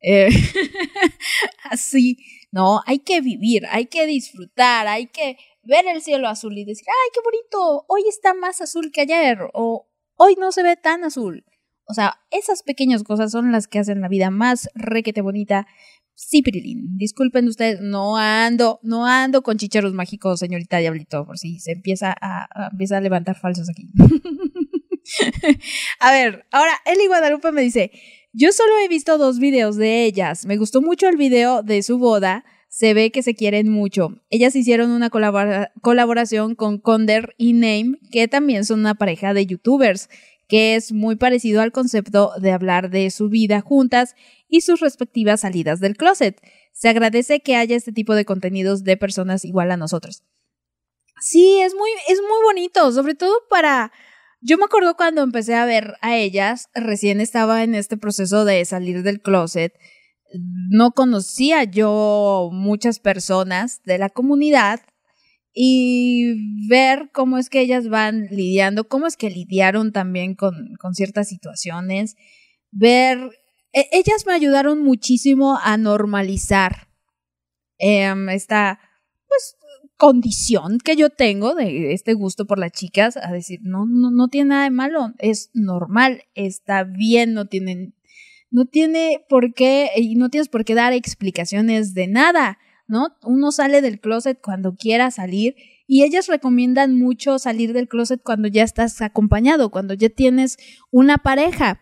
Eh, 0.00 0.28
así, 1.64 2.18
no, 2.52 2.80
hay 2.86 3.00
que 3.00 3.20
vivir, 3.20 3.66
hay 3.70 3.86
que 3.86 4.06
disfrutar, 4.06 4.86
hay 4.86 5.08
que 5.08 5.36
ver 5.62 5.86
el 5.86 6.02
cielo 6.02 6.28
azul 6.28 6.56
y 6.56 6.64
decir, 6.64 6.86
ay, 6.88 7.10
qué 7.12 7.20
bonito, 7.24 7.84
hoy 7.88 8.02
está 8.08 8.32
más 8.34 8.60
azul 8.60 8.90
que 8.92 9.02
ayer, 9.02 9.38
o 9.52 9.88
hoy 10.16 10.36
no 10.38 10.52
se 10.52 10.62
ve 10.62 10.76
tan 10.76 11.04
azul. 11.04 11.44
O 11.88 11.94
sea, 11.94 12.14
esas 12.30 12.62
pequeñas 12.62 13.02
cosas 13.02 13.30
son 13.32 13.50
las 13.50 13.66
que 13.66 13.78
hacen 13.78 14.00
la 14.00 14.08
vida 14.08 14.30
más 14.30 14.68
requete 14.74 15.22
bonita. 15.22 15.66
Sí, 16.14 16.42
Pirilín, 16.42 16.96
disculpen 16.98 17.46
ustedes, 17.48 17.80
no 17.80 18.16
ando, 18.16 18.80
no 18.82 19.06
ando 19.06 19.42
con 19.42 19.56
chicheros 19.56 19.94
mágicos, 19.94 20.40
señorita 20.40 20.78
Diablito, 20.78 21.24
por 21.24 21.38
si 21.38 21.60
se 21.60 21.72
empieza 21.72 22.14
a, 22.20 22.68
empieza 22.72 22.96
a 22.96 23.00
levantar 23.00 23.38
falsos 23.38 23.68
aquí. 23.70 23.88
a 26.00 26.12
ver, 26.12 26.46
ahora 26.50 26.72
Eli 26.84 27.06
Guadalupe 27.06 27.52
me 27.52 27.62
dice, 27.62 27.92
yo 28.32 28.52
solo 28.52 28.72
he 28.84 28.88
visto 28.88 29.16
dos 29.16 29.38
videos 29.38 29.76
de 29.76 30.04
ellas. 30.04 30.44
Me 30.44 30.56
gustó 30.56 30.82
mucho 30.82 31.08
el 31.08 31.16
video 31.16 31.62
de 31.62 31.82
su 31.82 31.98
boda. 31.98 32.44
Se 32.68 32.92
ve 32.92 33.10
que 33.10 33.22
se 33.22 33.34
quieren 33.34 33.70
mucho. 33.70 34.20
Ellas 34.28 34.54
hicieron 34.54 34.90
una 34.90 35.08
colabora- 35.08 35.72
colaboración 35.80 36.54
con 36.54 36.78
Conder 36.78 37.34
y 37.38 37.54
Name, 37.54 37.96
que 38.10 38.28
también 38.28 38.64
son 38.66 38.80
una 38.80 38.94
pareja 38.94 39.32
de 39.32 39.46
youtubers, 39.46 40.10
que 40.48 40.74
es 40.74 40.92
muy 40.92 41.16
parecido 41.16 41.60
al 41.60 41.72
concepto 41.72 42.32
de 42.40 42.52
hablar 42.52 42.90
de 42.90 43.10
su 43.10 43.28
vida 43.28 43.60
juntas 43.60 44.16
y 44.48 44.62
sus 44.62 44.80
respectivas 44.80 45.42
salidas 45.42 45.78
del 45.78 45.96
closet. 45.96 46.40
Se 46.72 46.88
agradece 46.88 47.40
que 47.40 47.56
haya 47.56 47.76
este 47.76 47.92
tipo 47.92 48.14
de 48.14 48.24
contenidos 48.24 48.82
de 48.82 48.96
personas 48.96 49.44
igual 49.44 49.70
a 49.70 49.76
nosotros. 49.76 50.24
Sí, 51.20 51.60
es 51.60 51.74
muy, 51.74 51.90
es 52.08 52.20
muy 52.20 52.42
bonito, 52.44 52.90
sobre 52.92 53.14
todo 53.14 53.34
para... 53.50 53.92
Yo 54.40 54.56
me 54.56 54.64
acuerdo 54.64 54.96
cuando 54.96 55.22
empecé 55.22 55.56
a 55.56 55.64
ver 55.64 55.94
a 56.00 56.16
ellas, 56.16 56.68
recién 56.72 57.20
estaba 57.20 57.64
en 57.64 57.74
este 57.74 57.96
proceso 57.96 58.44
de 58.44 58.64
salir 58.64 59.02
del 59.02 59.20
closet, 59.20 59.74
no 60.32 60.92
conocía 60.92 61.64
yo 61.64 62.50
muchas 62.52 63.00
personas 63.00 63.82
de 63.84 63.98
la 63.98 64.10
comunidad 64.10 64.80
y 65.60 66.68
ver 66.68 67.10
cómo 67.12 67.36
es 67.36 67.50
que 67.50 67.58
ellas 67.60 67.88
van 67.88 68.28
lidiando, 68.30 68.86
cómo 68.86 69.08
es 69.08 69.16
que 69.16 69.28
lidiaron 69.28 69.90
también 69.90 70.36
con, 70.36 70.76
con 70.80 70.94
ciertas 70.94 71.28
situaciones, 71.28 72.14
ver, 72.70 73.18
e- 73.72 73.88
ellas 73.90 74.24
me 74.24 74.34
ayudaron 74.34 74.84
muchísimo 74.84 75.58
a 75.60 75.76
normalizar 75.76 76.86
em, 77.76 78.28
esta, 78.28 78.78
pues, 79.26 79.56
condición 79.96 80.78
que 80.78 80.94
yo 80.94 81.10
tengo 81.10 81.56
de 81.56 81.92
este 81.92 82.14
gusto 82.14 82.46
por 82.46 82.60
las 82.60 82.70
chicas, 82.70 83.16
a 83.16 83.32
decir, 83.32 83.58
no, 83.64 83.84
no, 83.84 84.12
no 84.12 84.28
tiene 84.28 84.50
nada 84.50 84.62
de 84.62 84.70
malo, 84.70 85.12
es 85.18 85.50
normal, 85.54 86.22
está 86.36 86.84
bien, 86.84 87.34
no 87.34 87.46
tienen, 87.46 87.96
no 88.52 88.66
tiene 88.66 89.24
por 89.28 89.54
qué, 89.54 89.90
y 89.96 90.14
no 90.14 90.28
tienes 90.28 90.48
por 90.48 90.64
qué 90.64 90.76
dar 90.76 90.92
explicaciones 90.92 91.94
de 91.94 92.06
nada, 92.06 92.58
¿no? 92.88 93.16
Uno 93.22 93.52
sale 93.52 93.82
del 93.82 94.00
closet 94.00 94.40
cuando 94.42 94.74
quiera 94.74 95.10
salir 95.10 95.54
y 95.86 96.04
ellas 96.04 96.26
recomiendan 96.26 96.98
mucho 96.98 97.38
salir 97.38 97.72
del 97.72 97.86
closet 97.86 98.20
cuando 98.22 98.48
ya 98.48 98.62
estás 98.62 99.00
acompañado, 99.02 99.70
cuando 99.70 99.94
ya 99.94 100.08
tienes 100.08 100.56
una 100.90 101.18
pareja. 101.18 101.80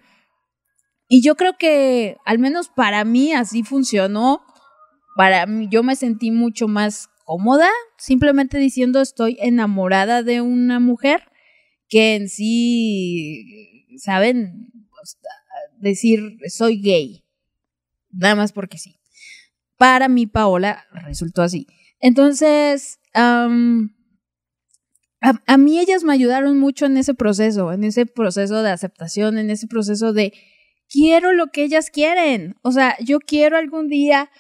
Y 1.09 1.23
yo 1.23 1.37
creo 1.37 1.57
que 1.57 2.17
al 2.25 2.39
menos 2.39 2.69
para 2.69 3.05
mí 3.05 3.33
así 3.33 3.63
funcionó. 3.63 4.43
Para 5.17 5.47
mí 5.47 5.69
yo 5.71 5.83
me 5.83 5.97
sentí 5.97 6.31
mucho 6.31 6.69
más 6.69 7.09
cómoda 7.25 7.69
simplemente 7.97 8.59
diciendo 8.59 9.01
estoy 9.01 9.39
enamorada 9.41 10.23
de 10.23 10.41
una 10.41 10.79
mujer 10.81 11.23
que 11.89 12.17
en 12.17 12.29
sí, 12.29 13.87
¿saben? 13.99 14.73
Pues, 14.91 15.19
Decir 15.79 16.39
soy 16.49 16.81
gay. 16.81 17.25
Nada 18.11 18.35
más 18.35 18.53
porque 18.53 18.79
sí. 18.79 18.97
Para 19.77 20.09
mí, 20.09 20.27
Paola, 20.27 20.85
resultó 21.05 21.43
así. 21.43 21.67
Entonces, 22.01 22.99
a, 23.15 23.49
mí 25.59 25.79
ellas 25.79 26.05
me 26.05 26.13
ayudaron 26.13 26.59
mucho 26.59 26.87
en 26.87 26.97
ese 26.97 27.15
proceso, 27.15 27.73
en 27.73 27.85
ese 27.85 28.07
proceso 28.07 28.63
de 28.63 28.71
aceptación, 28.71 29.39
en 29.39 29.51
ese 29.51 29.67
proceso 29.67 30.13
de 30.13 30.33
quiero 30.89 31.33
lo 31.33 31.49
que 31.49 31.65
ellas 31.65 31.91
quieren. 31.91 32.57
O 32.63 32.73
sea, 32.73 32.97
yo 33.01 33.19
quiero 33.21 33.57
algún 33.57 33.89
día 33.89 34.31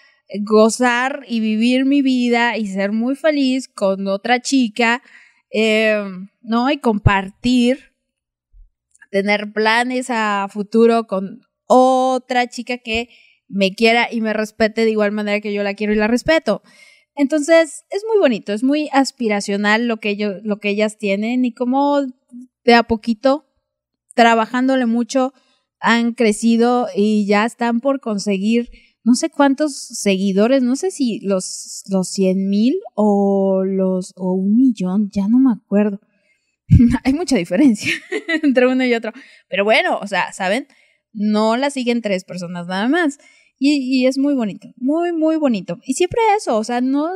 gozar 0.40 1.24
y 1.28 1.40
vivir 1.40 1.84
mi 1.84 2.02
vida 2.02 2.56
y 2.56 2.66
ser 2.66 2.92
muy 2.92 3.14
feliz 3.14 3.68
con 3.68 4.06
otra 4.08 4.40
chica, 4.40 5.02
eh, 5.50 6.02
¿no? 6.42 6.70
Y 6.70 6.78
compartir, 6.78 7.92
tener 9.10 9.52
planes 9.52 10.10
a 10.10 10.48
futuro 10.50 11.06
con 11.06 11.40
otra 11.66 12.48
chica 12.48 12.78
que 12.78 13.08
me 13.48 13.74
quiera 13.74 14.08
y 14.10 14.20
me 14.20 14.32
respete 14.32 14.84
de 14.84 14.90
igual 14.90 15.12
manera 15.12 15.40
que 15.40 15.52
yo 15.52 15.62
la 15.62 15.74
quiero 15.74 15.92
y 15.92 15.96
la 15.96 16.08
respeto. 16.08 16.62
Entonces, 17.14 17.84
es 17.90 18.04
muy 18.06 18.18
bonito, 18.20 18.52
es 18.52 18.62
muy 18.62 18.88
aspiracional 18.92 19.88
lo 19.88 19.98
que, 19.98 20.10
ellos, 20.10 20.36
lo 20.44 20.58
que 20.58 20.68
ellas 20.68 20.98
tienen 20.98 21.44
y 21.44 21.52
como 21.52 22.02
de 22.64 22.74
a 22.74 22.82
poquito, 22.82 23.46
trabajándole 24.14 24.86
mucho, 24.86 25.32
han 25.80 26.12
crecido 26.12 26.88
y 26.94 27.26
ya 27.26 27.44
están 27.44 27.80
por 27.80 28.00
conseguir 28.00 28.70
no 29.06 29.14
sé 29.14 29.30
cuántos 29.30 29.76
seguidores, 29.76 30.64
no 30.64 30.74
sé 30.74 30.90
si 30.90 31.20
los, 31.20 31.84
los 31.88 32.08
100 32.08 32.48
mil 32.48 32.74
o 32.96 33.62
los 33.64 34.12
o 34.16 34.32
un 34.32 34.56
millón, 34.56 35.10
ya 35.12 35.28
no 35.28 35.38
me 35.38 35.52
acuerdo. 35.52 36.00
Hay 37.04 37.12
mucha 37.12 37.36
diferencia 37.36 37.92
entre 38.42 38.66
uno 38.66 38.84
y 38.84 38.92
otro. 38.94 39.12
Pero 39.48 39.62
bueno, 39.62 40.00
o 40.02 40.08
sea, 40.08 40.32
¿saben? 40.32 40.66
No 41.16 41.56
la 41.56 41.70
siguen 41.70 42.02
tres 42.02 42.24
personas 42.24 42.66
nada 42.66 42.88
más. 42.88 43.18
Y, 43.58 43.78
y, 43.78 44.06
es 44.06 44.18
muy 44.18 44.34
bonito, 44.34 44.68
muy, 44.76 45.12
muy 45.12 45.36
bonito. 45.36 45.78
Y 45.82 45.94
siempre 45.94 46.20
eso, 46.36 46.58
o 46.58 46.64
sea, 46.64 46.82
no, 46.82 47.08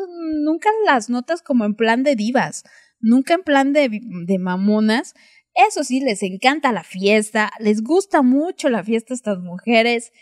nunca 0.42 0.70
las 0.86 1.10
notas 1.10 1.42
como 1.42 1.66
en 1.66 1.74
plan 1.74 2.02
de 2.02 2.16
divas, 2.16 2.64
nunca 2.98 3.34
en 3.34 3.42
plan 3.42 3.72
de, 3.74 4.00
de 4.00 4.38
mamonas. 4.38 5.14
Eso 5.54 5.84
sí, 5.84 6.00
les 6.00 6.22
encanta 6.22 6.72
la 6.72 6.82
fiesta, 6.82 7.50
les 7.58 7.82
gusta 7.82 8.22
mucho 8.22 8.70
la 8.70 8.82
fiesta 8.82 9.12
a 9.12 9.16
estas 9.16 9.38
mujeres. 9.38 10.12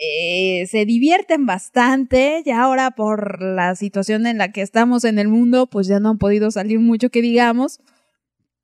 Eh, 0.00 0.66
se 0.70 0.84
divierten 0.84 1.46
bastante, 1.46 2.42
ya 2.44 2.62
ahora 2.62 2.92
por 2.92 3.42
la 3.42 3.74
situación 3.74 4.26
en 4.26 4.38
la 4.38 4.52
que 4.52 4.62
estamos 4.62 5.04
en 5.04 5.18
el 5.18 5.26
mundo, 5.26 5.68
pues 5.68 5.88
ya 5.88 5.98
no 5.98 6.10
han 6.10 6.18
podido 6.18 6.50
salir 6.52 6.78
mucho 6.78 7.10
que 7.10 7.22
digamos, 7.22 7.80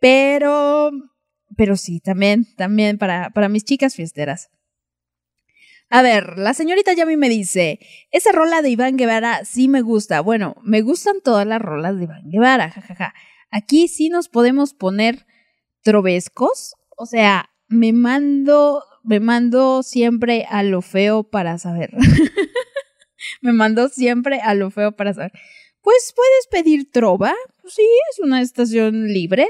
pero, 0.02 0.90
pero 1.56 1.76
sí, 1.76 2.00
también, 2.00 2.46
también 2.56 2.98
para, 2.98 3.30
para 3.30 3.48
mis 3.48 3.64
chicas 3.64 3.94
fiesteras. 3.94 4.50
A 5.88 6.00
ver, 6.02 6.38
la 6.38 6.54
señorita 6.54 6.94
Yami 6.94 7.16
me 7.16 7.28
dice, 7.28 7.78
esa 8.10 8.32
rola 8.32 8.62
de 8.62 8.70
Iván 8.70 8.96
Guevara 8.96 9.44
sí 9.44 9.68
me 9.68 9.82
gusta. 9.82 10.20
Bueno, 10.22 10.56
me 10.62 10.80
gustan 10.80 11.20
todas 11.22 11.46
las 11.46 11.60
rolas 11.60 11.96
de 11.98 12.04
Iván 12.04 12.30
Guevara, 12.30 12.70
jajaja. 12.70 13.14
Aquí 13.50 13.88
sí 13.88 14.08
nos 14.08 14.28
podemos 14.28 14.72
poner 14.72 15.26
trovescos, 15.82 16.76
o 16.96 17.04
sea, 17.04 17.50
me 17.68 17.92
mando 17.92 18.82
me 19.04 19.20
mando 19.20 19.82
siempre 19.82 20.46
a 20.48 20.62
lo 20.62 20.80
feo 20.80 21.24
para 21.24 21.58
saber. 21.58 21.90
me 23.40 23.52
mando 23.52 23.88
siempre 23.88 24.40
a 24.40 24.54
lo 24.54 24.70
feo 24.70 24.92
para 24.92 25.12
saber. 25.12 25.32
Pues 25.80 26.14
puedes 26.14 26.46
pedir 26.50 26.90
trova. 26.90 27.34
Pues 27.60 27.74
sí, 27.74 27.86
es 28.12 28.20
una 28.20 28.40
estación 28.40 29.08
libre. 29.08 29.48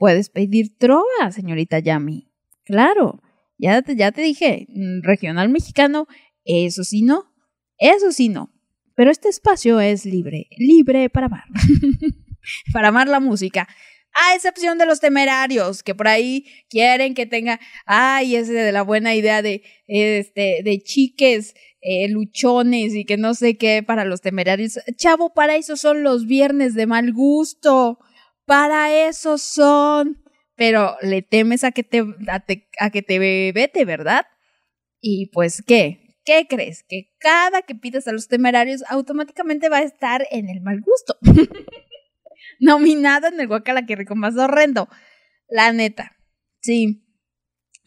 Puedes 0.00 0.30
pedir 0.30 0.78
trova, 0.78 1.30
señorita 1.30 1.78
Yami. 1.78 2.32
Claro. 2.64 3.20
Ya 3.58 3.82
te, 3.82 3.94
ya 3.96 4.12
te 4.12 4.22
dije, 4.22 4.66
regional 5.02 5.50
mexicano, 5.50 6.06
eso 6.42 6.84
sí 6.84 7.02
no. 7.02 7.34
Eso 7.76 8.10
sí 8.10 8.30
no. 8.30 8.50
Pero 8.94 9.10
este 9.10 9.28
espacio 9.28 9.78
es 9.78 10.06
libre. 10.06 10.46
Libre 10.56 11.10
para 11.10 11.26
amar. 11.26 11.44
para 12.72 12.88
amar 12.88 13.08
la 13.08 13.20
música. 13.20 13.68
A 14.14 14.34
excepción 14.34 14.78
de 14.78 14.86
los 14.86 15.00
temerarios, 15.00 15.82
que 15.82 15.94
por 15.94 16.08
ahí 16.08 16.46
quieren 16.70 17.12
que 17.12 17.26
tenga, 17.26 17.60
ay, 17.84 18.36
ese 18.36 18.54
de 18.54 18.72
la 18.72 18.80
buena 18.80 19.14
idea 19.14 19.42
de, 19.42 19.62
este, 19.86 20.62
de 20.64 20.80
chiques, 20.82 21.54
eh, 21.82 22.08
luchones 22.08 22.94
y 22.94 23.04
que 23.04 23.18
no 23.18 23.34
sé 23.34 23.58
qué 23.58 23.82
para 23.82 24.06
los 24.06 24.22
temerarios. 24.22 24.78
Chavo, 24.96 25.34
para 25.34 25.56
eso 25.56 25.76
son 25.76 26.02
los 26.02 26.24
viernes 26.24 26.72
de 26.72 26.86
mal 26.86 27.12
gusto. 27.12 27.98
Para 28.50 28.92
eso 28.92 29.38
son. 29.38 30.24
Pero 30.56 30.96
le 31.02 31.22
temes 31.22 31.62
a 31.62 31.70
que 31.70 31.84
te, 31.84 32.00
a, 32.00 32.44
a 32.80 32.90
que 32.90 33.00
te 33.00 33.20
vete, 33.52 33.84
¿verdad? 33.84 34.26
Y 35.00 35.30
pues, 35.32 35.62
¿qué? 35.64 36.16
¿Qué 36.24 36.48
crees? 36.50 36.84
Que 36.88 37.14
cada 37.20 37.62
que 37.62 37.76
pidas 37.76 38.08
a 38.08 38.12
los 38.12 38.26
temerarios 38.26 38.82
automáticamente 38.88 39.68
va 39.68 39.76
a 39.76 39.82
estar 39.82 40.26
en 40.32 40.48
el 40.48 40.62
mal 40.62 40.80
gusto. 40.80 41.16
nominado 42.58 43.28
en 43.28 43.38
el 43.38 43.46
Guacala 43.46 43.86
que 43.86 43.94
rico 43.94 44.16
más 44.16 44.36
horrendo. 44.36 44.88
La 45.48 45.72
neta. 45.72 46.16
Sí. 46.60 47.06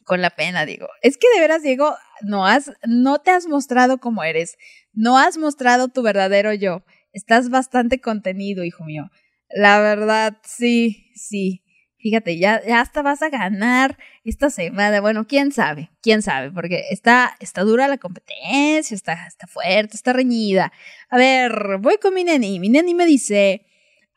Con 0.06 0.22
la 0.22 0.30
pena, 0.30 0.66
digo. 0.66 0.88
Es 1.02 1.18
que 1.18 1.28
de 1.36 1.42
veras, 1.42 1.62
Diego, 1.62 1.94
no 2.22 2.48
has, 2.48 2.72
no 2.88 3.20
te 3.20 3.32
has 3.32 3.48
mostrado 3.48 3.98
como 3.98 4.24
eres. 4.24 4.56
No 4.94 5.18
has 5.18 5.38
mostrado 5.38 5.90
tu 5.90 6.04
verdadero 6.04 6.54
yo. 6.54 6.86
estás 7.12 7.50
bastante 7.50 8.00
contenido, 8.00 8.64
hijo 8.64 8.86
mío. 8.86 9.10
La 9.56 9.80
verdad, 9.80 10.38
sí, 10.44 11.12
sí. 11.16 11.62
Fíjate, 11.98 12.38
ya, 12.38 12.62
ya 12.68 12.82
hasta 12.82 13.02
vas 13.02 13.22
a 13.22 13.30
ganar 13.30 13.98
esta 14.26 14.50
semana. 14.50 15.00
Bueno, 15.00 15.26
quién 15.26 15.52
sabe, 15.54 15.90
quién 16.02 16.22
sabe, 16.22 16.52
porque 16.52 16.84
está, 16.90 17.38
está 17.40 17.62
dura 17.62 17.88
la 17.88 17.98
competencia, 17.98 18.94
está, 18.94 19.26
está 19.26 19.48
fuerte, 19.48 19.96
está 19.96 20.12
reñida. 20.12 20.74
A 21.10 21.18
ver, 21.18 21.78
voy 21.80 21.98
con 22.02 22.14
mi 22.14 22.26
neni. 22.26 22.60
Mi 22.60 22.68
neni 22.68 22.94
me 22.94 23.06
dice, 23.06 23.66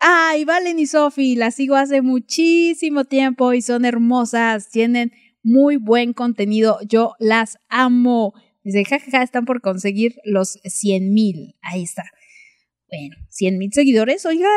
ay, 0.01 0.45
Valen 0.45 0.81
y 0.81 0.87
Sofi, 0.87 1.37
las 1.37 1.55
sigo 1.55 1.77
hace 1.77 2.03
muchísimo 2.03 3.05
tiempo 3.05 3.53
y 3.53 3.63
son 3.63 3.85
hermosas, 3.85 4.69
tienen 4.69 5.13
muy 5.45 5.77
buen 5.77 6.13
contenido, 6.13 6.79
yo 6.89 7.15
las 7.21 7.59
amo. 7.69 8.35
Dice, 8.65 8.85
jajaja, 8.85 9.23
están 9.23 9.45
por 9.45 9.61
conseguir 9.61 10.17
los 10.25 10.59
100 10.65 11.15
mil. 11.15 11.55
Ahí 11.63 11.85
está. 11.85 12.03
Bueno, 12.89 13.17
100 13.31 13.59
mil 13.59 13.73
seguidores, 13.73 14.25
oigan, 14.27 14.51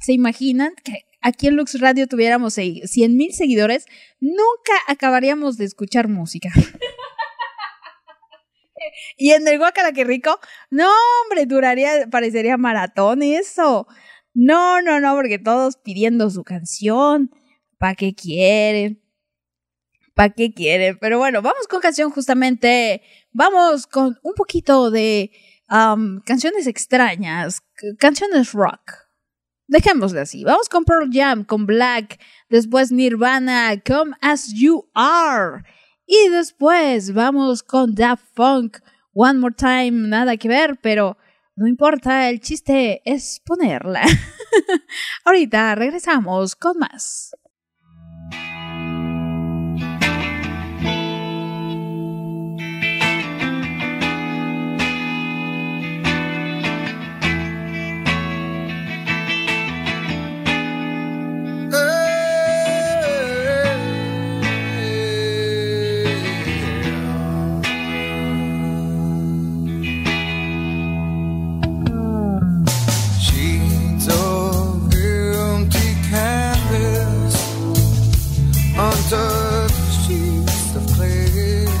¿se 0.00 0.12
imaginan 0.12 0.74
que 0.82 1.04
aquí 1.20 1.48
en 1.48 1.56
Lux 1.56 1.78
Radio 1.80 2.06
tuviéramos 2.06 2.54
100 2.54 3.16
mil 3.16 3.34
seguidores? 3.34 3.84
Nunca 4.20 4.72
acabaríamos 4.88 5.58
de 5.58 5.66
escuchar 5.66 6.08
música. 6.08 6.48
y 9.18 9.32
en 9.32 9.46
el 9.46 9.58
Guacala 9.58 9.92
que 9.92 10.04
rico, 10.04 10.38
no, 10.70 10.88
hombre, 11.22 11.44
duraría, 11.44 12.08
parecería 12.10 12.56
maratón 12.56 13.22
eso. 13.22 13.86
No, 14.32 14.80
no, 14.80 14.98
no, 14.98 15.14
porque 15.14 15.38
todos 15.38 15.76
pidiendo 15.76 16.30
su 16.30 16.42
canción. 16.42 17.30
¿Para 17.78 17.96
qué 17.96 18.14
quieren? 18.14 19.02
¿Para 20.14 20.32
qué 20.32 20.54
quieren? 20.54 20.96
Pero 21.00 21.18
bueno, 21.18 21.42
vamos 21.42 21.68
con 21.68 21.80
canción 21.80 22.10
justamente. 22.10 23.02
Vamos 23.32 23.86
con 23.86 24.18
un 24.22 24.34
poquito 24.34 24.90
de 24.90 25.30
canciones 26.24 26.66
extrañas, 26.66 27.62
canciones 27.98 28.52
rock. 28.52 29.04
Dejémosle 29.66 30.20
así. 30.20 30.44
Vamos 30.44 30.68
con 30.68 30.84
Pearl 30.84 31.10
Jam, 31.12 31.44
con 31.44 31.66
Black, 31.66 32.20
después 32.50 32.92
Nirvana, 32.92 33.82
Come 33.84 34.14
As 34.20 34.52
You 34.54 34.88
Are. 34.94 35.64
Y 36.06 36.28
después 36.28 37.14
vamos 37.14 37.62
con 37.62 37.94
Daft 37.94 38.24
Funk, 38.34 38.78
One 39.14 39.38
More 39.38 39.54
Time, 39.56 40.08
nada 40.08 40.36
que 40.36 40.48
ver, 40.48 40.78
pero 40.82 41.16
no 41.56 41.66
importa, 41.66 42.28
el 42.28 42.40
chiste 42.40 43.00
es 43.04 43.40
ponerla. 43.44 44.02
Ahorita 45.24 45.74
regresamos 45.74 46.54
con 46.56 46.78
más. 46.78 47.34
Untouched 78.84 80.06
sheets 80.06 80.76
of 80.76 80.86
clay. 80.94 81.73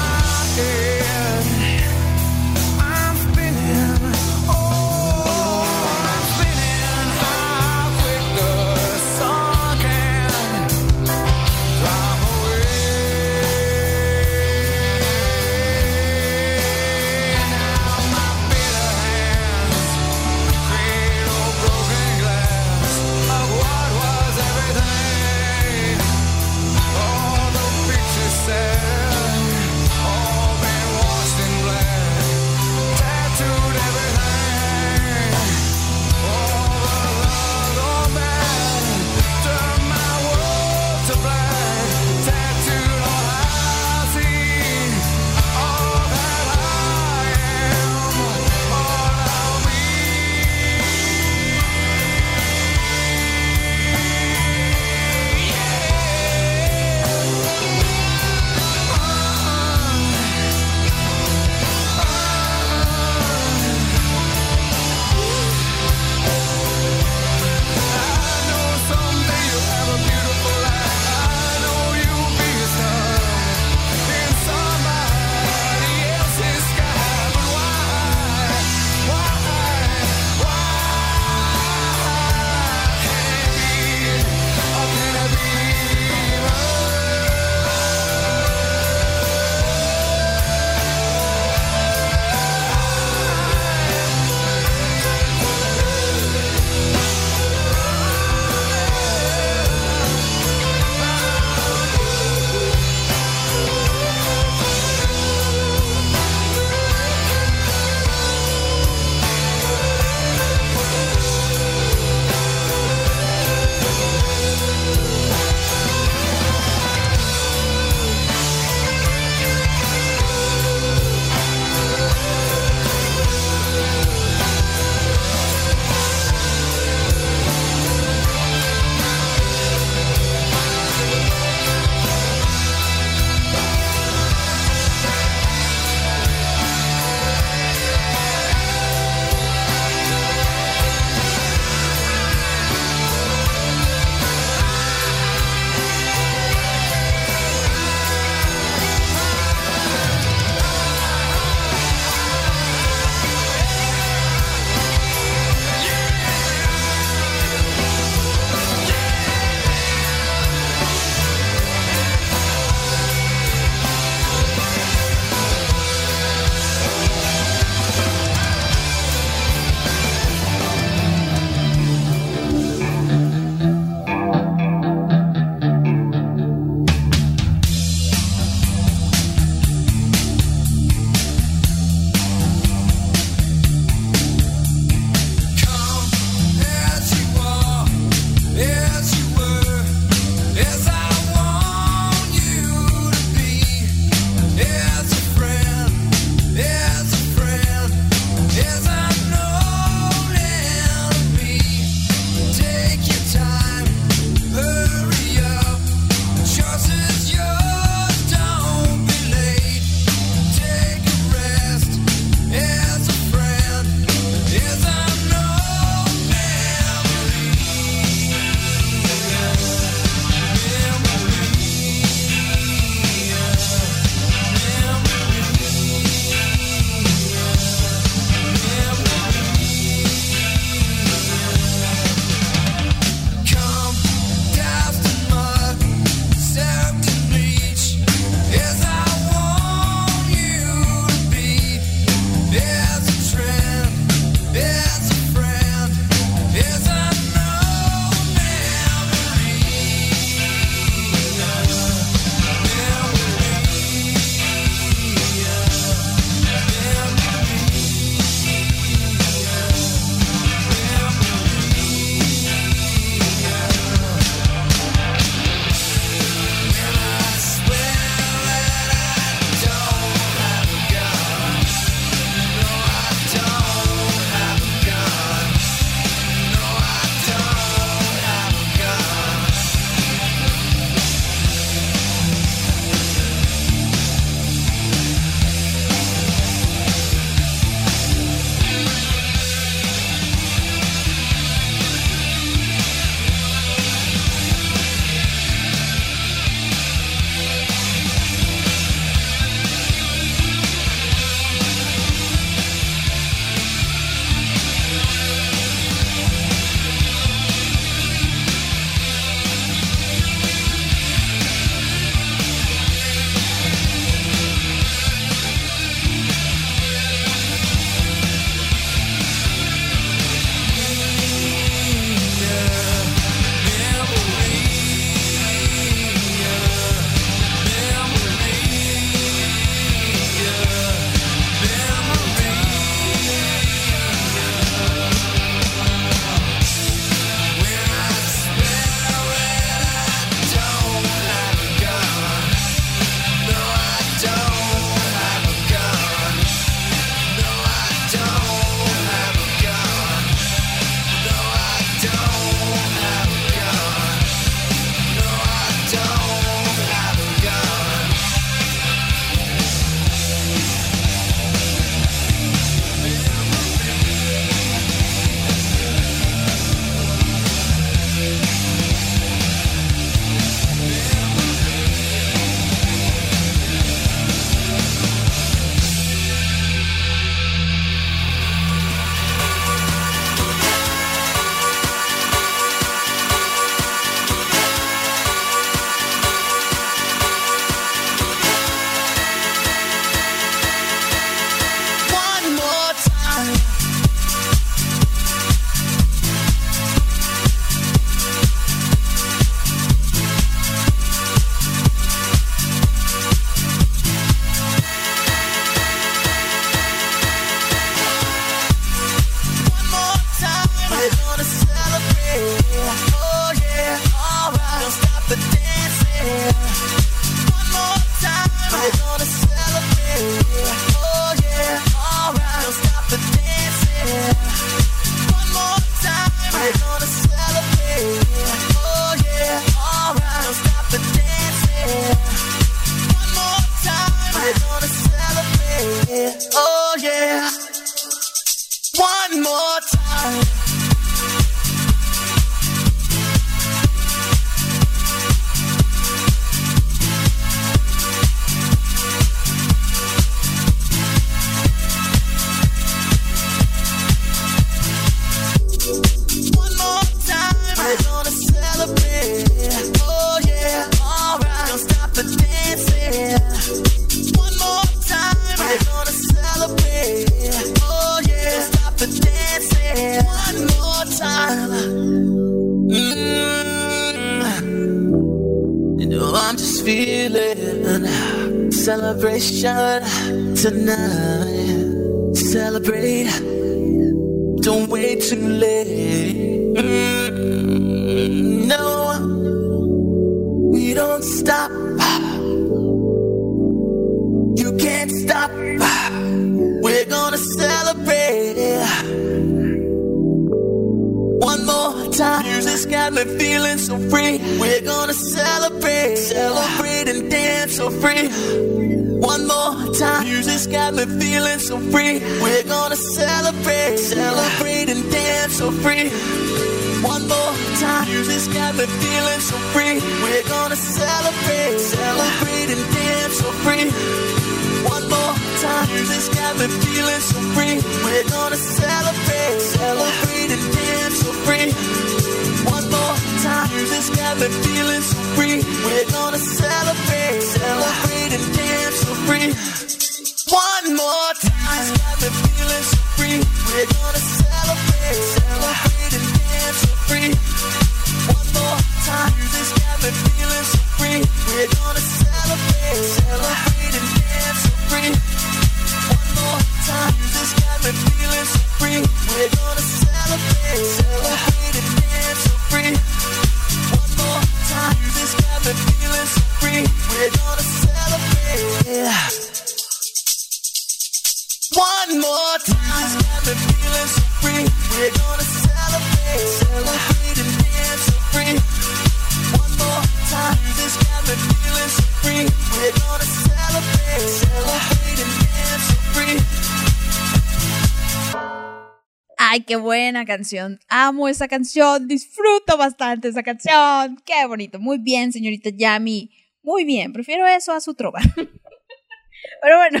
Ay, 589.54 589.60
qué 589.60 589.76
buena 589.76 590.24
canción. 590.24 590.80
Amo 590.88 591.28
esa 591.28 591.46
canción. 591.46 592.08
Disfruto 592.08 592.76
bastante 592.76 593.28
esa 593.28 593.44
canción. 593.44 594.20
Qué 594.26 594.44
bonito. 594.48 594.80
Muy 594.80 594.98
bien, 594.98 595.30
señorita 595.30 595.70
Yami. 595.70 596.32
Muy 596.60 596.84
bien. 596.84 597.12
Prefiero 597.12 597.46
eso 597.46 597.72
a 597.72 597.80
su 597.80 597.94
trova. 597.94 598.18
Pero 599.62 599.76
bueno, 599.76 600.00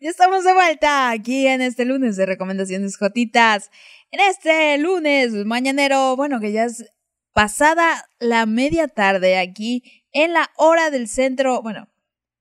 ya 0.00 0.08
estamos 0.08 0.42
de 0.44 0.54
vuelta 0.54 1.10
aquí 1.10 1.46
en 1.46 1.60
este 1.60 1.84
lunes 1.84 2.16
de 2.16 2.24
recomendaciones 2.24 2.96
jotitas. 2.96 3.70
En 4.10 4.20
este 4.20 4.78
lunes 4.78 5.32
mañanero, 5.44 6.16
bueno, 6.16 6.40
que 6.40 6.52
ya 6.52 6.64
es 6.64 6.86
pasada 7.34 8.08
la 8.20 8.46
media 8.46 8.88
tarde 8.88 9.36
aquí 9.36 9.82
en 10.12 10.32
la 10.32 10.50
hora 10.56 10.88
del 10.88 11.08
centro, 11.08 11.60
bueno, 11.60 11.90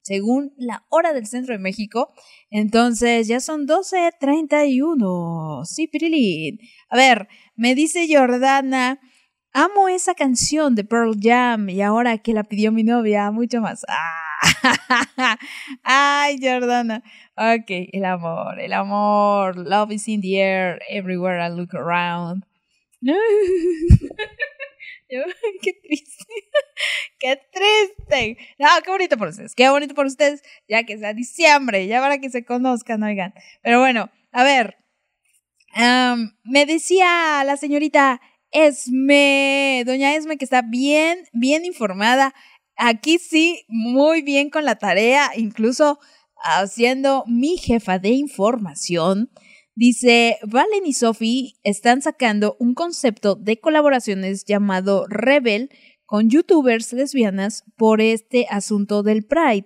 según 0.03 0.53
la 0.57 0.85
hora 0.89 1.13
del 1.13 1.25
centro 1.25 1.53
de 1.53 1.59
México. 1.59 2.13
Entonces 2.51 3.27
ya 3.27 3.39
son 3.39 3.67
12.31. 3.67 5.65
Sí, 5.65 5.88
Pirilín. 5.88 6.59
A 6.89 6.97
ver, 6.97 7.27
me 7.55 7.73
dice 7.73 8.07
Jordana, 8.09 8.99
amo 9.53 9.88
esa 9.88 10.13
canción 10.13 10.75
de 10.75 10.84
Pearl 10.84 11.15
Jam 11.19 11.69
y 11.69 11.81
ahora 11.81 12.17
que 12.19 12.34
la 12.34 12.43
pidió 12.43 12.71
mi 12.71 12.84
novia, 12.84 13.31
mucho 13.31 13.61
más. 13.61 13.84
Ay, 15.84 16.38
Jordana. 16.41 17.03
Ok, 17.35 17.89
el 17.91 18.05
amor, 18.05 18.59
el 18.59 18.73
amor. 18.73 19.57
Love 19.57 19.93
is 19.93 20.07
in 20.07 20.21
the 20.21 20.39
air 20.39 20.80
everywhere 20.89 21.39
I 21.41 21.49
look 21.49 21.73
around. 21.73 22.43
Qué 25.61 25.73
triste. 25.73 26.26
qué 27.19 27.40
triste. 27.52 28.38
No, 28.60 28.68
qué 28.84 28.91
bonito 28.91 29.18
por 29.18 29.30
ustedes. 29.30 29.56
Qué 29.56 29.69
bonito 29.69 29.94
por 29.94 30.06
ustedes. 30.06 30.41
Ya 30.68 30.84
que 30.84 30.98
sea 30.98 31.14
diciembre, 31.14 31.88
ya 31.88 31.99
para 32.02 32.18
que 32.19 32.30
se 32.30 32.44
conozcan, 32.45 33.03
oigan. 33.03 33.34
Pero 33.61 33.80
bueno, 33.80 34.10
a 34.31 34.44
ver. 34.44 34.77
me 36.44 36.65
decía 36.65 37.44
la 37.45 37.57
señorita 37.57 38.22
Esme, 38.52 39.84
doña 39.85 40.15
Esme, 40.15 40.38
que 40.38 40.45
está 40.45 40.61
bien, 40.61 41.26
bien 41.34 41.65
informada. 41.65 42.34
Aquí 42.76 43.19
sí, 43.19 43.65
muy 43.68 44.22
bien 44.22 44.49
con 44.49 44.65
la 44.65 44.76
tarea, 44.76 45.31
incluso 45.35 45.99
haciendo 46.44 47.23
mi 47.27 47.57
jefa 47.57 47.99
de 47.99 48.10
información. 48.10 49.31
Dice, 49.76 50.38
Valen 50.44 50.86
y 50.86 50.94
Sophie 50.94 51.56
están 51.64 52.04
sacando 52.04 52.56
un 52.60 52.76
concepto 52.76 53.36
de 53.36 53.60
colaboraciones 53.60 54.45
llamado 54.45 55.08
Rebel 55.08 55.72
con 56.06 56.30
youtubers 56.30 56.94
lesbianas 56.94 57.64
por 57.76 58.00
este 58.00 58.45
asunto 58.52 59.02
del 59.02 59.26
Pride. 59.26 59.66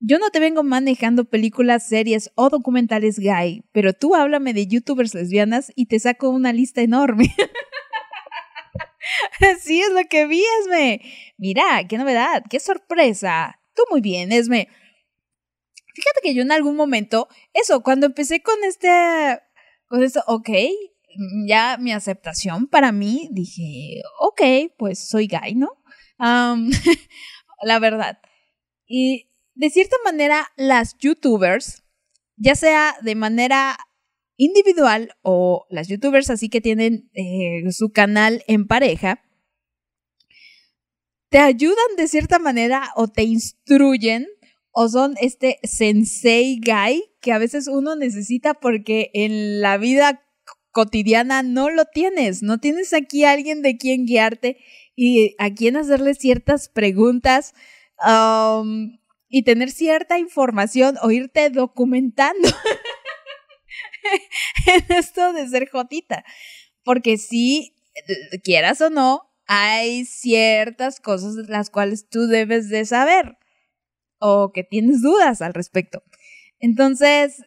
Yo 0.00 0.18
no 0.18 0.30
te 0.30 0.40
vengo 0.40 0.62
manejando 0.62 1.26
películas, 1.26 1.86
series 1.86 2.30
o 2.34 2.48
documentales 2.48 3.18
gay, 3.18 3.62
pero 3.72 3.92
tú 3.92 4.14
háblame 4.14 4.54
de 4.54 4.68
youtubers 4.68 5.14
lesbianas 5.14 5.70
y 5.74 5.86
te 5.86 5.98
saco 5.98 6.30
una 6.30 6.54
lista 6.54 6.80
enorme. 6.80 7.34
Así 9.54 9.80
es 9.80 9.92
lo 9.92 10.00
que 10.08 10.26
vi, 10.26 10.42
Esme. 10.60 11.02
Mira, 11.36 11.86
qué 11.86 11.98
novedad, 11.98 12.42
qué 12.48 12.58
sorpresa. 12.58 13.60
Tú 13.74 13.82
muy 13.90 14.00
bien, 14.00 14.32
Esme. 14.32 14.68
Fíjate 15.96 16.20
que 16.22 16.34
yo 16.34 16.42
en 16.42 16.52
algún 16.52 16.76
momento, 16.76 17.26
eso, 17.54 17.82
cuando 17.82 18.04
empecé 18.04 18.42
con 18.42 18.62
este, 18.64 19.40
con 19.86 20.02
esto, 20.02 20.22
ok, 20.26 20.50
mm, 20.50 21.48
ya 21.48 21.78
mi 21.78 21.90
aceptación 21.90 22.66
para 22.66 22.92
mí, 22.92 23.30
dije, 23.32 24.02
ok, 24.20 24.42
pues 24.76 25.08
soy 25.08 25.26
gay, 25.26 25.54
¿no? 25.54 25.70
La 27.62 27.78
verdad. 27.78 28.18
Y 28.86 29.30
de 29.54 29.70
cierta 29.70 29.96
manera, 30.04 30.46
las 30.56 30.98
youtubers, 30.98 31.82
ya 32.36 32.56
sea 32.56 32.96
de 33.00 33.14
manera 33.14 33.78
individual 34.36 35.16
o 35.22 35.66
las 35.70 35.88
youtubers 35.88 36.28
así 36.28 36.50
que 36.50 36.60
tienen 36.60 37.08
eh, 37.14 37.72
su 37.72 37.90
canal 37.90 38.44
en 38.48 38.66
pareja, 38.66 39.22
te 41.30 41.38
ayudan 41.38 41.96
de 41.96 42.06
cierta 42.06 42.38
manera 42.38 42.90
o 42.96 43.08
te 43.08 43.22
instruyen 43.22 44.26
o 44.78 44.90
son 44.90 45.14
este 45.22 45.58
sensei 45.62 46.60
guy 46.60 47.02
que 47.22 47.32
a 47.32 47.38
veces 47.38 47.66
uno 47.66 47.96
necesita 47.96 48.52
porque 48.52 49.10
en 49.14 49.62
la 49.62 49.78
vida 49.78 50.22
cotidiana 50.70 51.42
no 51.42 51.70
lo 51.70 51.86
tienes, 51.86 52.42
no 52.42 52.58
tienes 52.58 52.92
aquí 52.92 53.24
a 53.24 53.30
alguien 53.30 53.62
de 53.62 53.78
quien 53.78 54.04
guiarte 54.04 54.58
y 54.94 55.34
a 55.38 55.48
quien 55.48 55.78
hacerle 55.78 56.12
ciertas 56.12 56.68
preguntas 56.68 57.54
um, 58.06 58.98
y 59.30 59.44
tener 59.44 59.70
cierta 59.70 60.18
información 60.18 60.98
o 61.00 61.10
irte 61.10 61.48
documentando 61.48 62.46
en 64.66 64.84
esto 64.94 65.32
de 65.32 65.48
ser 65.48 65.70
jotita. 65.70 66.22
Porque 66.84 67.16
si 67.16 67.74
quieras 68.44 68.82
o 68.82 68.90
no, 68.90 69.22
hay 69.46 70.04
ciertas 70.04 71.00
cosas 71.00 71.36
las 71.48 71.70
cuales 71.70 72.10
tú 72.10 72.26
debes 72.26 72.68
de 72.68 72.84
saber 72.84 73.38
o 74.18 74.52
que 74.52 74.64
tienes 74.64 75.02
dudas 75.02 75.42
al 75.42 75.54
respecto. 75.54 76.02
Entonces, 76.58 77.42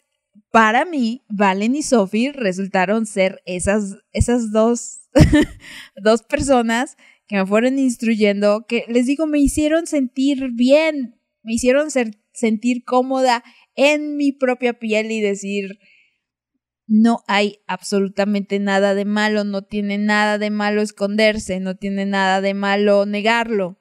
para 0.52 0.86
mí, 0.86 1.24
Valen 1.30 1.76
y 1.76 1.84
Sophie 1.84 2.32
resultaron 2.32 3.06
ser 3.06 3.42
esas, 3.46 3.98
esas 4.14 4.52
dos, 4.52 5.02
dos 5.96 6.24
personas 6.24 6.98
que 7.28 7.36
me 7.38 7.46
fueron 7.46 7.78
instruyendo, 7.78 8.66
que 8.68 8.86
les 8.88 9.06
digo, 9.06 9.28
me 9.28 9.40
hicieron 9.40 9.86
sentir 9.88 10.50
bien, 10.54 11.20
me 11.44 11.54
hicieron 11.54 11.92
ser- 11.92 12.20
sentir 12.34 12.84
cómoda 12.84 13.44
en 13.76 14.18
mi 14.18 14.32
propia 14.32 14.74
piel 14.80 15.12
y 15.12 15.22
decir, 15.22 15.78
no 16.88 17.20
hay 17.28 17.60
absolutamente 17.68 18.60
nada 18.60 18.96
de 18.96 19.06
malo, 19.06 19.44
no 19.44 19.62
tiene 19.62 19.98
nada 19.98 20.38
de 20.40 20.50
malo 20.50 20.82
esconderse, 20.82 21.60
no 21.60 21.76
tiene 21.76 22.06
nada 22.06 22.42
de 22.42 22.54
malo 22.56 23.06
negarlo. 23.06 23.79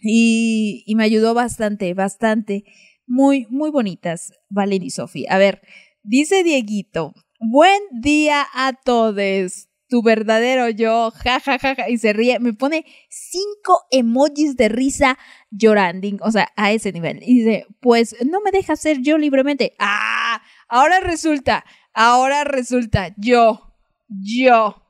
Y, 0.00 0.84
me 0.96 1.04
ayudó 1.04 1.34
bastante, 1.34 1.92
bastante. 1.94 2.64
Muy, 3.06 3.46
muy 3.50 3.70
bonitas, 3.70 4.32
Valen 4.48 4.82
y 4.82 4.90
Sofía. 4.90 5.28
A 5.32 5.38
ver, 5.38 5.62
dice 6.02 6.42
Dieguito, 6.42 7.14
buen 7.40 7.80
día 8.00 8.46
a 8.54 8.72
todos. 8.72 9.68
Tu 9.90 10.02
verdadero 10.02 10.68
yo, 10.68 11.10
ja, 11.12 11.40
ja, 11.40 11.58
ja, 11.58 11.74
ja, 11.74 11.88
y 11.88 11.96
se 11.96 12.12
ríe. 12.12 12.38
Me 12.40 12.52
pone 12.52 12.84
cinco 13.08 13.86
emojis 13.90 14.54
de 14.54 14.68
risa 14.68 15.18
llorando, 15.50 16.08
o 16.20 16.30
sea, 16.30 16.52
a 16.56 16.72
ese 16.72 16.92
nivel. 16.92 17.22
Y 17.22 17.38
dice, 17.38 17.66
pues 17.80 18.14
no 18.26 18.42
me 18.42 18.50
deja 18.50 18.76
ser 18.76 19.00
yo 19.00 19.16
libremente. 19.16 19.74
Ah, 19.78 20.42
ahora 20.68 21.00
resulta, 21.00 21.64
ahora 21.94 22.44
resulta, 22.44 23.14
yo, 23.16 23.74
yo. 24.08 24.84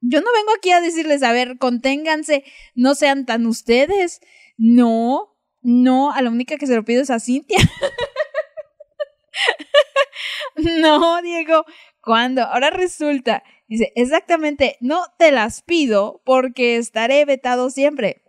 Yo 0.00 0.20
no 0.20 0.26
vengo 0.32 0.52
aquí 0.56 0.70
a 0.70 0.80
decirles, 0.80 1.22
a 1.22 1.32
ver, 1.32 1.58
conténganse, 1.58 2.44
no 2.76 2.94
sean 2.94 3.26
tan 3.26 3.46
ustedes. 3.46 4.20
No, 4.56 5.36
no, 5.62 6.12
a 6.12 6.22
la 6.22 6.30
única 6.30 6.56
que 6.56 6.66
se 6.66 6.76
lo 6.76 6.84
pido 6.84 7.02
es 7.02 7.10
a 7.10 7.20
Cintia. 7.20 7.58
no, 10.56 11.22
Diego, 11.22 11.64
¿cuándo? 12.00 12.42
Ahora 12.42 12.70
resulta, 12.70 13.42
dice, 13.68 13.92
exactamente, 13.96 14.76
no 14.80 15.04
te 15.18 15.32
las 15.32 15.62
pido 15.62 16.22
porque 16.24 16.76
estaré 16.76 17.24
vetado 17.24 17.70
siempre. 17.70 18.22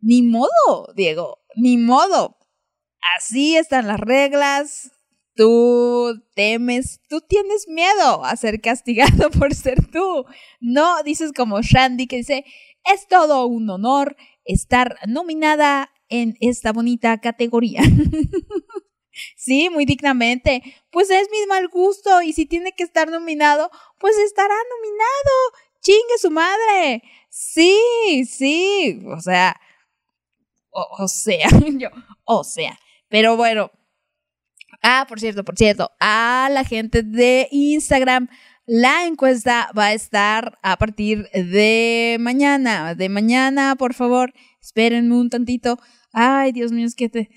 Ni 0.00 0.22
modo, 0.22 0.92
Diego, 0.94 1.40
ni 1.56 1.78
modo. 1.78 2.36
Así 3.16 3.56
están 3.56 3.86
las 3.86 4.00
reglas. 4.00 4.92
Tú 5.34 6.22
temes, 6.34 7.00
tú 7.08 7.20
tienes 7.20 7.68
miedo 7.68 8.24
a 8.24 8.36
ser 8.36 8.60
castigado 8.60 9.30
por 9.38 9.54
ser 9.54 9.86
tú. 9.90 10.24
No 10.60 11.02
dices 11.02 11.32
como 11.32 11.60
Shandy 11.60 12.06
que 12.06 12.16
dice, 12.16 12.44
es 12.84 13.06
todo 13.08 13.46
un 13.46 13.68
honor 13.68 14.16
estar 14.46 14.96
nominada 15.06 15.92
en 16.08 16.36
esta 16.40 16.72
bonita 16.72 17.20
categoría. 17.20 17.82
sí, 19.36 19.68
muy 19.70 19.84
dignamente. 19.84 20.62
Pues 20.90 21.10
es 21.10 21.28
mi 21.30 21.46
mal 21.46 21.68
gusto 21.68 22.22
y 22.22 22.32
si 22.32 22.46
tiene 22.46 22.72
que 22.72 22.84
estar 22.84 23.10
nominado, 23.10 23.70
pues 23.98 24.16
estará 24.18 24.54
nominado. 24.76 25.66
Chingue 25.80 26.18
su 26.18 26.30
madre. 26.30 27.02
Sí, 27.28 28.24
sí. 28.28 29.00
O 29.06 29.20
sea, 29.20 29.60
o, 30.70 30.86
o 31.04 31.08
sea, 31.08 31.48
yo, 31.78 31.88
o 32.24 32.44
sea. 32.44 32.78
Pero 33.08 33.36
bueno. 33.36 33.70
Ah, 34.82 35.06
por 35.08 35.18
cierto, 35.18 35.42
por 35.42 35.56
cierto, 35.56 35.90
a 35.98 36.48
la 36.52 36.62
gente 36.62 37.02
de 37.02 37.48
Instagram, 37.50 38.28
la 38.66 39.06
encuesta 39.06 39.70
va 39.76 39.86
a 39.86 39.92
estar 39.94 40.58
a 40.62 40.76
partir 40.76 41.28
de 41.30 42.16
mañana. 42.20 42.94
De 42.94 43.08
mañana, 43.08 43.76
por 43.76 43.94
favor, 43.94 44.34
espérenme 44.60 45.14
un 45.14 45.30
tantito. 45.30 45.78
Ay, 46.12 46.52
Dios 46.52 46.72
mío, 46.72 46.86
es 46.86 46.96
que 46.96 47.08
te. 47.08 47.30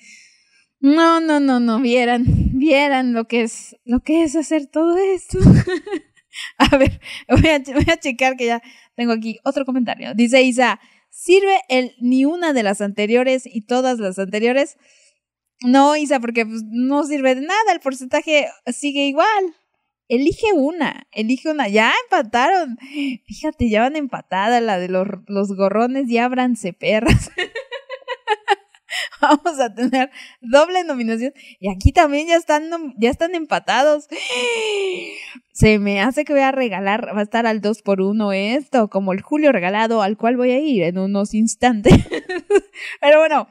No, 0.80 1.20
no, 1.22 1.40
no, 1.40 1.60
no, 1.60 1.80
vieran, 1.80 2.24
vieran 2.54 3.14
lo 3.14 3.28
que 3.28 3.44
es, 3.44 3.76
lo 3.86 4.00
que 4.00 4.24
es 4.24 4.36
hacer 4.36 4.68
todo 4.68 4.98
esto. 4.98 5.38
a 6.58 6.78
ver, 6.78 7.00
voy 7.28 7.50
a, 7.50 7.60
voy 7.60 7.86
checar 8.00 8.36
que 8.36 8.48
ya 8.48 8.62
tengo 8.96 9.12
aquí 9.12 9.40
otro 9.44 9.66
comentario. 9.66 10.14
Dice 10.16 10.42
Isa, 10.42 10.80
¿sirve 11.10 11.60
el 11.70 11.94
ni 12.00 12.26
una 12.26 12.54
de 12.54 12.64
las 12.64 12.82
anteriores 12.82 13.44
y 13.46 13.62
todas 13.62 14.00
las 14.00 14.18
anteriores? 14.18 14.78
No, 15.62 15.96
Isa, 15.96 16.20
porque 16.20 16.46
pues, 16.46 16.64
no 16.66 17.04
sirve 17.04 17.36
de 17.36 17.42
nada, 17.42 17.74
el 17.74 17.82
porcentaje 17.82 18.48
sigue 18.68 19.06
igual. 19.06 19.56
Elige 20.10 20.54
una, 20.56 21.08
elige 21.12 21.52
una. 21.52 21.68
Ya 21.68 21.94
empataron. 22.06 22.78
Fíjate, 23.26 23.70
ya 23.70 23.82
van 23.82 23.96
empatada 23.96 24.60
la 24.60 24.80
de 24.80 24.90
los, 24.90 25.08
los 25.28 25.56
gorrones 25.56 26.10
y 26.10 26.18
ábranse 26.18 26.74
perras. 26.74 27.32
Vamos 29.22 29.60
a 29.60 29.74
tener 29.74 30.10
doble 30.42 30.84
nominación. 30.84 31.34
Y 31.60 31.70
aquí 31.70 31.92
también 31.92 32.28
ya 32.28 32.38
están, 32.38 32.70
ya 32.98 33.12
están 33.12 33.36
empatados. 33.36 34.08
Se 35.52 35.78
me 35.78 36.02
hace 36.02 36.26
que 36.26 36.34
voy 36.34 36.42
a 36.42 36.52
regalar, 36.52 37.16
va 37.16 37.20
a 37.20 37.24
estar 37.24 37.46
al 37.46 37.62
2 37.62 37.84
por 37.84 38.02
1 38.02 38.32
esto, 38.32 38.90
como 38.90 39.14
el 39.14 39.22
Julio 39.22 39.52
regalado, 39.52 40.02
al 40.02 40.18
cual 40.18 40.38
voy 40.38 40.52
a 40.52 40.60
ir 40.60 40.84
en 40.84 40.98
unos 40.98 41.36
instantes. 41.36 41.94
Pero 43.02 43.20
bueno, 43.20 43.48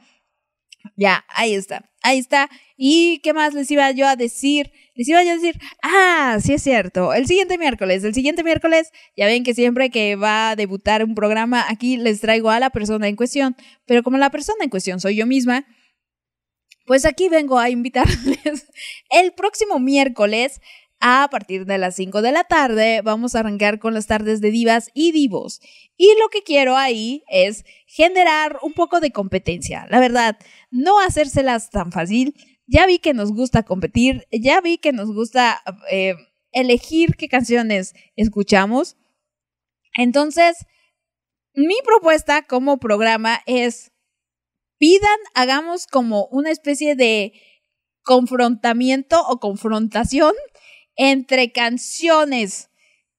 ya, 0.95 1.25
ahí 1.29 1.53
está, 1.53 1.89
ahí 2.01 2.19
está. 2.19 2.49
¿Y 2.77 3.19
qué 3.19 3.33
más 3.33 3.53
les 3.53 3.69
iba 3.71 3.89
yo 3.91 4.07
a 4.07 4.15
decir? 4.15 4.71
Les 4.95 5.07
iba 5.07 5.23
yo 5.23 5.31
a 5.31 5.35
decir, 5.35 5.59
ah, 5.81 6.37
sí 6.41 6.53
es 6.53 6.63
cierto, 6.63 7.13
el 7.13 7.25
siguiente 7.25 7.57
miércoles, 7.57 8.03
el 8.03 8.13
siguiente 8.13 8.43
miércoles, 8.43 8.91
ya 9.15 9.25
ven 9.27 9.43
que 9.43 9.53
siempre 9.53 9.89
que 9.89 10.15
va 10.15 10.51
a 10.51 10.55
debutar 10.55 11.03
un 11.03 11.15
programa, 11.15 11.65
aquí 11.69 11.97
les 11.97 12.21
traigo 12.21 12.49
a 12.49 12.59
la 12.59 12.69
persona 12.69 13.07
en 13.07 13.15
cuestión, 13.15 13.55
pero 13.85 14.03
como 14.03 14.17
la 14.17 14.29
persona 14.29 14.63
en 14.63 14.69
cuestión 14.69 14.99
soy 14.99 15.15
yo 15.15 15.25
misma, 15.25 15.65
pues 16.85 17.05
aquí 17.05 17.29
vengo 17.29 17.59
a 17.59 17.69
invitarles 17.69 18.65
el 19.11 19.31
próximo 19.33 19.79
miércoles 19.79 20.59
a 20.99 21.27
partir 21.31 21.65
de 21.65 21.77
las 21.77 21.95
5 21.95 22.21
de 22.21 22.31
la 22.31 22.43
tarde 22.43 23.01
vamos 23.01 23.35
a 23.35 23.39
arrancar 23.39 23.79
con 23.79 23.93
las 23.93 24.07
tardes 24.07 24.41
de 24.41 24.51
divas 24.51 24.89
y 24.93 25.11
divos. 25.11 25.61
Y 25.97 26.13
lo 26.19 26.29
que 26.29 26.43
quiero 26.43 26.75
ahí 26.75 27.23
es 27.29 27.65
generar 27.87 28.57
un 28.61 28.73
poco 28.73 28.99
de 28.99 29.11
competencia. 29.11 29.87
La 29.89 29.99
verdad, 29.99 30.37
no 30.71 30.99
hacérselas 30.99 31.69
tan 31.69 31.91
fácil. 31.91 32.35
Ya 32.67 32.85
vi 32.85 32.99
que 32.99 33.13
nos 33.13 33.31
gusta 33.31 33.63
competir, 33.63 34.27
ya 34.31 34.61
vi 34.61 34.77
que 34.77 34.91
nos 34.91 35.11
gusta 35.11 35.61
eh, 35.89 36.15
elegir 36.51 37.15
qué 37.15 37.27
canciones 37.27 37.93
escuchamos. 38.15 38.97
Entonces, 39.93 40.65
mi 41.53 41.75
propuesta 41.83 42.43
como 42.43 42.77
programa 42.77 43.39
es 43.45 43.91
pidan, 44.77 45.19
hagamos 45.33 45.87
como 45.87 46.27
una 46.27 46.51
especie 46.51 46.95
de 46.95 47.33
confrontamiento 48.03 49.21
o 49.27 49.39
confrontación 49.39 50.33
entre 51.01 51.53
canciones 51.53 52.69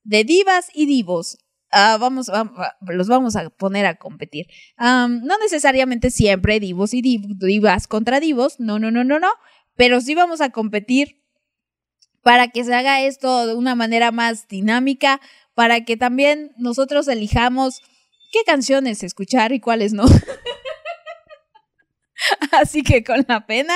de 0.04 0.22
divas 0.24 0.68
y 0.74 0.84
divos. 0.84 1.38
Ah, 1.72 1.96
vamos, 1.98 2.28
vam- 2.28 2.52
va- 2.58 2.76
los 2.92 3.08
vamos 3.08 3.36
a 3.36 3.48
poner 3.48 3.86
a 3.86 3.94
competir. 3.96 4.46
No 4.78 5.38
necesariamente 5.42 6.10
siempre 6.10 6.60
divos 6.60 6.92
y 6.92 7.00
div- 7.00 7.38
divas 7.38 7.86
contra 7.86 8.20
divos, 8.20 8.60
no, 8.60 8.78
no, 8.78 8.90
no, 8.90 9.02
no, 9.02 9.18
no, 9.18 9.30
pero 9.76 10.00
sí 10.02 10.14
vamos 10.14 10.42
a 10.42 10.50
competir 10.50 11.22
para 12.22 12.48
que 12.48 12.64
se 12.64 12.74
haga 12.74 13.00
esto 13.00 13.46
de 13.46 13.54
una 13.54 13.74
manera 13.74 14.12
más 14.12 14.46
dinámica, 14.46 15.20
para 15.54 15.86
que 15.86 15.96
también 15.96 16.52
nosotros 16.58 17.08
elijamos 17.08 17.80
qué 18.30 18.40
canciones 18.44 19.02
escuchar 19.02 19.52
y 19.52 19.60
cuáles 19.60 19.94
no. 19.94 20.04
Así 22.52 22.82
que 22.82 23.02
con 23.04 23.24
la 23.28 23.46
pena, 23.46 23.74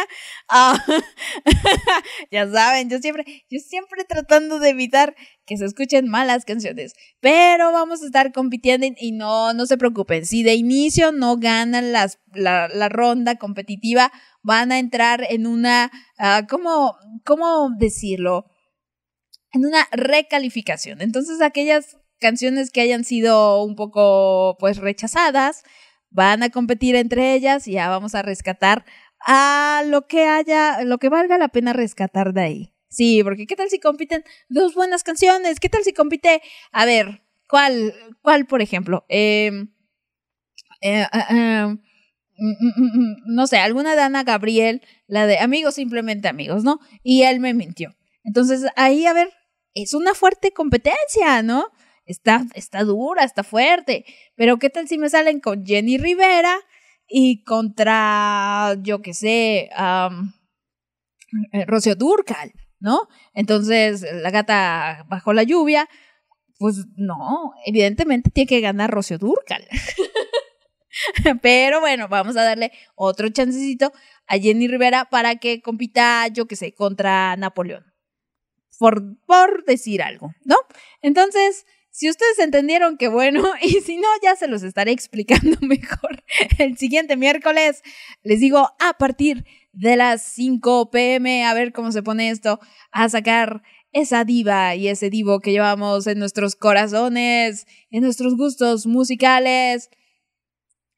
ah, 0.49 0.83
ya 2.31 2.51
saben, 2.51 2.91
yo 2.91 2.99
siempre, 2.99 3.25
yo 3.51 3.59
siempre 3.61 4.05
tratando 4.05 4.59
de 4.59 4.71
evitar 4.71 5.15
que 5.47 5.57
se 5.57 5.65
escuchen 5.65 6.09
malas 6.09 6.45
canciones, 6.45 6.95
pero 7.21 7.73
vamos 7.73 8.03
a 8.03 8.07
estar 8.07 8.33
compitiendo 8.33 8.87
y- 8.99 9.13
no, 9.13 9.53
no 9.55 9.67
se 9.67 9.77
preocupen, 9.79 10.27
si 10.27 10.43
de 10.43 10.55
inicio 10.55 11.13
no 11.13 11.37
ganan 11.37 11.93
la, 11.93 12.11
la 12.35 12.89
ronda 12.89 13.37
competitiva, 13.37 14.13
van 14.43 14.73
a 14.73 14.79
entrar 14.79 15.27
en 15.31 15.47
una, 15.47 15.91
ah, 16.19 16.43
¿cómo, 16.49 16.97
¿cómo 17.25 17.71
decirlo? 17.79 18.47
En 19.53 19.65
una 19.67 19.87
recalificación. 19.93 21.01
Entonces 21.01 21.41
aquellas 21.41 21.97
canciones 22.21 22.71
que 22.71 22.81
hayan 22.81 23.05
sido 23.05 23.63
un 23.63 23.77
poco, 23.77 24.57
pues, 24.59 24.79
rechazadas, 24.79 25.63
van 26.15 26.45
a 26.45 26.51
competir 26.51 26.95
entre 26.95 27.35
ellas 27.35 27.67
y 27.67 27.73
ya 27.73 27.89
vamos 27.89 28.15
a 28.15 28.23
rescatar 28.23 28.85
a 29.27 29.83
lo 29.87 30.07
que 30.07 30.27
haya, 30.27 30.83
lo 30.85 30.99
que 30.99 31.09
valga 31.09 31.37
la 31.39 31.49
pena 31.49 31.73
rescatar 31.73 32.33
de 32.33 32.41
ahí. 32.41 32.75
Sí, 32.89 33.23
porque 33.25 33.47
¿qué 33.47 33.57
tal 33.57 33.69
si 33.69 33.81
compiten 33.81 34.23
dos 34.49 34.75
buenas 34.75 35.03
canciones? 35.03 35.59
¿Qué 35.59 35.69
tal 35.69 35.83
si 35.83 35.93
compite, 35.93 36.41
a 36.71 36.87
ver, 36.87 37.23
cuál, 37.49 37.93
cuál 38.23 38.47
por 38.47 38.63
ejemplo? 38.63 39.05
Em, 39.09 39.73
eh, 40.81 41.05
ah, 41.11 41.27
ah, 41.31 41.77
mm, 42.37 42.51
mm, 42.51 43.01
mm, 43.01 43.17
no 43.35 43.47
sé, 43.49 43.59
alguna 43.59 43.97
de 43.97 44.03
Ana 44.03 44.23
Gabriel, 44.23 44.83
la 45.09 45.27
de 45.27 45.39
amigos, 45.39 45.75
simplemente 45.75 46.29
amigos, 46.29 46.63
¿no? 46.63 46.79
Y 47.03 47.23
él 47.23 47.41
me 47.41 47.55
mintió. 47.55 47.97
Entonces, 48.23 48.65
ahí, 48.77 49.07
a 49.07 49.13
ver, 49.13 49.31
es 49.75 49.95
una 49.95 50.15
fuerte 50.15 50.53
competencia, 50.53 51.43
¿no? 51.43 51.67
Está, 52.07 52.45
está 52.55 52.85
dura, 52.85 53.25
está 53.25 53.43
fuerte. 53.45 54.05
Pero 54.35 54.59
¿qué 54.59 54.71
tal 54.71 54.89
si 54.89 54.99
me 54.99 55.09
salen 55.09 55.41
con 55.41 55.65
Jenny 55.65 55.99
Rivera 55.99 56.57
y 57.09 57.43
contra, 57.45 58.77
yo 58.83 59.03
qué 59.03 59.15
sé, 59.15 59.71
eh, 61.53 61.65
Rocío 61.67 61.95
Durcal, 61.95 62.53
¿no? 62.81 63.09
Entonces, 63.35 64.05
la 64.13 64.31
gata 64.31 65.05
bajo 65.09 65.33
la 65.33 65.43
lluvia, 65.43 65.89
pues 66.59 66.87
no, 66.97 67.53
evidentemente 67.67 68.31
tiene 68.31 68.49
que 68.49 68.61
ganar 68.61 68.91
Rocío 68.91 69.19
Durcal. 69.19 69.67
Pero 71.43 71.81
bueno, 71.81 72.09
vamos 72.09 72.37
a 72.37 72.45
darle 72.45 72.73
otro 72.95 73.29
chancecito 73.29 73.93
a 74.27 74.39
Jenny 74.39 74.69
Rivera 74.69 75.07
para 75.07 75.37
que 75.37 75.61
compita, 75.61 76.29
yo 76.29 76.47
qué 76.47 76.57
sé, 76.57 76.73
contra 76.73 77.37
Napoleón. 77.37 77.85
Por, 78.79 79.19
por 79.25 79.65
decir 79.65 80.03
algo, 80.03 80.33
¿no? 80.45 80.57
Entonces, 81.01 81.65
si 81.95 82.11
ustedes 82.11 82.41
entendieron, 82.41 82.97
qué 82.97 83.07
bueno, 83.07 83.45
y 83.63 83.81
si 83.81 83.99
no, 83.99 84.09
ya 84.21 84.35
se 84.35 84.49
los 84.49 84.65
estaré 84.65 84.91
explicando 84.91 85.57
mejor 85.61 86.25
el 86.59 86.77
siguiente 86.77 87.17
miércoles. 87.17 87.83
Les 88.25 88.41
digo, 88.41 88.69
a 88.81 88.99
partir 88.99 89.45
de 89.73 89.97
las 89.97 90.21
5 90.23 90.91
pm, 90.91 91.45
a 91.45 91.55
ver 91.55 91.73
cómo 91.73 91.93
se 91.93 92.03
pone 92.03 92.31
esto, 92.31 92.59
a 92.91 93.09
sacar 93.09 93.63
esa 93.93 94.25
diva 94.25 94.75
y 94.75 94.89
ese 94.89 95.09
divo 95.09 95.39
que 95.39 95.53
llevamos 95.53 96.09
en 96.09 96.19
nuestros 96.19 96.57
corazones, 96.57 97.65
en 97.91 98.03
nuestros 98.03 98.37
gustos 98.37 98.87
musicales. 98.87 99.89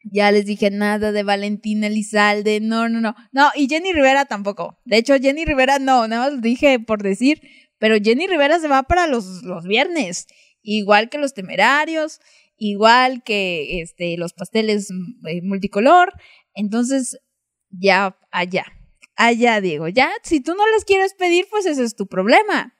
Ya 0.02 0.32
les 0.32 0.46
dije 0.46 0.70
nada 0.70 1.12
de 1.12 1.22
Valentina 1.24 1.88
Elizalde, 1.88 2.60
no, 2.60 2.88
no, 2.88 3.02
no. 3.02 3.14
No, 3.32 3.50
y 3.54 3.68
Jenny 3.68 3.92
Rivera 3.92 4.24
tampoco. 4.24 4.78
De 4.86 4.96
hecho, 4.96 5.18
Jenny 5.20 5.44
Rivera 5.44 5.78
no, 5.78 6.08
nada 6.08 6.30
más 6.30 6.40
dije 6.40 6.78
por 6.78 7.02
decir, 7.02 7.42
pero 7.78 7.96
Jenny 8.02 8.26
Rivera 8.26 8.58
se 8.60 8.68
va 8.68 8.84
para 8.84 9.06
los, 9.06 9.42
los 9.42 9.66
viernes, 9.66 10.26
igual 10.66 11.08
que 11.08 11.18
los 11.18 11.32
temerarios, 11.32 12.20
igual 12.56 13.22
que 13.22 13.80
este, 13.80 14.16
los 14.16 14.32
pasteles 14.32 14.90
mm, 14.90 15.26
eh, 15.28 15.42
multicolor. 15.42 16.12
Entonces, 16.54 17.18
ya 17.70 18.18
allá, 18.30 18.66
allá, 19.14 19.60
Diego, 19.60 19.88
ya, 19.88 20.10
si 20.22 20.40
tú 20.40 20.54
no 20.54 20.66
les 20.74 20.84
quieres 20.84 21.14
pedir, 21.14 21.46
pues 21.50 21.66
ese 21.66 21.84
es 21.84 21.94
tu 21.94 22.06
problema. 22.06 22.74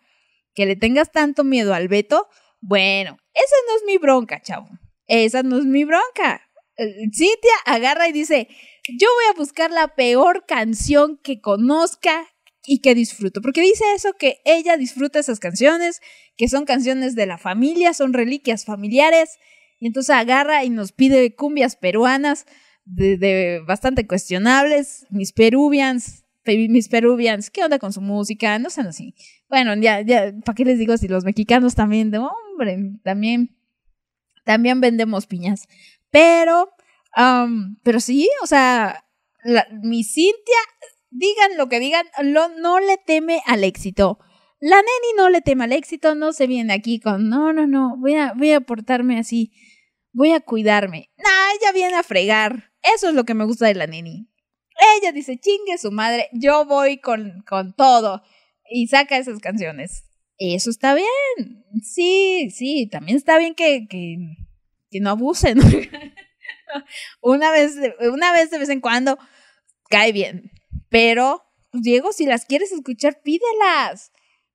Que 0.55 0.67
le 0.67 0.77
tengas 0.77 1.13
tanto 1.13 1.45
miedo 1.45 1.75
al 1.75 1.89
veto, 1.89 2.29
bueno, 2.61 3.19
esa 3.35 3.57
no 3.69 3.77
es 3.77 3.83
mi 3.87 3.99
bronca, 3.99 4.41
chavo. 4.41 4.69
Esa 5.07 5.43
no 5.43 5.59
es 5.59 5.65
mi 5.65 5.85
bronca. 5.85 6.43
Eh, 6.77 7.09
Cintia 7.13 7.53
agarra 7.67 8.09
y 8.09 8.13
dice, 8.13 8.49
yo 8.99 9.09
voy 9.15 9.25
a 9.35 9.39
buscar 9.39 9.71
la 9.71 9.95
peor 9.95 10.45
canción 10.47 11.19
que 11.19 11.41
conozca 11.41 12.27
y 12.67 12.81
que 12.81 12.95
disfruto. 12.95 13.41
Porque 13.41 13.61
dice 13.61 13.85
eso, 13.95 14.13
que 14.19 14.41
ella 14.45 14.77
disfruta 14.77 15.19
esas 15.19 15.39
canciones, 15.41 16.01
que 16.37 16.49
son 16.49 16.65
canciones 16.65 17.15
de 17.15 17.27
la 17.27 17.39
familia, 17.39 17.95
son 17.95 18.13
reliquias 18.13 18.65
familiares. 18.65 19.39
Y 19.79 19.87
entonces 19.87 20.15
agarra 20.15 20.65
y 20.65 20.71
nos 20.71 20.93
pide 20.93 21.35
cumbias 21.35 21.77
peruanas 21.77 22.47
de, 22.85 23.63
bastante 23.67 24.07
cuestionables, 24.07 25.07
mis 25.11 25.33
peruvians, 25.33 26.25
pe- 26.45 26.69
mis 26.69 26.89
peruvians, 26.89 27.51
¿qué 27.51 27.65
onda 27.65 27.79
con 27.79 27.93
su 27.93 28.01
música? 28.01 28.59
No 28.59 28.71
sean 28.71 28.87
así. 28.87 29.15
Bueno, 29.49 29.75
ya, 29.77 30.01
ya, 30.03 30.33
¿para 30.45 30.55
qué 30.55 30.65
les 30.65 30.79
digo 30.79 30.97
si 30.97 31.09
los 31.09 31.25
mexicanos 31.25 31.75
también, 31.75 32.13
hombre, 32.15 32.93
también, 33.03 33.57
también 34.45 34.81
vendemos 34.81 35.27
piñas. 35.27 35.67
Pero, 36.11 36.71
pero 37.83 38.01
sí, 38.01 38.29
o 38.43 38.47
sea, 38.47 39.05
mi 39.83 40.05
Cintia, 40.05 40.61
digan 41.17 41.57
lo 41.57 41.69
que 41.69 41.81
digan, 41.81 42.07
no 42.25 42.81
le 42.81 42.99
teme 42.99 43.43
al 43.47 43.65
éxito. 43.65 44.19
La 44.59 44.77
neni 44.77 45.17
no 45.17 45.29
le 45.29 45.43
teme 45.43 45.65
al 45.65 45.73
éxito, 45.73 46.15
no 46.15 46.33
se 46.33 46.47
viene 46.47 46.73
aquí 46.73 46.99
con, 46.99 47.29
no, 47.29 47.53
no, 47.53 47.67
no, 47.67 47.97
voy 47.99 48.15
a, 48.15 48.33
voy 48.33 48.53
a 48.53 48.61
portarme 48.61 49.19
así, 49.19 49.53
voy 50.13 50.33
a 50.33 50.41
cuidarme. 50.41 51.11
Nah, 51.19 51.53
ella 51.61 51.73
viene 51.73 51.97
a 51.97 52.03
fregar. 52.03 52.73
Eso 52.95 53.09
es 53.09 53.15
lo 53.15 53.25
que 53.25 53.35
me 53.35 53.45
gusta 53.45 53.67
de 53.67 53.75
la 53.75 53.87
neni. 53.87 54.31
Ella 54.99 55.13
dice, 55.13 55.39
chingue 55.39 55.79
su 55.79 55.91
madre, 55.91 56.29
yo 56.33 56.65
voy 56.65 56.99
con, 56.99 57.43
con 57.47 57.75
todo. 57.75 58.23
Y 58.69 58.89
saca 58.89 59.19
esas 59.19 59.41
canciones. 59.41 60.05
Eso 60.39 60.71
está 60.71 60.95
bien. 60.95 61.65
Sí, 61.83 62.51
sí, 62.51 62.89
también 62.91 63.17
está 63.17 63.39
bien 63.39 63.55
que, 63.55 63.87
que, 63.89 65.01
no 65.01 65.11
abusen. 65.11 65.59
una, 67.21 67.51
vez, 67.51 67.77
una 68.01 68.33
vez 68.33 68.51
de 68.51 68.59
vez 68.59 68.69
en 68.69 68.81
cuando 68.81 69.19
cae 69.91 70.13
bien. 70.13 70.51
Pero, 70.89 71.45
pues, 71.71 71.83
Diego, 71.83 72.13
si 72.13 72.27
las 72.27 72.45
quieres 72.45 72.73
escuchar, 72.73 73.21
pídelas. 73.23 74.13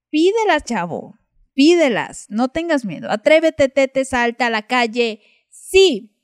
Pídelas, 0.10 0.64
chavo. 0.66 1.18
Pídelas. 1.54 2.26
No 2.30 2.50
tengas 2.50 2.86
miedo. 2.86 3.10
Atrévete, 3.12 3.70
tete, 3.70 4.06
salta 4.06 4.48
a 4.48 4.50
la 4.50 4.64
calle. 4.68 5.22
Sí. 5.50 6.16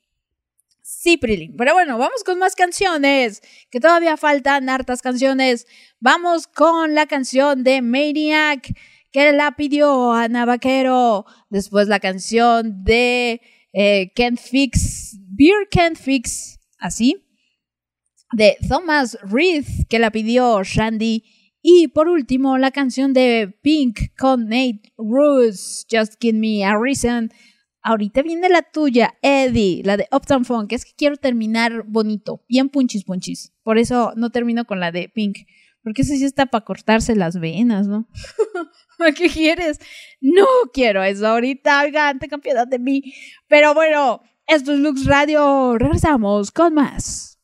Sí, 0.82 1.18
Prilin. 1.18 1.56
Pero 1.58 1.74
bueno, 1.74 1.98
vamos 1.98 2.24
con 2.24 2.40
más 2.40 2.56
canciones. 2.56 3.42
Que 3.70 3.80
todavía 3.80 4.18
faltan 4.18 4.70
hartas 4.70 5.02
canciones. 5.02 5.68
Vamos 6.00 6.48
con 6.48 6.96
la 6.96 7.06
canción 7.08 7.64
de 7.64 7.82
Maniac. 7.82 8.74
Que 9.12 9.32
la 9.34 9.52
pidió 9.56 10.14
Ana 10.14 10.46
Vaquero. 10.46 11.26
Después 11.50 11.88
la 11.88 12.00
canción 12.00 12.84
de 12.84 13.42
eh, 13.74 14.12
Can't 14.16 14.40
Fix. 14.40 15.18
Beer 15.30 15.68
Can't 15.70 15.98
Fix. 15.98 16.60
Así 16.80 17.27
de 18.32 18.58
Thomas 18.68 19.18
Reed, 19.22 19.66
que 19.90 20.00
la 20.00 20.12
pidió 20.12 20.64
Shandy. 20.64 21.24
Y 21.62 21.90
por 21.90 22.08
último, 22.08 22.58
la 22.58 22.72
canción 22.72 23.14
de 23.14 23.58
Pink 23.62 24.16
con 24.18 24.46
Nate 24.46 24.94
Russ, 24.98 25.86
Just 25.90 26.16
Give 26.20 26.38
Me 26.38 26.64
a 26.64 26.78
Reason. 26.78 27.32
Ahorita 27.82 28.22
viene 28.22 28.50
la 28.50 28.64
tuya, 28.64 29.16
Eddie, 29.22 29.82
la 29.84 29.98
de 29.98 30.08
Uptown 30.12 30.46
Funk. 30.46 30.74
Es 30.74 30.86
que 30.86 30.92
quiero 30.96 31.18
terminar 31.18 31.84
bonito, 31.86 32.44
bien 32.48 32.70
punchis 32.70 33.06
punchis. 33.06 33.54
Por 33.64 33.78
eso 33.78 34.14
no 34.16 34.30
termino 34.30 34.66
con 34.66 34.80
la 34.80 34.92
de 34.92 35.10
Pink. 35.10 35.40
Porque 35.84 36.02
eso 36.02 36.14
sí 36.16 36.26
está 36.26 36.48
para 36.48 36.66
cortarse 36.66 37.16
las 37.16 37.40
venas, 37.40 37.88
¿no? 37.88 38.10
¿A 39.00 39.12
¿Qué 39.14 39.30
quieres? 39.30 39.80
No 40.20 40.46
quiero 40.74 41.02
eso 41.02 41.26
ahorita, 41.28 41.82
oigan, 41.84 42.20
tengan 42.20 42.42
piedad 42.42 42.68
de 42.68 42.78
mí. 42.78 43.14
Pero 43.48 43.74
bueno, 43.74 44.22
esto 44.48 44.74
es 44.74 44.80
Lux 44.80 45.06
Radio. 45.06 45.78
Regresamos 45.78 46.52
con 46.52 46.74
más. 46.74 47.37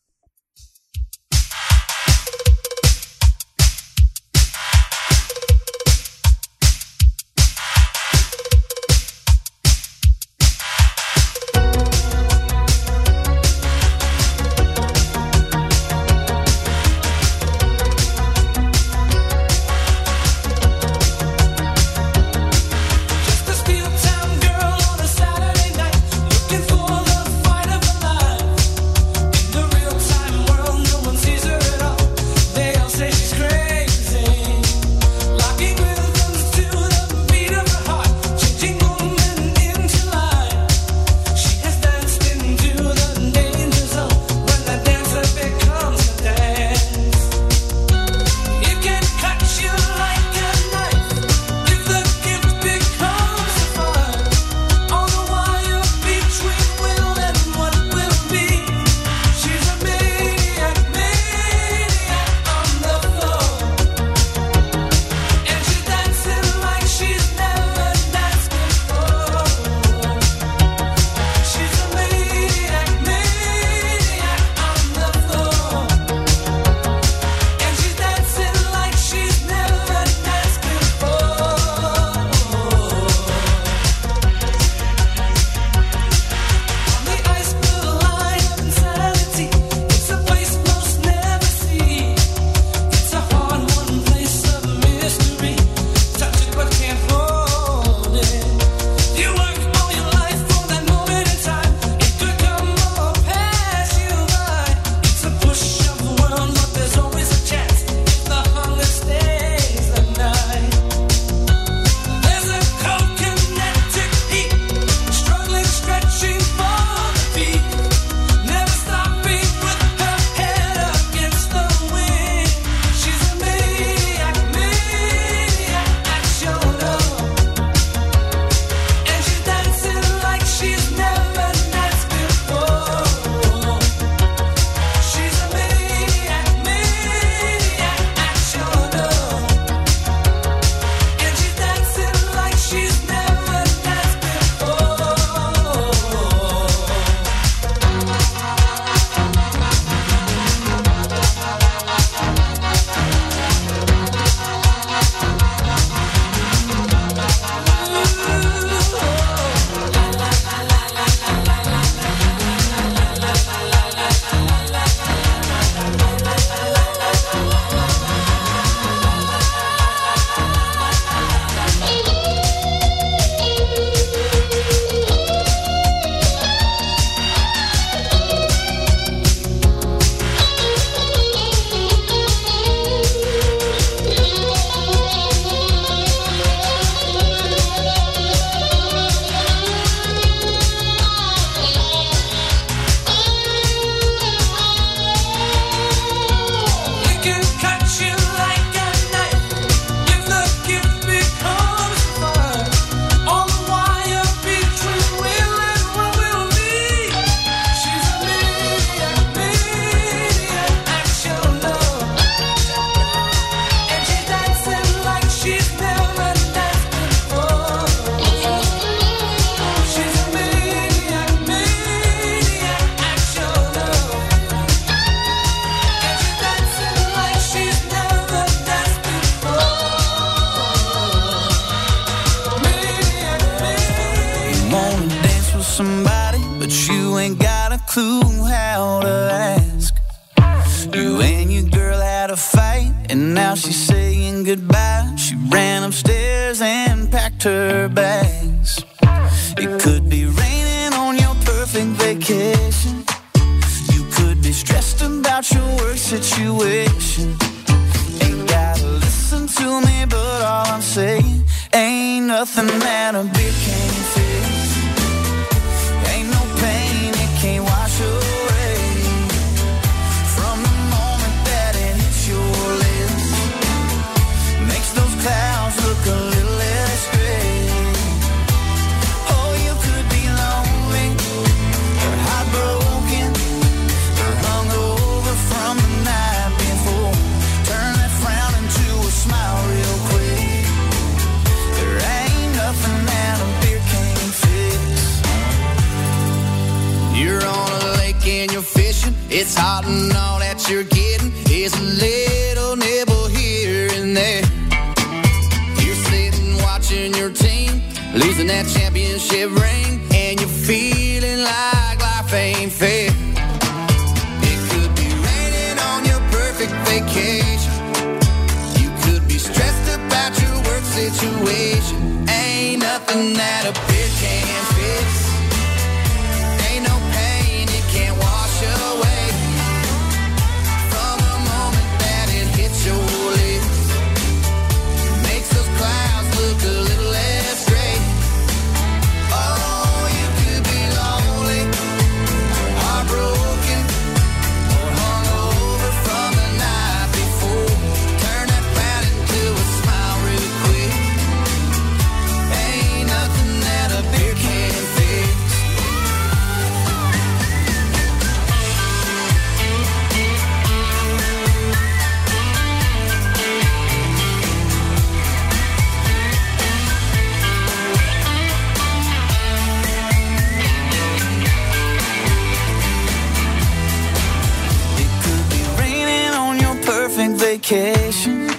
vacation. 377.63 378.49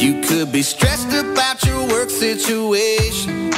You 0.00 0.20
could 0.22 0.50
be 0.50 0.62
stressed 0.62 1.12
about 1.12 1.64
your 1.64 1.86
work 1.88 2.10
situation. 2.10 3.52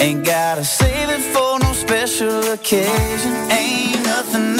Ain't 0.00 0.24
gotta 0.24 0.64
save 0.64 1.10
it 1.10 1.20
for 1.34 1.58
no 1.58 1.72
special 1.72 2.52
occasion. 2.52 3.32
Ain't 3.50 4.02
nothing 4.04 4.59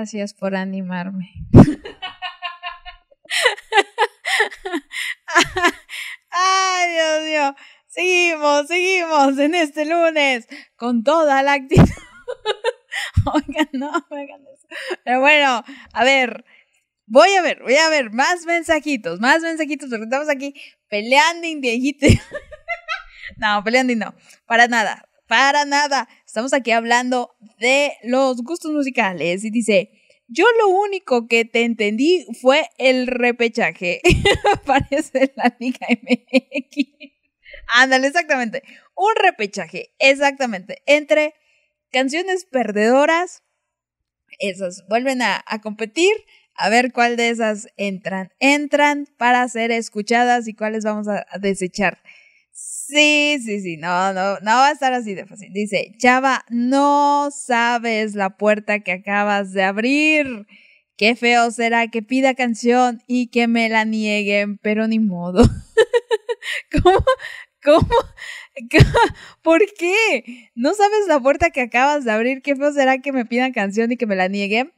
gracias 0.00 0.32
por 0.32 0.56
animarme. 0.56 1.34
Ay, 6.30 6.90
Dios 6.90 7.22
mío. 7.24 7.54
Seguimos, 7.86 8.66
seguimos 8.66 9.38
en 9.38 9.54
este 9.54 9.84
lunes 9.84 10.48
con 10.76 11.04
toda 11.04 11.42
la 11.42 11.52
actitud. 11.52 11.84
Oigan, 13.34 13.68
no, 13.74 13.90
hagan 13.90 14.40
eso. 14.54 14.66
Pero 15.04 15.20
bueno, 15.20 15.62
a 15.92 16.04
ver, 16.04 16.46
voy 17.04 17.34
a 17.34 17.42
ver, 17.42 17.62
voy 17.62 17.76
a 17.76 17.90
ver 17.90 18.10
más 18.10 18.46
mensajitos, 18.46 19.20
más 19.20 19.42
mensajitos, 19.42 19.90
porque 19.90 20.04
estamos 20.04 20.30
aquí 20.30 20.54
peleando 20.88 21.46
viejito. 21.60 22.06
no, 23.36 23.62
peleando 23.62 23.94
no, 23.96 24.14
para 24.46 24.66
nada, 24.66 25.06
para 25.26 25.66
nada. 25.66 26.08
Estamos 26.30 26.52
aquí 26.52 26.70
hablando 26.70 27.34
de 27.58 27.90
los 28.04 28.44
gustos 28.44 28.70
musicales 28.70 29.44
y 29.44 29.50
dice, 29.50 29.90
yo 30.28 30.44
lo 30.60 30.68
único 30.68 31.26
que 31.26 31.44
te 31.44 31.64
entendí 31.64 32.24
fue 32.40 32.70
el 32.78 33.08
repechaje. 33.08 34.00
Parece 34.64 35.32
la 35.34 35.56
Liga 35.58 35.88
MX. 35.90 36.86
Ándale, 37.74 38.06
exactamente. 38.06 38.62
Un 38.94 39.10
repechaje, 39.20 39.92
exactamente. 39.98 40.82
Entre 40.86 41.34
canciones 41.90 42.44
perdedoras, 42.44 43.42
esas 44.38 44.84
vuelven 44.88 45.22
a, 45.22 45.42
competir, 45.60 46.12
a 46.54 46.68
ver 46.68 46.92
cuál 46.92 47.16
de 47.16 47.30
esas 47.30 47.66
entran. 47.76 48.30
Entran 48.38 49.08
para 49.16 49.48
ser 49.48 49.72
escuchadas 49.72 50.46
y 50.46 50.54
cuáles 50.54 50.84
vamos 50.84 51.08
a 51.08 51.26
desechar. 51.40 51.98
Sí, 52.90 53.38
sí, 53.44 53.60
sí, 53.60 53.76
no, 53.76 54.12
no, 54.12 54.38
no 54.40 54.50
va 54.50 54.68
a 54.68 54.72
estar 54.72 54.92
así 54.92 55.14
de 55.14 55.26
fácil. 55.26 55.52
Dice, 55.52 55.92
Chava, 55.98 56.44
no 56.50 57.30
sabes 57.30 58.14
la 58.14 58.30
puerta 58.36 58.80
que 58.80 58.92
acabas 58.92 59.52
de 59.52 59.62
abrir. 59.64 60.46
Qué 60.96 61.14
feo 61.16 61.50
será 61.50 61.88
que 61.88 62.02
pida 62.02 62.34
canción 62.34 63.02
y 63.06 63.28
que 63.28 63.46
me 63.48 63.68
la 63.68 63.84
nieguen, 63.84 64.58
pero 64.58 64.88
ni 64.88 64.98
modo. 64.98 65.42
¿Cómo? 66.82 67.04
¿Cómo? 67.62 67.88
¿Por 69.42 69.60
qué? 69.78 70.50
¿No 70.54 70.74
sabes 70.74 71.06
la 71.08 71.20
puerta 71.20 71.50
que 71.50 71.60
acabas 71.62 72.04
de 72.04 72.12
abrir? 72.12 72.42
¿Qué 72.42 72.56
feo 72.56 72.72
será 72.72 72.98
que 72.98 73.12
me 73.12 73.24
pidan 73.26 73.52
canción 73.52 73.92
y 73.92 73.96
que 73.96 74.06
me 74.06 74.16
la 74.16 74.28
nieguen? 74.28 74.72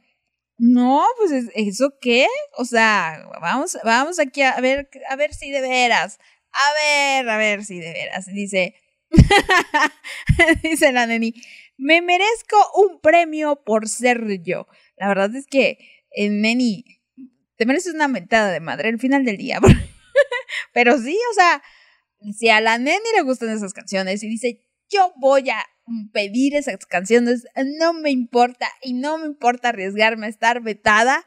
No, 0.59 1.03
pues 1.17 1.31
es- 1.33 1.51
¿eso 1.55 1.93
qué? 2.01 2.27
O 2.57 2.65
sea, 2.65 3.25
vamos, 3.41 3.77
vamos 3.85 4.19
aquí 4.19 4.41
a 4.43 4.59
ver, 4.61 4.89
a 5.09 5.15
ver 5.17 5.33
si 5.33 5.51
de 5.51 5.61
veras. 5.61 6.19
A 6.53 6.73
ver, 6.73 7.29
a 7.29 7.37
ver 7.37 7.65
si 7.65 7.79
de 7.79 7.91
veras. 7.91 8.25
Dice, 8.27 8.75
dice 10.63 10.91
la 10.91 11.07
neni, 11.07 11.33
me 11.77 12.01
merezco 12.01 12.57
un 12.75 12.99
premio 13.01 13.63
por 13.63 13.87
ser 13.87 14.41
yo. 14.43 14.67
La 14.97 15.07
verdad 15.07 15.35
es 15.35 15.47
que, 15.47 15.79
eh, 16.11 16.29
neni, 16.29 16.85
te 17.55 17.65
mereces 17.65 17.93
una 17.93 18.07
mentada 18.07 18.51
de 18.51 18.59
madre 18.59 18.89
al 18.89 18.99
final 18.99 19.25
del 19.25 19.37
día. 19.37 19.59
Pero 20.73 20.97
sí, 20.99 21.17
o 21.31 21.33
sea, 21.33 21.63
si 22.37 22.49
a 22.49 22.61
la 22.61 22.77
neni 22.77 23.03
le 23.15 23.23
gustan 23.23 23.49
esas 23.49 23.73
canciones 23.73 24.23
y 24.23 24.29
dice, 24.29 24.65
yo 24.89 25.13
voy 25.17 25.49
a 25.49 25.65
pedir 26.13 26.55
esas 26.55 26.85
canciones, 26.85 27.45
no 27.79 27.93
me 27.93 28.11
importa 28.11 28.67
y 28.81 28.93
no 28.93 29.17
me 29.17 29.25
importa 29.25 29.69
arriesgarme 29.69 30.27
a 30.27 30.29
estar 30.29 30.61
vetada. 30.61 31.25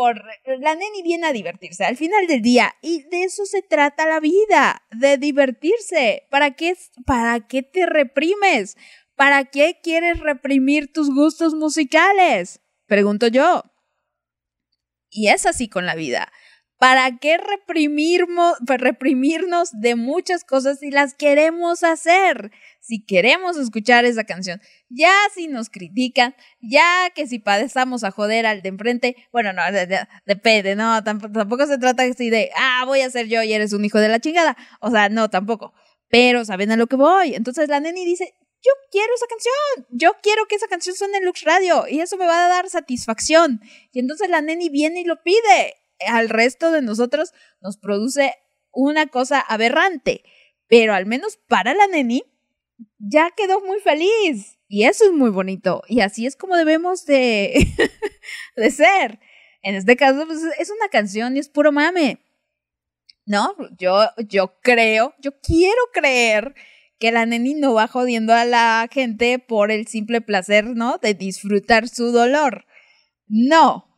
Por, 0.00 0.24
la 0.60 0.74
neni 0.74 1.02
viene 1.02 1.26
a 1.26 1.32
divertirse 1.34 1.84
al 1.84 1.94
final 1.94 2.26
del 2.26 2.40
día 2.40 2.74
y 2.80 3.02
de 3.10 3.24
eso 3.24 3.44
se 3.44 3.60
trata 3.60 4.08
la 4.08 4.18
vida, 4.18 4.82
de 4.92 5.18
divertirse. 5.18 6.26
¿Para 6.30 6.52
qué, 6.52 6.74
para 7.04 7.46
qué 7.46 7.62
te 7.62 7.84
reprimes? 7.84 8.78
¿Para 9.14 9.44
qué 9.44 9.78
quieres 9.82 10.20
reprimir 10.20 10.90
tus 10.90 11.14
gustos 11.14 11.52
musicales? 11.52 12.62
Pregunto 12.86 13.26
yo. 13.26 13.62
Y 15.10 15.28
es 15.28 15.44
así 15.44 15.68
con 15.68 15.84
la 15.84 15.94
vida. 15.96 16.32
¿Para 16.78 17.18
qué 17.18 17.36
reprimirmo- 17.36 18.56
reprimirnos 18.66 19.68
de 19.82 19.96
muchas 19.96 20.44
cosas 20.44 20.78
si 20.78 20.90
las 20.90 21.12
queremos 21.12 21.84
hacer? 21.84 22.52
Si 22.80 23.04
queremos 23.04 23.58
escuchar 23.58 24.06
esa 24.06 24.24
canción. 24.24 24.62
Ya 24.92 25.12
si 25.32 25.46
nos 25.46 25.70
critican, 25.70 26.34
ya 26.60 27.10
que 27.14 27.28
si 27.28 27.38
padezamos 27.38 28.02
a 28.02 28.10
joder 28.10 28.44
al 28.44 28.60
de 28.60 28.70
enfrente, 28.70 29.16
bueno, 29.32 29.52
no, 29.52 29.62
de- 29.70 29.86
de- 29.86 30.08
depende, 30.26 30.74
no, 30.74 31.02
tampoco, 31.04 31.32
tampoco 31.32 31.66
se 31.68 31.78
trata 31.78 32.02
así 32.02 32.28
de, 32.28 32.50
ah, 32.56 32.82
voy 32.86 33.02
a 33.02 33.10
ser 33.10 33.28
yo 33.28 33.40
y 33.44 33.52
eres 33.52 33.72
un 33.72 33.84
hijo 33.84 33.98
de 34.00 34.08
la 34.08 34.18
chingada. 34.18 34.56
O 34.80 34.90
sea, 34.90 35.08
no, 35.08 35.30
tampoco. 35.30 35.72
Pero 36.08 36.44
saben 36.44 36.72
a 36.72 36.76
lo 36.76 36.88
que 36.88 36.96
voy. 36.96 37.36
Entonces 37.36 37.68
la 37.68 37.78
neni 37.78 38.04
dice, 38.04 38.34
yo 38.64 38.72
quiero 38.90 39.14
esa 39.14 39.26
canción, 39.28 39.86
yo 39.90 40.16
quiero 40.22 40.46
que 40.46 40.56
esa 40.56 40.66
canción 40.66 40.96
suene 40.96 41.18
en 41.18 41.24
Lux 41.24 41.44
Radio 41.44 41.84
y 41.88 42.00
eso 42.00 42.16
me 42.16 42.26
va 42.26 42.44
a 42.46 42.48
dar 42.48 42.68
satisfacción. 42.68 43.60
Y 43.92 44.00
entonces 44.00 44.28
la 44.28 44.42
neni 44.42 44.70
viene 44.70 45.00
y 45.02 45.04
lo 45.04 45.22
pide. 45.22 45.76
Al 46.08 46.28
resto 46.28 46.72
de 46.72 46.82
nosotros 46.82 47.32
nos 47.60 47.76
produce 47.78 48.34
una 48.72 49.06
cosa 49.06 49.38
aberrante, 49.40 50.24
pero 50.66 50.94
al 50.94 51.06
menos 51.06 51.36
para 51.48 51.74
la 51.74 51.86
neni 51.86 52.24
ya 52.98 53.30
quedó 53.36 53.60
muy 53.60 53.78
feliz. 53.80 54.56
Y 54.72 54.84
eso 54.84 55.04
es 55.04 55.10
muy 55.10 55.30
bonito. 55.30 55.82
Y 55.88 55.98
así 55.98 56.26
es 56.26 56.36
como 56.36 56.56
debemos 56.56 57.04
de, 57.04 57.66
de 58.56 58.70
ser. 58.70 59.18
En 59.62 59.74
este 59.74 59.96
caso, 59.96 60.24
pues, 60.28 60.38
es 60.60 60.70
una 60.70 60.88
canción 60.88 61.36
y 61.36 61.40
es 61.40 61.48
puro 61.48 61.72
mame. 61.72 62.20
No, 63.26 63.56
yo, 63.78 64.06
yo 64.28 64.60
creo, 64.62 65.12
yo 65.18 65.32
quiero 65.40 65.80
creer 65.92 66.54
que 67.00 67.10
la 67.10 67.26
neni 67.26 67.54
no 67.54 67.74
va 67.74 67.88
jodiendo 67.88 68.32
a 68.32 68.44
la 68.44 68.88
gente 68.92 69.40
por 69.40 69.72
el 69.72 69.88
simple 69.88 70.20
placer, 70.20 70.64
¿no? 70.66 70.98
De 70.98 71.14
disfrutar 71.14 71.88
su 71.88 72.12
dolor. 72.12 72.64
No. 73.26 73.88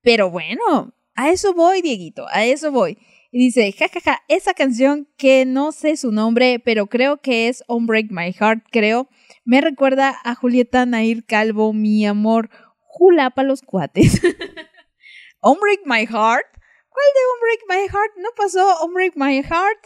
Pero 0.00 0.30
bueno, 0.30 0.94
a 1.16 1.30
eso 1.30 1.54
voy, 1.54 1.82
Dieguito, 1.82 2.28
a 2.28 2.44
eso 2.44 2.70
voy. 2.70 2.98
Y 3.32 3.38
dice, 3.38 3.70
jajaja, 3.72 4.22
esa 4.26 4.54
canción 4.54 5.08
que 5.16 5.44
no 5.44 5.70
sé 5.70 5.96
su 5.96 6.10
nombre, 6.10 6.58
pero 6.58 6.88
creo 6.88 7.20
que 7.20 7.46
es 7.46 7.62
On 7.68 7.86
Break 7.86 8.06
My 8.10 8.32
Heart, 8.32 8.64
creo, 8.72 9.08
me 9.44 9.60
recuerda 9.60 10.16
a 10.24 10.34
Julieta 10.34 10.84
Nair 10.84 11.24
Calvo, 11.24 11.72
mi 11.72 12.04
amor, 12.04 12.50
Jula 12.80 13.30
pa' 13.30 13.44
los 13.44 13.62
cuates. 13.62 14.20
On 15.42 15.58
Break 15.60 15.82
My 15.86 16.06
Heart? 16.06 16.46
¿Cuál 16.88 17.06
de 17.14 17.22
On 17.30 17.40
Break 17.40 17.60
My 17.68 17.88
Heart? 17.88 18.12
¿No 18.16 18.28
pasó 18.36 18.82
On 18.82 18.92
Break 18.92 19.12
My 19.14 19.42
Heart? 19.42 19.78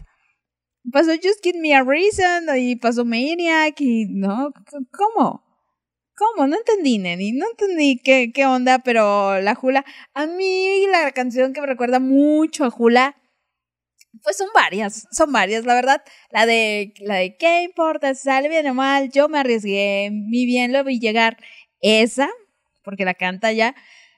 Pasó 0.90 1.12
Just 1.12 1.42
Give 1.42 1.58
Me 1.60 1.74
a 1.74 1.84
Reason 1.84 2.46
y 2.58 2.76
pasó 2.76 3.04
Maniac 3.04 3.78
y 3.80 4.06
no, 4.06 4.52
¿cómo? 4.90 5.44
¿Cómo? 6.16 6.46
No 6.46 6.56
entendí, 6.56 6.98
Neni, 6.98 7.32
no 7.32 7.46
entendí 7.50 8.00
qué, 8.02 8.32
qué 8.32 8.46
onda, 8.46 8.78
pero 8.78 9.40
la 9.40 9.54
Jula, 9.54 9.84
a 10.14 10.26
mí 10.26 10.86
la 10.90 11.12
canción 11.12 11.52
que 11.52 11.60
me 11.60 11.66
recuerda 11.66 12.00
mucho 12.00 12.64
a 12.64 12.70
Jula, 12.70 13.16
pues 14.22 14.36
son 14.36 14.48
varias, 14.54 15.06
son 15.10 15.32
varias, 15.32 15.64
la 15.64 15.74
verdad. 15.74 16.02
La 16.30 16.46
de, 16.46 16.94
la 16.98 17.16
de 17.16 17.36
¿qué 17.36 17.62
importa 17.62 18.14
si 18.14 18.22
sale 18.22 18.48
bien 18.48 18.66
o 18.68 18.74
mal? 18.74 19.10
Yo 19.10 19.28
me 19.28 19.38
arriesgué, 19.38 20.10
mi 20.12 20.46
bien 20.46 20.72
lo 20.72 20.84
vi 20.84 20.98
llegar. 21.00 21.36
Esa, 21.80 22.30
porque 22.82 23.04
la 23.04 23.14
canta 23.14 23.52
ya. 23.52 23.74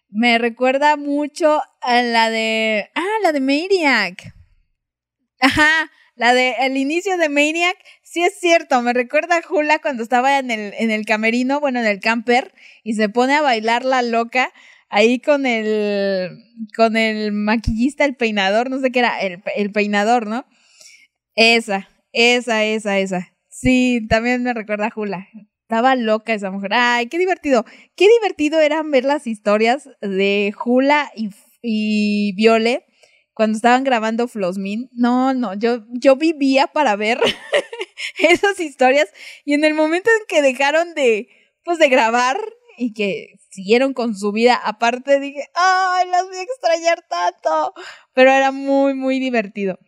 Me 0.09 0.39
recuerda 0.39 0.97
mucho 0.97 1.61
a 1.81 2.03
la 2.03 2.31
de. 2.31 2.91
Ah, 2.95 3.05
la 3.23 3.33
de 3.33 3.41
Maniac. 3.41 4.33
Ajá, 5.41 5.91
la 6.15 6.33
de 6.33 6.55
el 6.61 6.77
inicio 6.77 7.17
de 7.19 7.29
Maniac. 7.29 7.77
Sí 8.03 8.23
es 8.23 8.39
cierto, 8.39 8.81
me 8.83 8.93
recuerda 8.93 9.39
a 9.39 9.43
Jula 9.43 9.81
cuando 9.81 10.03
estaba 10.03 10.39
en 10.39 10.51
el, 10.51 10.73
en 10.79 10.91
el 10.91 11.05
camerino, 11.05 11.61
bueno, 11.61 11.81
en 11.81 11.87
el 11.87 12.01
camper, 12.01 12.55
y 12.85 12.95
se 12.95 13.09
pone 13.09 13.35
a 13.35 13.43
bailar 13.43 13.85
la 13.85 14.03
loca 14.03 14.53
ahí 14.89 15.21
con 15.21 15.47
el. 15.47 16.43
con 16.77 16.97
el 16.97 17.33
maquillista, 17.33 18.05
el 18.05 18.17
peinador, 18.17 18.71
no 18.71 18.81
sé 18.81 18.91
qué 18.91 19.01
era, 19.01 19.19
el, 19.21 19.43
el 19.57 19.73
peinador, 19.73 20.27
¿no? 20.27 20.47
Esa, 21.35 21.89
esa, 22.13 22.65
esa, 22.65 22.99
esa. 22.99 23.33
Sí, 23.49 24.07
también 24.09 24.43
me 24.43 24.55
recuerda 24.55 24.87
a 24.87 24.91
Jula. 24.91 25.29
Estaba 25.63 25.97
loca 25.97 26.33
esa 26.33 26.51
mujer. 26.51 26.73
Ay, 26.75 27.07
qué 27.09 27.19
divertido. 27.19 27.65
Qué 27.97 28.07
divertido 28.21 28.61
eran 28.61 28.91
ver 28.91 29.05
las 29.05 29.27
historias 29.27 29.89
de 30.01 30.53
Jula 30.55 31.11
y, 31.17 31.31
y 31.63 32.33
Viole 32.37 32.85
cuando 33.35 33.57
estaban 33.57 33.85
grabando 33.85 34.29
Flosmin. 34.29 34.89
No, 34.93 35.35
no, 35.35 35.55
yo, 35.55 35.85
yo 35.91 36.17
vivía 36.17 36.69
para 36.69 36.97
ver 36.97 37.19
esas 38.19 38.61
historias 38.61 39.13
y 39.45 39.55
en 39.55 39.65
el 39.65 39.75
momento 39.75 40.09
en 40.21 40.27
que 40.27 40.41
dejaron 40.41 40.95
de, 40.95 41.29
pues, 41.65 41.79
de 41.79 41.89
grabar 41.89 42.39
y 42.77 42.93
que 42.93 43.39
siguieron 43.51 43.95
con 43.95 44.15
su 44.15 44.33
vida 44.33 44.55
aparte, 44.55 45.21
dije, 45.21 45.45
ay, 45.55 46.09
las 46.09 46.27
voy 46.27 46.37
a 46.37 46.43
extrañar 46.43 47.05
tanto. 47.09 47.75
Pero 48.13 48.31
era 48.31 48.53
muy, 48.53 48.95
muy 48.95 49.19
divertido. 49.19 49.79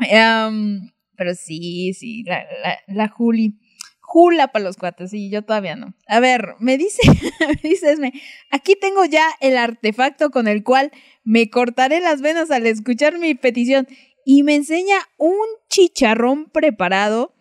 Em, 0.00 0.90
pero 1.16 1.34
sí, 1.34 1.92
sí, 1.94 2.22
la, 2.24 2.44
la, 2.62 2.78
la 2.86 3.08
Juli. 3.08 3.58
Jula 4.00 4.48
para 4.48 4.64
los 4.64 4.78
cuates, 4.78 5.10
sí, 5.10 5.28
yo 5.28 5.42
todavía 5.42 5.76
no. 5.76 5.92
A 6.06 6.18
ver, 6.18 6.54
me 6.60 6.78
dice, 6.78 7.02
me 7.62 7.68
dice 7.68 7.92
Esme, 7.92 8.12
aquí 8.50 8.74
tengo 8.74 9.04
ya 9.04 9.28
el 9.40 9.58
artefacto 9.58 10.30
con 10.30 10.48
el 10.48 10.64
cual 10.64 10.90
me 11.24 11.50
cortaré 11.50 12.00
las 12.00 12.22
venas 12.22 12.50
al 12.50 12.66
escuchar 12.66 13.18
mi 13.18 13.34
petición 13.34 13.86
y 14.24 14.44
me 14.44 14.54
enseña 14.54 14.96
un 15.18 15.44
chicharrón 15.68 16.50
preparado, 16.50 17.34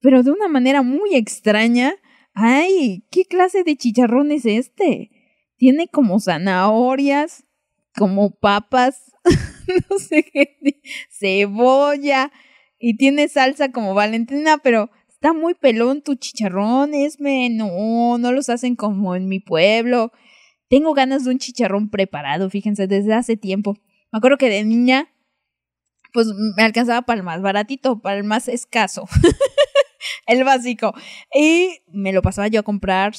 pero 0.00 0.22
de 0.22 0.30
una 0.30 0.48
manera 0.48 0.82
muy 0.82 1.14
extraña. 1.14 1.94
Ay, 2.34 3.04
¿qué 3.10 3.24
clase 3.24 3.64
de 3.64 3.76
chicharrón 3.76 4.32
es 4.32 4.46
este? 4.46 5.10
Tiene 5.56 5.88
como 5.88 6.20
zanahorias, 6.20 7.44
como 7.94 8.30
papas, 8.30 9.12
no 9.90 9.98
sé 9.98 10.24
qué, 10.24 10.56
cebolla 11.10 12.32
y 12.78 12.96
tiene 12.96 13.28
salsa 13.28 13.72
como 13.72 13.94
Valentina, 13.94 14.58
pero 14.58 14.90
está 15.08 15.32
muy 15.34 15.54
pelón 15.54 16.02
tu 16.02 16.14
chicharrón, 16.14 16.94
Esme. 16.94 17.50
No, 17.50 18.16
no 18.18 18.32
los 18.32 18.48
hacen 18.48 18.74
como 18.74 19.14
en 19.14 19.28
mi 19.28 19.38
pueblo. 19.38 20.12
Tengo 20.68 20.94
ganas 20.94 21.24
de 21.24 21.30
un 21.30 21.38
chicharrón 21.38 21.90
preparado, 21.90 22.48
fíjense, 22.48 22.86
desde 22.86 23.12
hace 23.12 23.36
tiempo. 23.36 23.74
Me 24.12 24.16
acuerdo 24.16 24.38
que 24.38 24.48
de 24.48 24.64
niña, 24.64 25.08
pues 26.12 26.28
me 26.56 26.62
alcanzaba 26.62 27.02
para 27.02 27.18
el 27.18 27.24
más 27.24 27.42
baratito, 27.42 28.00
para 28.00 28.16
el 28.16 28.24
más 28.24 28.48
escaso. 28.48 29.04
el 30.26 30.44
básico. 30.44 30.94
Y 31.34 31.80
me 31.88 32.12
lo 32.12 32.22
pasaba 32.22 32.48
yo 32.48 32.60
a 32.60 32.64
comprar. 32.64 33.12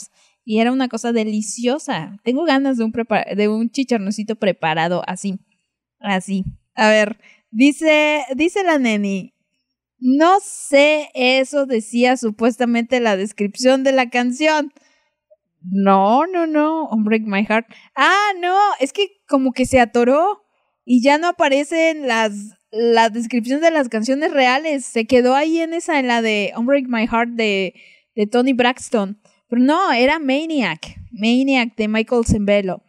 Y 0.44 0.60
era 0.60 0.72
una 0.72 0.88
cosa 0.88 1.12
deliciosa. 1.12 2.18
Tengo 2.24 2.46
ganas 2.46 2.78
de 2.78 2.84
un, 2.84 2.92
de 2.92 3.48
un 3.48 3.70
preparado 4.40 5.04
así. 5.08 5.40
Así. 6.00 6.46
A 6.74 6.90
ver, 6.90 7.20
dice, 7.52 8.24
dice 8.36 8.64
la 8.64 8.80
neni. 8.80 9.34
No 10.00 10.40
sé, 10.42 11.12
eso 11.14 11.68
decía 11.68 12.18
supuestamente 12.18 13.00
la 13.00 13.16
descripción 13.16 13.84
de 13.84 13.92
la 13.92 14.10
canción. 14.10 14.74
No, 15.62 16.26
no, 16.26 16.48
no, 16.48 16.90
Break 16.98 17.24
My 17.28 17.46
Heart. 17.46 17.68
Ah, 17.96 18.32
no, 18.40 18.58
es 18.80 18.94
que 18.94 19.22
como 19.28 19.52
que 19.52 19.68
se 19.68 19.80
atoró 19.80 20.44
y 20.86 21.04
ya 21.04 21.20
no 21.20 21.28
aparecen 21.28 22.08
las 22.08 22.34
la 22.72 23.10
descripción 23.10 23.62
de 23.62 23.72
las 23.72 23.90
canciones 23.90 24.32
reales. 24.32 24.86
Se 24.86 25.06
quedó 25.06 25.36
ahí 25.36 25.60
en 25.60 25.74
esa, 25.74 26.00
en 26.00 26.08
la 26.08 26.22
de 26.22 26.54
On 26.56 26.66
Break 26.66 26.86
My 26.88 27.06
Heart 27.08 27.32
de, 27.32 27.74
de 28.16 28.28
Tony 28.28 28.54
Braxton. 28.54 29.22
Pero 29.50 29.62
no, 29.62 29.92
era 29.92 30.20
Maniac. 30.20 30.96
Maniac 31.12 31.76
de 31.76 31.88
Michael 31.88 32.26
Zembello. 32.26 32.82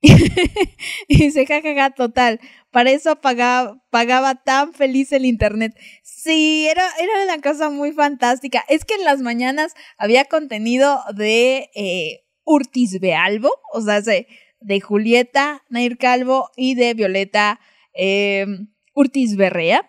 y 0.00 0.12
dice, 1.08 1.46
jajaja, 1.46 1.90
total. 1.90 2.40
Para 2.70 2.90
eso 2.90 3.20
pagaba, 3.20 3.82
pagaba 3.90 4.36
tan 4.36 4.74
feliz 4.74 5.10
el 5.12 5.24
internet. 5.24 5.74
Sí, 6.02 6.68
era, 6.68 6.86
era 7.00 7.24
una 7.24 7.40
cosa 7.40 7.70
muy 7.70 7.92
fantástica. 7.92 8.64
Es 8.68 8.84
que 8.84 8.94
en 8.94 9.04
las 9.04 9.20
mañanas 9.20 9.74
había 9.96 10.26
contenido 10.26 11.00
de 11.14 11.70
eh, 11.74 12.24
Urtis 12.44 13.00
Bealbo, 13.00 13.50
o 13.72 13.80
sea, 13.80 14.02
de 14.02 14.80
Julieta 14.80 15.64
Nair 15.68 15.96
Calvo 15.96 16.50
y 16.56 16.74
de 16.74 16.94
Violeta 16.94 17.60
eh, 17.98 18.46
Urtis 18.94 19.36
Berrea. 19.36 19.82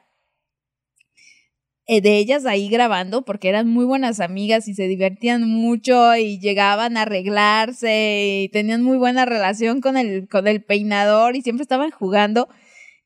Eh, 1.91 2.01
de 2.01 2.17
ellas 2.17 2.45
ahí 2.45 2.69
grabando 2.69 3.23
porque 3.25 3.49
eran 3.49 3.67
muy 3.67 3.83
buenas 3.83 4.19
amigas 4.19 4.67
y 4.67 4.75
se 4.75 4.87
divertían 4.87 5.49
mucho 5.49 6.15
y 6.15 6.39
llegaban 6.39 6.97
a 6.97 7.01
arreglarse 7.01 8.43
y 8.43 8.49
tenían 8.49 8.83
muy 8.83 8.97
buena 8.97 9.25
relación 9.25 9.81
con 9.81 9.97
el, 9.97 10.27
con 10.27 10.47
el 10.47 10.63
peinador 10.63 11.35
y 11.35 11.41
siempre 11.41 11.63
estaban 11.63 11.89
jugando. 11.89 12.47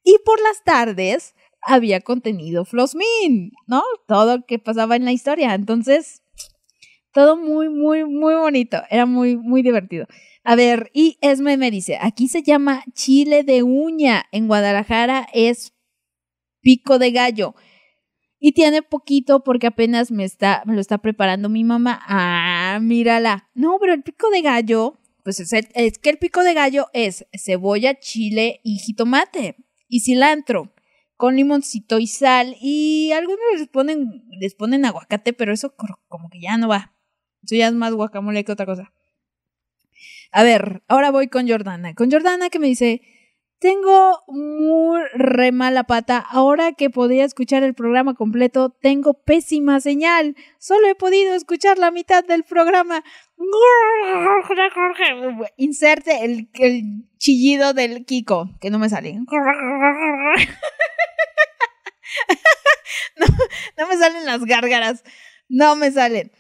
Y 0.03 0.17
por 0.25 0.41
las 0.41 0.63
tardes 0.65 1.33
había 1.61 2.01
contenido 2.01 2.65
Flosmin, 2.65 3.53
¿no? 3.67 3.83
Todo 4.05 4.37
lo 4.37 4.45
que 4.45 4.59
pasaba 4.59 4.97
en 4.97 5.05
la 5.05 5.13
historia. 5.13 5.53
Entonces, 5.53 6.21
todo 7.13 7.37
muy, 7.37 7.69
muy, 7.69 8.03
muy 8.03 8.33
bonito. 8.33 8.81
Era 8.89 9.05
muy, 9.05 9.37
muy 9.37 9.61
divertido. 9.61 10.07
A 10.43 10.55
ver, 10.55 10.91
y 10.93 11.17
Esme 11.21 11.57
me 11.57 11.71
dice, 11.71 11.97
aquí 12.01 12.27
se 12.27 12.43
llama 12.43 12.83
chile 12.93 13.43
de 13.43 13.63
uña. 13.63 14.25
En 14.31 14.47
Guadalajara 14.47 15.27
es 15.33 15.73
pico 16.61 16.99
de 16.99 17.11
gallo. 17.11 17.55
Y 18.39 18.51
tiene 18.53 18.81
poquito 18.81 19.43
porque 19.43 19.67
apenas 19.67 20.11
me 20.11 20.25
está, 20.25 20.63
me 20.65 20.73
lo 20.75 20.81
está 20.81 20.97
preparando 20.97 21.47
mi 21.49 21.63
mamá. 21.63 22.01
Ah, 22.07 22.79
mírala. 22.81 23.49
No, 23.53 23.77
pero 23.79 23.93
el 23.93 24.03
pico 24.03 24.29
de 24.31 24.41
gallo, 24.41 24.99
pues 25.23 25.39
es, 25.39 25.53
el- 25.53 25.93
que 25.99 26.09
el 26.09 26.17
pico 26.19 26.43
de 26.43 26.53
gallo 26.53 26.87
es 26.93 27.25
cebolla, 27.33 27.99
chile 27.99 28.59
y 28.63 28.79
jitomate 28.79 29.55
y 29.87 30.01
cilantro 30.01 30.73
con 31.15 31.35
limoncito 31.37 31.99
y 31.99 32.07
sal 32.07 32.57
y 32.61 33.11
algunos 33.13 33.39
les 33.57 33.67
ponen 33.69 34.25
les 34.39 34.55
ponen 34.55 34.83
aguacate, 34.85 35.31
pero 35.31 35.53
eso 35.53 35.73
como 36.09 36.29
que 36.29 36.41
ya 36.41 36.57
no 36.57 36.67
va. 36.67 36.93
Eso 37.43 37.55
ya 37.55 37.67
es 37.67 37.73
más 37.73 37.93
guacamole 37.93 38.43
que 38.43 38.51
otra 38.51 38.65
cosa. 38.65 38.91
A 40.33 40.43
ver, 40.43 40.81
ahora 40.87 41.11
voy 41.11 41.27
con 41.27 41.47
Jordana. 41.47 41.93
Con 41.93 42.09
Jordana 42.09 42.49
que 42.49 42.57
me 42.57 42.65
dice, 42.65 43.01
tengo 43.59 44.19
muy 44.27 45.01
re 45.13 45.51
mala 45.51 45.83
pata. 45.83 46.17
Ahora 46.17 46.71
que 46.73 46.89
podía 46.89 47.23
escuchar 47.23 47.61
el 47.61 47.75
programa 47.75 48.15
completo, 48.15 48.71
tengo 48.81 49.13
pésima 49.23 49.79
señal. 49.79 50.35
Solo 50.57 50.87
he 50.87 50.95
podido 50.95 51.35
escuchar 51.35 51.77
la 51.77 51.91
mitad 51.91 52.23
del 52.25 52.43
programa. 52.43 53.03
Inserte 55.55 56.25
el, 56.25 56.49
el 56.55 56.81
chillido 57.19 57.73
del 57.73 58.03
Kiko, 58.03 58.49
que 58.59 58.71
no 58.71 58.79
me 58.79 58.89
sale. 58.89 59.19
No, 63.15 63.25
no 63.77 63.87
me 63.87 63.97
salen 63.97 64.25
las 64.25 64.43
gárgaras. 64.45 65.03
No 65.47 65.75
me 65.75 65.91
salen. 65.91 66.31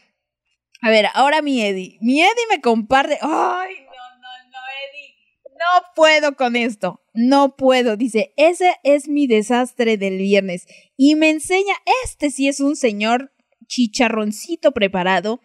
A 0.81 0.89
ver, 0.89 1.07
ahora 1.13 1.41
mi 1.41 1.61
Eddie. 1.61 1.97
Mi 2.01 2.21
Eddie 2.21 2.47
me 2.49 2.59
comparte. 2.59 3.17
¡Ay, 3.21 3.75
no, 3.85 4.19
no, 4.19 4.29
no, 4.51 4.59
Eddie! 4.83 5.15
No 5.63 5.83
puedo 5.95 6.35
con 6.35 6.55
esto. 6.55 7.01
No 7.13 7.55
puedo. 7.55 7.95
Dice, 7.95 8.33
ese 8.37 8.75
es 8.83 9.07
mi 9.07 9.27
desastre 9.27 9.97
del 9.97 10.17
viernes. 10.17 10.65
Y 10.97 11.15
me 11.15 11.29
enseña, 11.29 11.73
este 12.03 12.31
sí 12.31 12.47
es 12.47 12.59
un 12.59 12.75
señor 12.75 13.31
chicharroncito 13.67 14.71
preparado. 14.71 15.41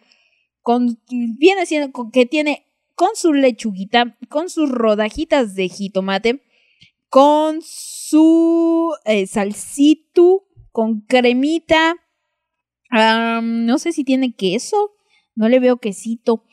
Con, 0.61 1.01
viene 1.09 1.65
siendo 1.65 1.91
que 2.11 2.25
tiene 2.25 2.67
con 2.95 3.09
su 3.15 3.33
lechuguita, 3.33 4.17
con 4.29 4.49
sus 4.49 4.69
rodajitas 4.69 5.55
de 5.55 5.69
jitomate, 5.69 6.43
con 7.07 7.61
su 7.63 8.93
eh, 9.05 9.25
salsito, 9.25 10.47
con 10.71 11.01
cremita. 11.01 11.95
no 12.91 13.77
sé 13.77 13.93
si 13.93 14.03
tiene 14.03 14.35
queso. 14.35 14.91
No 15.35 15.47
le 15.47 15.59
veo 15.59 15.77
quesito. 15.77 16.43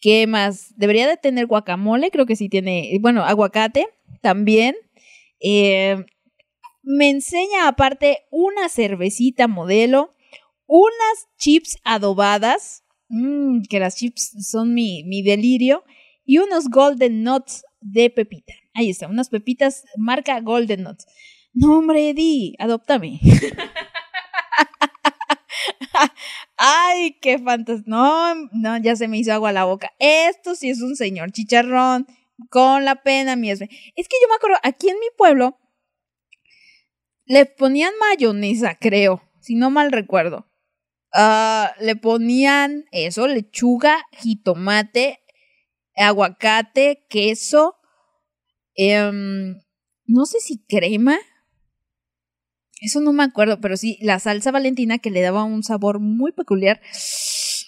¿Qué 0.00 0.26
más? 0.26 0.74
Debería 0.76 1.06
de 1.06 1.16
tener 1.16 1.46
guacamole, 1.46 2.10
creo 2.10 2.26
que 2.26 2.36
sí 2.36 2.48
tiene, 2.48 2.96
bueno, 3.00 3.22
aguacate 3.22 3.88
también. 4.22 4.74
Eh, 5.40 6.04
me 6.82 7.10
enseña 7.10 7.68
aparte 7.68 8.20
una 8.30 8.68
cervecita 8.68 9.48
modelo, 9.48 10.14
unas 10.66 11.28
chips 11.38 11.76
adobadas, 11.84 12.84
mm, 13.08 13.62
que 13.68 13.80
las 13.80 13.96
chips 13.96 14.32
son 14.48 14.72
mi, 14.72 15.22
delirio, 15.22 15.84
y 16.24 16.38
unos 16.38 16.70
golden 16.70 17.22
nuts 17.22 17.64
de 17.80 18.08
pepita. 18.08 18.54
Ahí 18.72 18.90
está, 18.90 19.08
unas 19.08 19.28
pepitas 19.28 19.84
marca 19.96 20.40
golden 20.40 20.84
nuts. 20.84 21.06
No, 21.52 21.78
hombre, 21.78 22.10
Eddie. 22.10 22.54
Ay, 27.00 27.18
qué 27.20 27.38
fantástico. 27.38 27.90
No, 27.90 28.34
no, 28.52 28.76
ya 28.78 28.94
se 28.94 29.08
me 29.08 29.18
hizo 29.18 29.32
agua 29.32 29.52
la 29.52 29.64
boca. 29.64 29.92
Esto 29.98 30.54
sí 30.54 30.70
es 30.70 30.82
un 30.82 30.96
señor 30.96 31.32
chicharrón. 31.32 32.06
con 32.50 32.84
la 32.86 33.02
pena 33.02 33.36
mi. 33.36 33.50
Es 33.50 33.58
que 33.68 33.68
yo 34.22 34.28
me 34.28 34.34
acuerdo, 34.36 34.58
aquí 34.62 34.88
en 34.88 34.98
mi 34.98 35.06
pueblo 35.16 35.58
le 37.26 37.46
ponían 37.46 37.92
mayonesa, 38.00 38.76
creo, 38.80 39.22
si 39.40 39.54
no 39.54 39.70
mal 39.70 39.92
recuerdo. 39.92 40.46
Ah, 41.12 41.74
le 41.80 41.96
ponían 41.96 42.86
eso, 42.92 43.26
lechuga, 43.26 43.98
jitomate, 44.12 45.20
aguacate, 45.96 47.06
queso, 47.10 47.76
em, 48.74 49.60
no 50.06 50.24
sé 50.26 50.40
si 50.40 50.64
crema. 50.66 51.18
Eso 52.80 53.00
no 53.00 53.12
me 53.12 53.22
acuerdo, 53.22 53.60
pero 53.60 53.76
sí, 53.76 53.98
la 54.00 54.18
salsa 54.18 54.50
valentina 54.50 54.98
que 54.98 55.10
le 55.10 55.20
daba 55.20 55.44
un 55.44 55.62
sabor 55.62 56.00
muy 56.00 56.32
peculiar. 56.32 56.80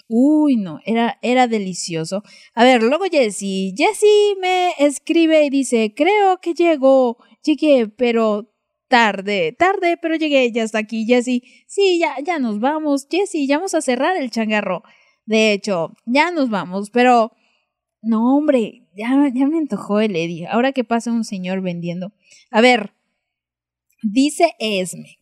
Uy, 0.08 0.56
no, 0.56 0.80
era, 0.84 1.18
era 1.22 1.48
delicioso. 1.48 2.22
A 2.54 2.64
ver, 2.64 2.82
luego 2.82 3.04
Jessie. 3.10 3.74
Jessie 3.76 4.36
me 4.40 4.72
escribe 4.78 5.44
y 5.44 5.50
dice, 5.50 5.92
creo 5.94 6.38
que 6.40 6.54
llego, 6.54 7.18
llegué, 7.42 7.88
pero 7.88 8.50
tarde, 8.88 9.54
tarde, 9.58 9.96
pero 10.00 10.16
llegué, 10.16 10.50
ya 10.52 10.62
está 10.62 10.78
aquí 10.78 11.06
Jessie. 11.06 11.42
Sí, 11.66 11.98
ya, 11.98 12.16
ya 12.24 12.38
nos 12.38 12.60
vamos, 12.60 13.06
Jessie, 13.10 13.46
ya 13.46 13.58
vamos 13.58 13.74
a 13.74 13.82
cerrar 13.82 14.16
el 14.16 14.30
changarro. 14.30 14.82
De 15.26 15.52
hecho, 15.52 15.92
ya 16.06 16.30
nos 16.30 16.50
vamos, 16.50 16.90
pero... 16.90 17.32
No, 18.04 18.36
hombre, 18.36 18.82
ya, 18.96 19.30
ya 19.32 19.46
me 19.46 19.58
antojó 19.58 20.00
el 20.00 20.16
Eddie. 20.16 20.48
Ahora 20.48 20.72
que 20.72 20.82
pasa 20.82 21.12
un 21.12 21.24
señor 21.24 21.60
vendiendo. 21.62 22.12
A 22.50 22.60
ver, 22.60 22.92
dice 24.02 24.54
Esme. 24.58 25.18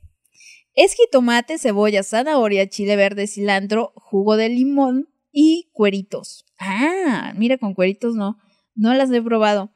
Es 0.75 0.95
jitomate, 0.95 1.59
cebolla, 1.59 2.03
zanahoria, 2.03 2.69
chile 2.69 2.97
verde, 2.97 3.27
cilantro, 3.27 3.93
jugo 3.97 4.37
de 4.37 4.49
limón 4.49 5.09
y 5.33 5.69
cueritos. 5.73 6.45
Ah, 6.59 7.33
mira, 7.37 7.59
con 7.59 7.75
cueritos 7.75 8.15
no. 8.15 8.39
No 8.75 8.95
las 8.95 9.11
he 9.11 9.21
probado. 9.21 9.73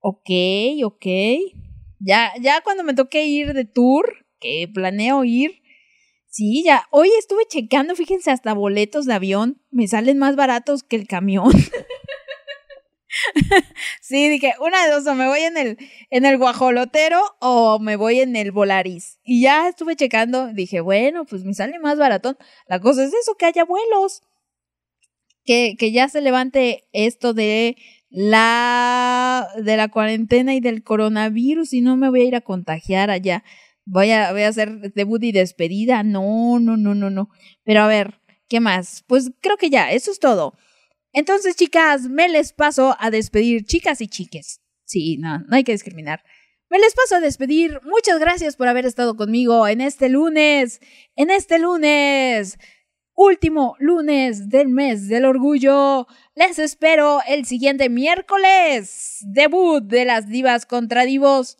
Ok, 0.00 0.30
ok. 0.84 1.06
Ya, 2.00 2.32
ya 2.40 2.60
cuando 2.62 2.84
me 2.84 2.94
toque 2.94 3.26
ir 3.26 3.52
de 3.54 3.64
tour, 3.64 4.26
que 4.38 4.68
planeo 4.72 5.24
ir. 5.24 5.62
Sí, 6.26 6.62
ya. 6.64 6.84
Hoy 6.90 7.10
estuve 7.18 7.46
checando, 7.48 7.94
fíjense, 7.96 8.30
hasta 8.30 8.52
boletos 8.54 9.06
de 9.06 9.14
avión. 9.14 9.62
Me 9.70 9.88
salen 9.88 10.18
más 10.18 10.36
baratos 10.36 10.82
que 10.82 10.96
el 10.96 11.06
camión. 11.06 11.50
Sí, 14.00 14.28
dije, 14.28 14.54
una 14.60 14.84
de 14.84 14.92
dos, 14.92 15.06
o 15.06 15.14
me 15.14 15.26
voy 15.26 15.40
en 15.40 15.56
el, 15.56 15.78
en 16.10 16.24
el 16.24 16.38
guajolotero 16.38 17.20
o 17.40 17.78
me 17.78 17.96
voy 17.96 18.20
en 18.20 18.36
el 18.36 18.52
Volaris. 18.52 19.18
Y 19.24 19.42
ya 19.42 19.68
estuve 19.68 19.96
checando, 19.96 20.48
dije, 20.52 20.80
bueno, 20.80 21.24
pues 21.24 21.44
me 21.44 21.54
sale 21.54 21.78
más 21.78 21.98
baratón. 21.98 22.36
La 22.66 22.80
cosa 22.80 23.04
es 23.04 23.12
eso, 23.14 23.34
que 23.36 23.46
haya 23.46 23.64
vuelos. 23.64 24.22
Que, 25.44 25.76
que 25.78 25.92
ya 25.92 26.08
se 26.08 26.20
levante 26.20 26.88
esto 26.92 27.32
de 27.32 27.76
la, 28.10 29.48
de 29.56 29.76
la 29.78 29.88
cuarentena 29.88 30.54
y 30.54 30.60
del 30.60 30.82
coronavirus 30.82 31.72
y 31.72 31.80
no 31.80 31.96
me 31.96 32.10
voy 32.10 32.22
a 32.22 32.24
ir 32.24 32.36
a 32.36 32.42
contagiar 32.42 33.10
allá. 33.10 33.44
Voy 33.86 34.10
a, 34.10 34.32
voy 34.32 34.42
a 34.42 34.48
hacer 34.48 34.92
debut 34.92 35.22
y 35.22 35.32
despedida. 35.32 36.02
No, 36.02 36.58
no, 36.60 36.76
no, 36.76 36.94
no, 36.94 37.08
no. 37.08 37.30
Pero 37.64 37.80
a 37.82 37.86
ver, 37.86 38.20
¿qué 38.48 38.60
más? 38.60 39.04
Pues 39.06 39.30
creo 39.40 39.56
que 39.56 39.70
ya, 39.70 39.90
eso 39.90 40.10
es 40.10 40.18
todo. 40.20 40.54
Entonces, 41.12 41.56
chicas, 41.56 42.02
me 42.08 42.28
les 42.28 42.52
paso 42.52 42.96
a 42.98 43.10
despedir, 43.10 43.64
chicas 43.64 44.00
y 44.00 44.08
chiques. 44.08 44.60
Sí, 44.84 45.16
no, 45.18 45.38
no 45.40 45.56
hay 45.56 45.64
que 45.64 45.72
discriminar. 45.72 46.22
Me 46.70 46.78
les 46.78 46.94
paso 46.94 47.16
a 47.16 47.20
despedir. 47.20 47.80
Muchas 47.84 48.18
gracias 48.18 48.56
por 48.56 48.68
haber 48.68 48.84
estado 48.84 49.16
conmigo 49.16 49.66
en 49.66 49.80
este 49.80 50.08
lunes. 50.08 50.80
En 51.16 51.30
este 51.30 51.58
lunes. 51.58 52.58
Último 53.14 53.74
lunes 53.78 54.48
del 54.48 54.68
mes 54.68 55.08
del 55.08 55.24
orgullo. 55.24 56.06
Les 56.34 56.58
espero 56.58 57.20
el 57.26 57.46
siguiente 57.46 57.88
miércoles. 57.88 59.18
Debut 59.22 59.82
de 59.82 60.04
las 60.04 60.28
divas 60.28 60.66
contra 60.66 61.04
divos. 61.04 61.56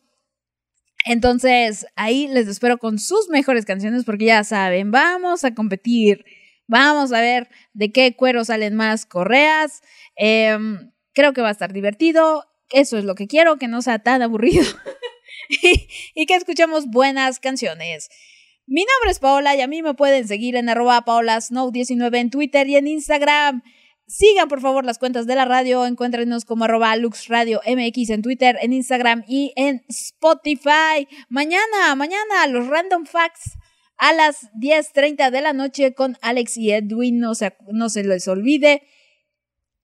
Entonces, 1.05 1.87
ahí 1.95 2.27
les 2.27 2.47
espero 2.47 2.77
con 2.77 2.99
sus 2.99 3.29
mejores 3.29 3.65
canciones 3.65 4.05
porque 4.05 4.25
ya 4.25 4.43
saben, 4.43 4.91
vamos 4.91 5.43
a 5.43 5.55
competir. 5.55 6.23
Vamos 6.69 7.11
a 7.13 7.19
ver 7.19 7.49
de 7.73 7.91
qué 7.91 8.15
cuero 8.15 8.45
salen 8.45 8.75
más 8.75 9.07
correas. 9.07 9.81
Em, 10.15 10.91
creo 11.13 11.33
que 11.33 11.41
va 11.41 11.49
a 11.49 11.51
estar 11.51 11.73
divertido. 11.73 12.45
Eso 12.69 12.99
es 12.99 13.05
lo 13.05 13.15
que 13.15 13.25
quiero, 13.25 13.57
que 13.57 13.67
no 13.67 13.81
sea 13.81 13.97
tan 13.97 14.21
aburrido. 14.21 14.63
y, 15.63 15.87
y 16.13 16.27
que 16.27 16.35
escuchemos 16.35 16.85
buenas 16.85 17.39
canciones. 17.39 18.09
Mi 18.67 18.81
nombre 18.81 19.09
es 19.09 19.17
Paola 19.17 19.55
y 19.55 19.61
a 19.61 19.67
mí 19.67 19.81
me 19.81 19.95
pueden 19.95 20.27
seguir 20.27 20.55
en 20.55 20.69
arroba 20.69 21.03
paolasnow19 21.03 22.17
en 22.19 22.29
Twitter 22.29 22.67
y 22.67 22.75
en 22.75 22.85
Instagram. 22.85 23.63
Sigan 24.05 24.47
por 24.47 24.61
favor 24.61 24.85
las 24.85 24.99
cuentas 24.99 25.25
de 25.25 25.33
la 25.33 25.45
radio, 25.45 25.87
encuéntrenos 25.87 26.45
como 26.45 26.65
arroba 26.65 26.95
luxradio 26.97 27.61
mx 27.65 28.11
en 28.11 28.21
Twitter, 28.21 28.57
en 28.61 28.73
Instagram 28.73 29.23
y 29.27 29.53
en 29.55 29.83
Spotify. 29.87 31.07
Mañana, 31.29 31.95
mañana 31.95 32.45
los 32.45 32.67
random 32.67 33.07
facts 33.07 33.57
a 33.99 34.13
las 34.13 34.49
10.30 34.53 35.29
de 35.29 35.41
la 35.41 35.53
noche 35.53 35.93
con 35.93 36.17
Alex 36.21 36.57
y 36.57 36.71
Edwin, 36.71 37.19
no 37.19 37.35
se, 37.35 37.53
no 37.71 37.89
se 37.89 38.03
les 38.03 38.27
olvide. 38.27 38.83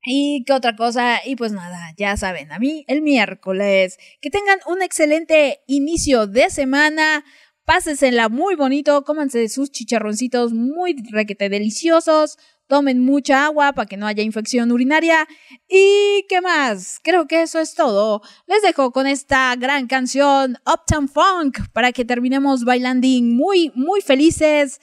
Y 0.08 0.44
qué 0.46 0.54
otra 0.54 0.76
cosa, 0.76 1.20
y 1.26 1.36
pues 1.36 1.52
nada, 1.52 1.94
ya 1.98 2.16
saben, 2.16 2.52
a 2.52 2.60
mí 2.60 2.86
el 2.88 3.02
miércoles. 3.02 3.98
Que 4.22 4.30
tengan 4.30 4.60
un 4.68 4.82
excelente 4.82 5.62
inicio 5.68 6.28
de 6.28 6.50
semana. 6.50 7.26
Pásensela 7.66 8.30
muy 8.30 8.56
bonito, 8.56 9.04
cómanse 9.04 9.50
sus 9.50 9.72
chicharroncitos 9.72 10.54
muy 10.54 10.96
requete 11.12 11.50
deliciosos. 11.50 12.38
Tomen 12.68 13.04
mucha 13.04 13.46
agua 13.46 13.74
para 13.74 13.86
que 13.86 13.98
no 13.98 14.08
haya 14.08 14.24
infección 14.24 14.72
urinaria. 14.72 15.28
¿Y 15.70 16.26
qué 16.28 16.42
más? 16.42 17.00
Creo 17.04 17.28
que 17.28 17.44
eso 17.44 17.60
es 17.60 17.76
todo. 17.76 18.22
Les 18.48 18.62
dejo 18.62 18.92
con 18.92 19.06
esta 19.06 19.56
gran 19.56 19.88
canción 19.88 20.58
Uptown 20.66 21.08
Funk 21.08 21.60
para 21.74 21.92
que 21.92 22.06
terminemos 22.06 22.64
bailando 22.64 23.08
muy, 23.22 23.72
muy 23.76 24.02
felices 24.02 24.80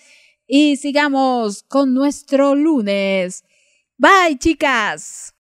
y 0.47 0.77
sigamos 0.77 1.63
con 1.65 1.95
nuestro 1.95 2.55
lunes. 2.55 3.45
Bye, 3.97 4.39
chicas. 4.39 5.35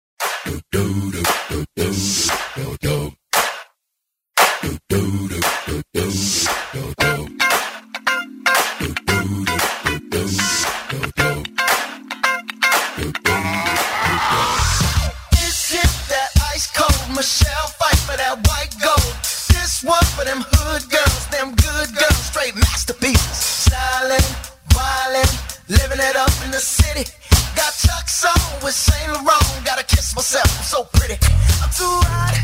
Michelle 17.20 17.68
fight 17.76 18.00
for 18.08 18.16
that 18.16 18.40
white 18.48 18.72
gold. 18.80 19.12
This 19.52 19.84
one 19.84 20.08
for 20.16 20.24
them 20.24 20.40
hood 20.40 20.88
girls, 20.88 21.28
them 21.28 21.52
good 21.52 21.92
girls, 21.92 22.16
straight 22.16 22.56
masterpieces. 22.56 23.68
Stylin', 23.68 24.24
wildin', 24.72 25.28
living 25.68 26.00
it 26.00 26.16
up 26.16 26.32
in 26.40 26.50
the 26.50 26.56
city. 26.56 27.04
Got 27.52 27.76
Chuck's 27.76 28.24
on 28.24 28.64
with 28.64 28.72
Saint 28.72 29.12
Laurent. 29.12 29.44
Gotta 29.68 29.84
kiss 29.84 30.16
myself, 30.16 30.48
I'm 30.48 30.64
so 30.64 30.88
pretty. 30.96 31.20
I'm 31.60 31.68
too 31.76 31.92
hot. 32.08 32.40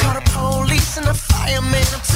Call 0.00 0.16
the 0.16 0.24
police 0.32 0.96
and 0.96 1.04
the 1.04 1.12
fireman. 1.12 1.84
I'm 1.92 2.00
too 2.08 2.15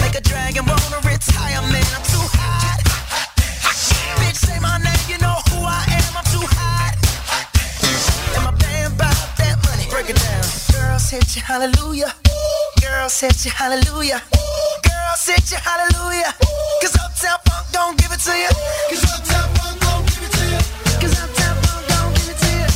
Make 0.00 0.14
a 0.14 0.20
dragon 0.20 0.64
wanna 0.66 1.00
retire, 1.04 1.62
man, 1.72 1.88
I'm 1.96 2.04
too 2.06 2.26
hot. 2.38 2.80
Bitch, 4.20 4.36
say 4.36 4.58
my 4.60 4.78
name, 4.78 5.04
you 5.08 5.18
know 5.18 5.36
who 5.50 5.58
I 5.64 5.84
am, 5.98 6.12
I'm 6.16 6.26
too 6.32 6.46
hot. 6.58 6.94
And 8.34 8.44
my 8.44 8.54
band 8.56 8.96
bought 8.96 9.16
that 9.38 9.56
money. 9.66 9.86
Break 9.90 10.10
it 10.10 10.16
down. 10.16 10.44
Girls 10.72 11.10
hit 11.10 11.36
you, 11.36 11.42
hallelujah. 11.42 12.14
Girls 12.80 13.20
hit 13.20 13.44
you, 13.44 13.50
hallelujah. 13.50 14.22
Girls 14.86 15.22
hit 15.26 15.50
you, 15.50 15.58
hallelujah. 15.58 16.32
Cause 16.80 16.94
Uptown 16.96 17.38
Funk 17.44 17.66
don't 17.72 17.98
give 17.98 18.12
it 18.12 18.20
to 18.20 18.32
Uptown 19.14 19.48
Funk 19.56 19.80
don't 19.80 20.04
give 20.06 20.22
it 20.22 20.32
to 20.32 20.44
Uptown 21.24 21.56
Funk 21.64 21.82
don't 21.88 22.14
give 22.16 22.28
it 22.32 22.38
to 22.38 22.50
you. 22.58 22.68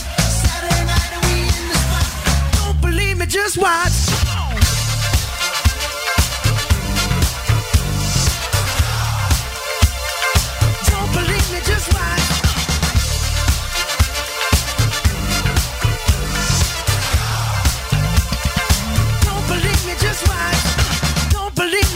Saturday 0.43 0.85
night 0.85 1.11
and 1.17 1.23
we 1.27 1.35
in 1.49 1.65
the 1.71 1.79
spot. 1.81 2.07
Don't 2.59 2.81
believe 2.81 3.19
me, 3.19 3.27
just 3.27 3.57
watch. 3.57 4.12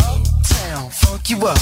Uptown, 0.00 0.90
funk 0.90 1.30
you 1.30 1.38
up. 1.46 1.58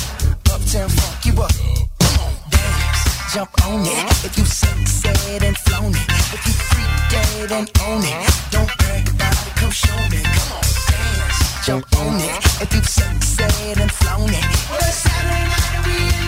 Uptown, 0.53 0.89
funk 0.89 1.25
you 1.27 1.35
up. 1.43 1.53
Come 1.99 2.19
on, 2.25 2.33
dance, 2.51 3.35
jump 3.35 3.51
on 3.67 3.81
it. 3.87 4.25
If 4.25 4.39
you 4.39 4.45
succeed 4.45 5.43
and 5.43 5.57
flown 5.59 5.93
it, 5.93 6.09
if 6.35 6.43
you 6.47 6.53
freak 6.71 6.95
dead 7.11 7.53
and 7.53 7.71
own 7.87 8.03
it, 8.05 8.31
don't 8.51 8.71
brag 8.79 9.09
about 9.09 9.47
it. 9.47 9.55
Come 9.57 9.71
show 9.71 9.97
me. 10.13 10.23
Come 10.23 10.53
on, 10.57 10.65
dance, 10.91 11.67
jump 11.67 11.87
on 11.99 12.15
it. 12.21 12.63
If 12.63 12.75
you 12.75 12.83
succeed 12.83 13.79
and 13.79 13.91
flown 13.91 14.31
it, 14.31 14.47
well 14.71 14.81
Saturday 14.81 15.45
night 15.53 15.87
we 15.87 16.28